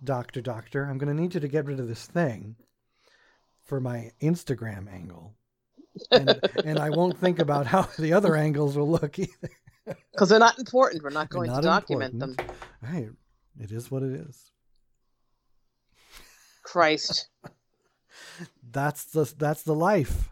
doctor, 0.03 0.41
doctor, 0.41 0.85
I'm 0.85 0.99
going 0.99 1.15
to 1.15 1.23
need 1.23 1.35
you 1.35 1.41
to 1.41 1.47
get 1.47 1.67
rid 1.67 1.79
of 1.79 1.87
this 1.87 2.07
thing 2.07 2.57
for 3.63 3.81
my 3.81 4.11
Instagram 4.21 4.93
angle. 4.93 5.37
And, 6.11 6.41
and 6.65 6.79
I 6.81 6.91
won't 6.91 7.19
think 7.19 7.39
about 7.39 7.67
how 7.67 7.83
the 8.01 8.15
other 8.15 8.35
angles 8.35 8.77
will 8.77 8.91
look 8.91 9.17
either. 9.17 9.51
Because 10.13 10.29
they're 10.29 10.39
not 10.39 10.59
important. 10.59 11.03
We're 11.03 11.11
not 11.11 11.29
going 11.29 11.51
not 11.51 11.57
to 11.57 11.63
document 11.63 12.15
important. 12.15 12.39
them. 12.39 12.57
Right. 12.83 13.09
It 13.61 13.71
is 13.73 13.91
what 13.91 14.03
it 14.03 14.13
is. 14.13 14.51
Christ. 16.63 17.29
That's 18.71 19.05
the 19.05 19.33
that's 19.37 19.63
the 19.63 19.75
life. 19.75 20.31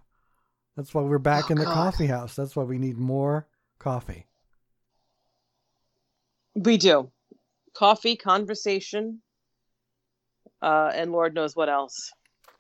That's 0.77 0.95
why 0.95 1.03
we're 1.03 1.19
back 1.19 1.47
Oh, 1.49 1.53
in 1.53 1.59
the 1.59 1.65
God. 1.65 1.75
coffee 1.75 2.07
house. 2.07 2.35
That's 2.35 2.57
why 2.57 2.63
we 2.65 2.79
need 2.79 2.97
more 2.97 3.47
coffee. 3.79 4.27
We 6.55 6.77
do. 6.79 7.11
Coffee, 7.75 8.17
conversation, 8.17 9.21
uh, 10.61 10.91
and 10.95 11.13
Lord 11.13 11.35
knows 11.35 11.57
what 11.57 11.69
else. 11.69 12.13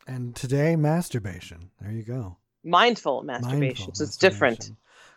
And 0.06 0.34
today, 0.34 0.76
masturbation. 0.76 1.70
There 1.80 1.92
you 1.92 2.02
go. 2.02 2.36
Mindful 2.64 3.22
masturbation. 3.22 3.60
Mindful 3.60 3.94
So 3.94 4.04
it's 4.04 4.16
different. 4.16 4.70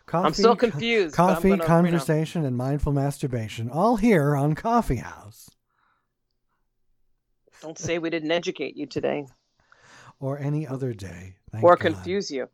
Coffee, 0.06 0.26
I'm 0.26 0.34
still 0.34 0.56
co- 0.56 0.70
confused. 0.70 1.18
I'm 1.18 1.34
Coffee, 1.34 1.48
gonna, 1.48 1.54
you 1.54 1.56
know, 1.56 1.66
conversation, 1.66 2.44
and 2.44 2.56
mindful 2.56 2.92
masturbation, 2.92 3.68
all 3.70 3.96
here 3.96 4.36
on 4.36 4.54
Coffee 4.54 4.96
House 4.96 5.50
don't 7.66 7.78
say 7.78 7.98
we 7.98 8.10
didn't 8.10 8.30
educate 8.30 8.76
you 8.76 8.86
today 8.86 9.26
or 10.20 10.38
any 10.38 10.66
other 10.66 10.92
day. 10.92 11.34
Thank 11.50 11.64
or 11.64 11.76
God. 11.76 11.80
confuse 11.94 12.30
you. 12.30 12.48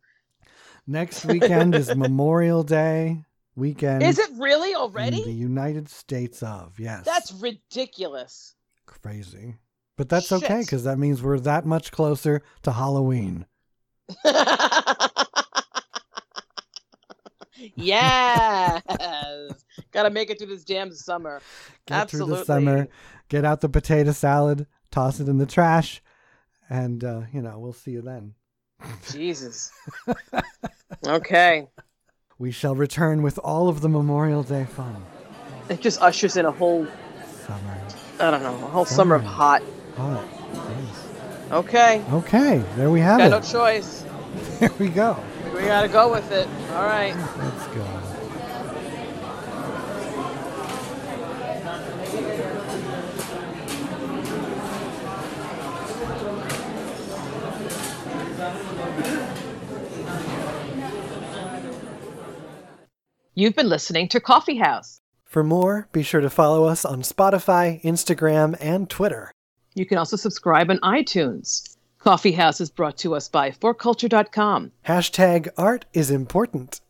Next 0.86 1.24
weekend 1.24 1.74
is 1.74 1.94
Memorial 1.96 2.62
Day 2.62 3.24
weekend. 3.54 4.02
Is 4.02 4.18
it 4.18 4.30
really 4.38 4.74
already? 4.74 5.18
in 5.18 5.28
the? 5.28 5.32
United 5.34 5.88
States 5.88 6.42
of 6.42 6.78
yes. 6.80 7.04
That's 7.04 7.32
ridiculous. 7.32 8.54
crazy, 8.86 9.56
but 9.96 10.08
that's 10.08 10.32
okay 10.32 10.60
because 10.60 10.84
that 10.84 10.98
means 10.98 11.22
we're 11.22 11.40
that 11.40 11.66
much 11.66 11.92
closer 11.92 12.42
to 12.62 12.72
Halloween. 12.72 13.46
yes. 17.74 18.82
Got 19.92 20.02
to 20.04 20.10
make 20.10 20.30
it 20.30 20.38
through 20.38 20.48
this 20.48 20.64
damn 20.64 20.92
summer. 20.92 21.40
Get 21.86 21.94
Absolutely. 22.02 22.34
through 22.36 22.38
the 22.40 22.44
summer, 22.44 22.88
get 23.28 23.44
out 23.44 23.60
the 23.60 23.68
potato 23.68 24.12
salad, 24.12 24.66
toss 24.90 25.20
it 25.20 25.28
in 25.28 25.38
the 25.38 25.46
trash, 25.46 26.02
and 26.70 27.02
uh, 27.04 27.22
you 27.32 27.42
know 27.42 27.58
we'll 27.58 27.72
see 27.72 27.92
you 27.92 28.02
then. 28.02 28.34
Jesus. 29.10 29.70
Okay. 31.06 31.66
We 32.38 32.50
shall 32.52 32.74
return 32.76 33.22
with 33.22 33.38
all 33.38 33.68
of 33.68 33.80
the 33.80 33.88
Memorial 33.88 34.42
Day 34.42 34.64
fun. 34.66 35.04
It 35.68 35.80
just 35.80 36.00
ushers 36.02 36.36
in 36.36 36.44
a 36.44 36.52
whole, 36.52 36.86
Summer. 37.46 37.78
I 38.20 38.30
don't 38.30 38.42
know, 38.42 38.54
a 38.54 38.68
whole 38.68 38.84
summer 38.84 39.14
of 39.16 39.22
hot. 39.24 39.62
Hot. 39.96 40.24
Yes. 40.52 41.08
Okay. 41.50 42.04
Okay, 42.12 42.62
there 42.76 42.90
we 42.90 43.00
have 43.00 43.18
Got 43.18 43.26
it. 43.26 43.30
no 43.30 43.40
choice. 43.40 44.04
There 44.60 44.70
we 44.78 44.88
go. 44.88 45.22
We 45.54 45.62
got 45.62 45.82
to 45.82 45.88
go 45.88 46.10
with 46.10 46.30
it. 46.30 46.48
All 46.70 46.84
right. 46.84 47.14
Let's 47.16 47.66
go. 47.68 48.12
You've 63.34 63.54
been 63.54 63.68
listening 63.68 64.08
to 64.08 64.20
Coffee 64.20 64.58
House. 64.58 65.00
For 65.24 65.42
more, 65.42 65.88
be 65.92 66.02
sure 66.02 66.20
to 66.20 66.28
follow 66.28 66.64
us 66.64 66.84
on 66.84 67.00
Spotify, 67.00 67.82
Instagram, 67.82 68.56
and 68.60 68.90
Twitter. 68.90 69.32
You 69.74 69.86
can 69.86 69.96
also 69.96 70.16
subscribe 70.16 70.70
on 70.70 70.78
iTunes. 70.80 71.71
Coffee 72.02 72.32
House 72.32 72.60
is 72.60 72.70
brought 72.70 72.96
to 72.98 73.14
us 73.14 73.28
by 73.28 73.52
forculture.com. 73.52 74.72
Hashtag 74.86 75.48
art 75.56 75.84
is 75.92 76.10
important. 76.10 76.82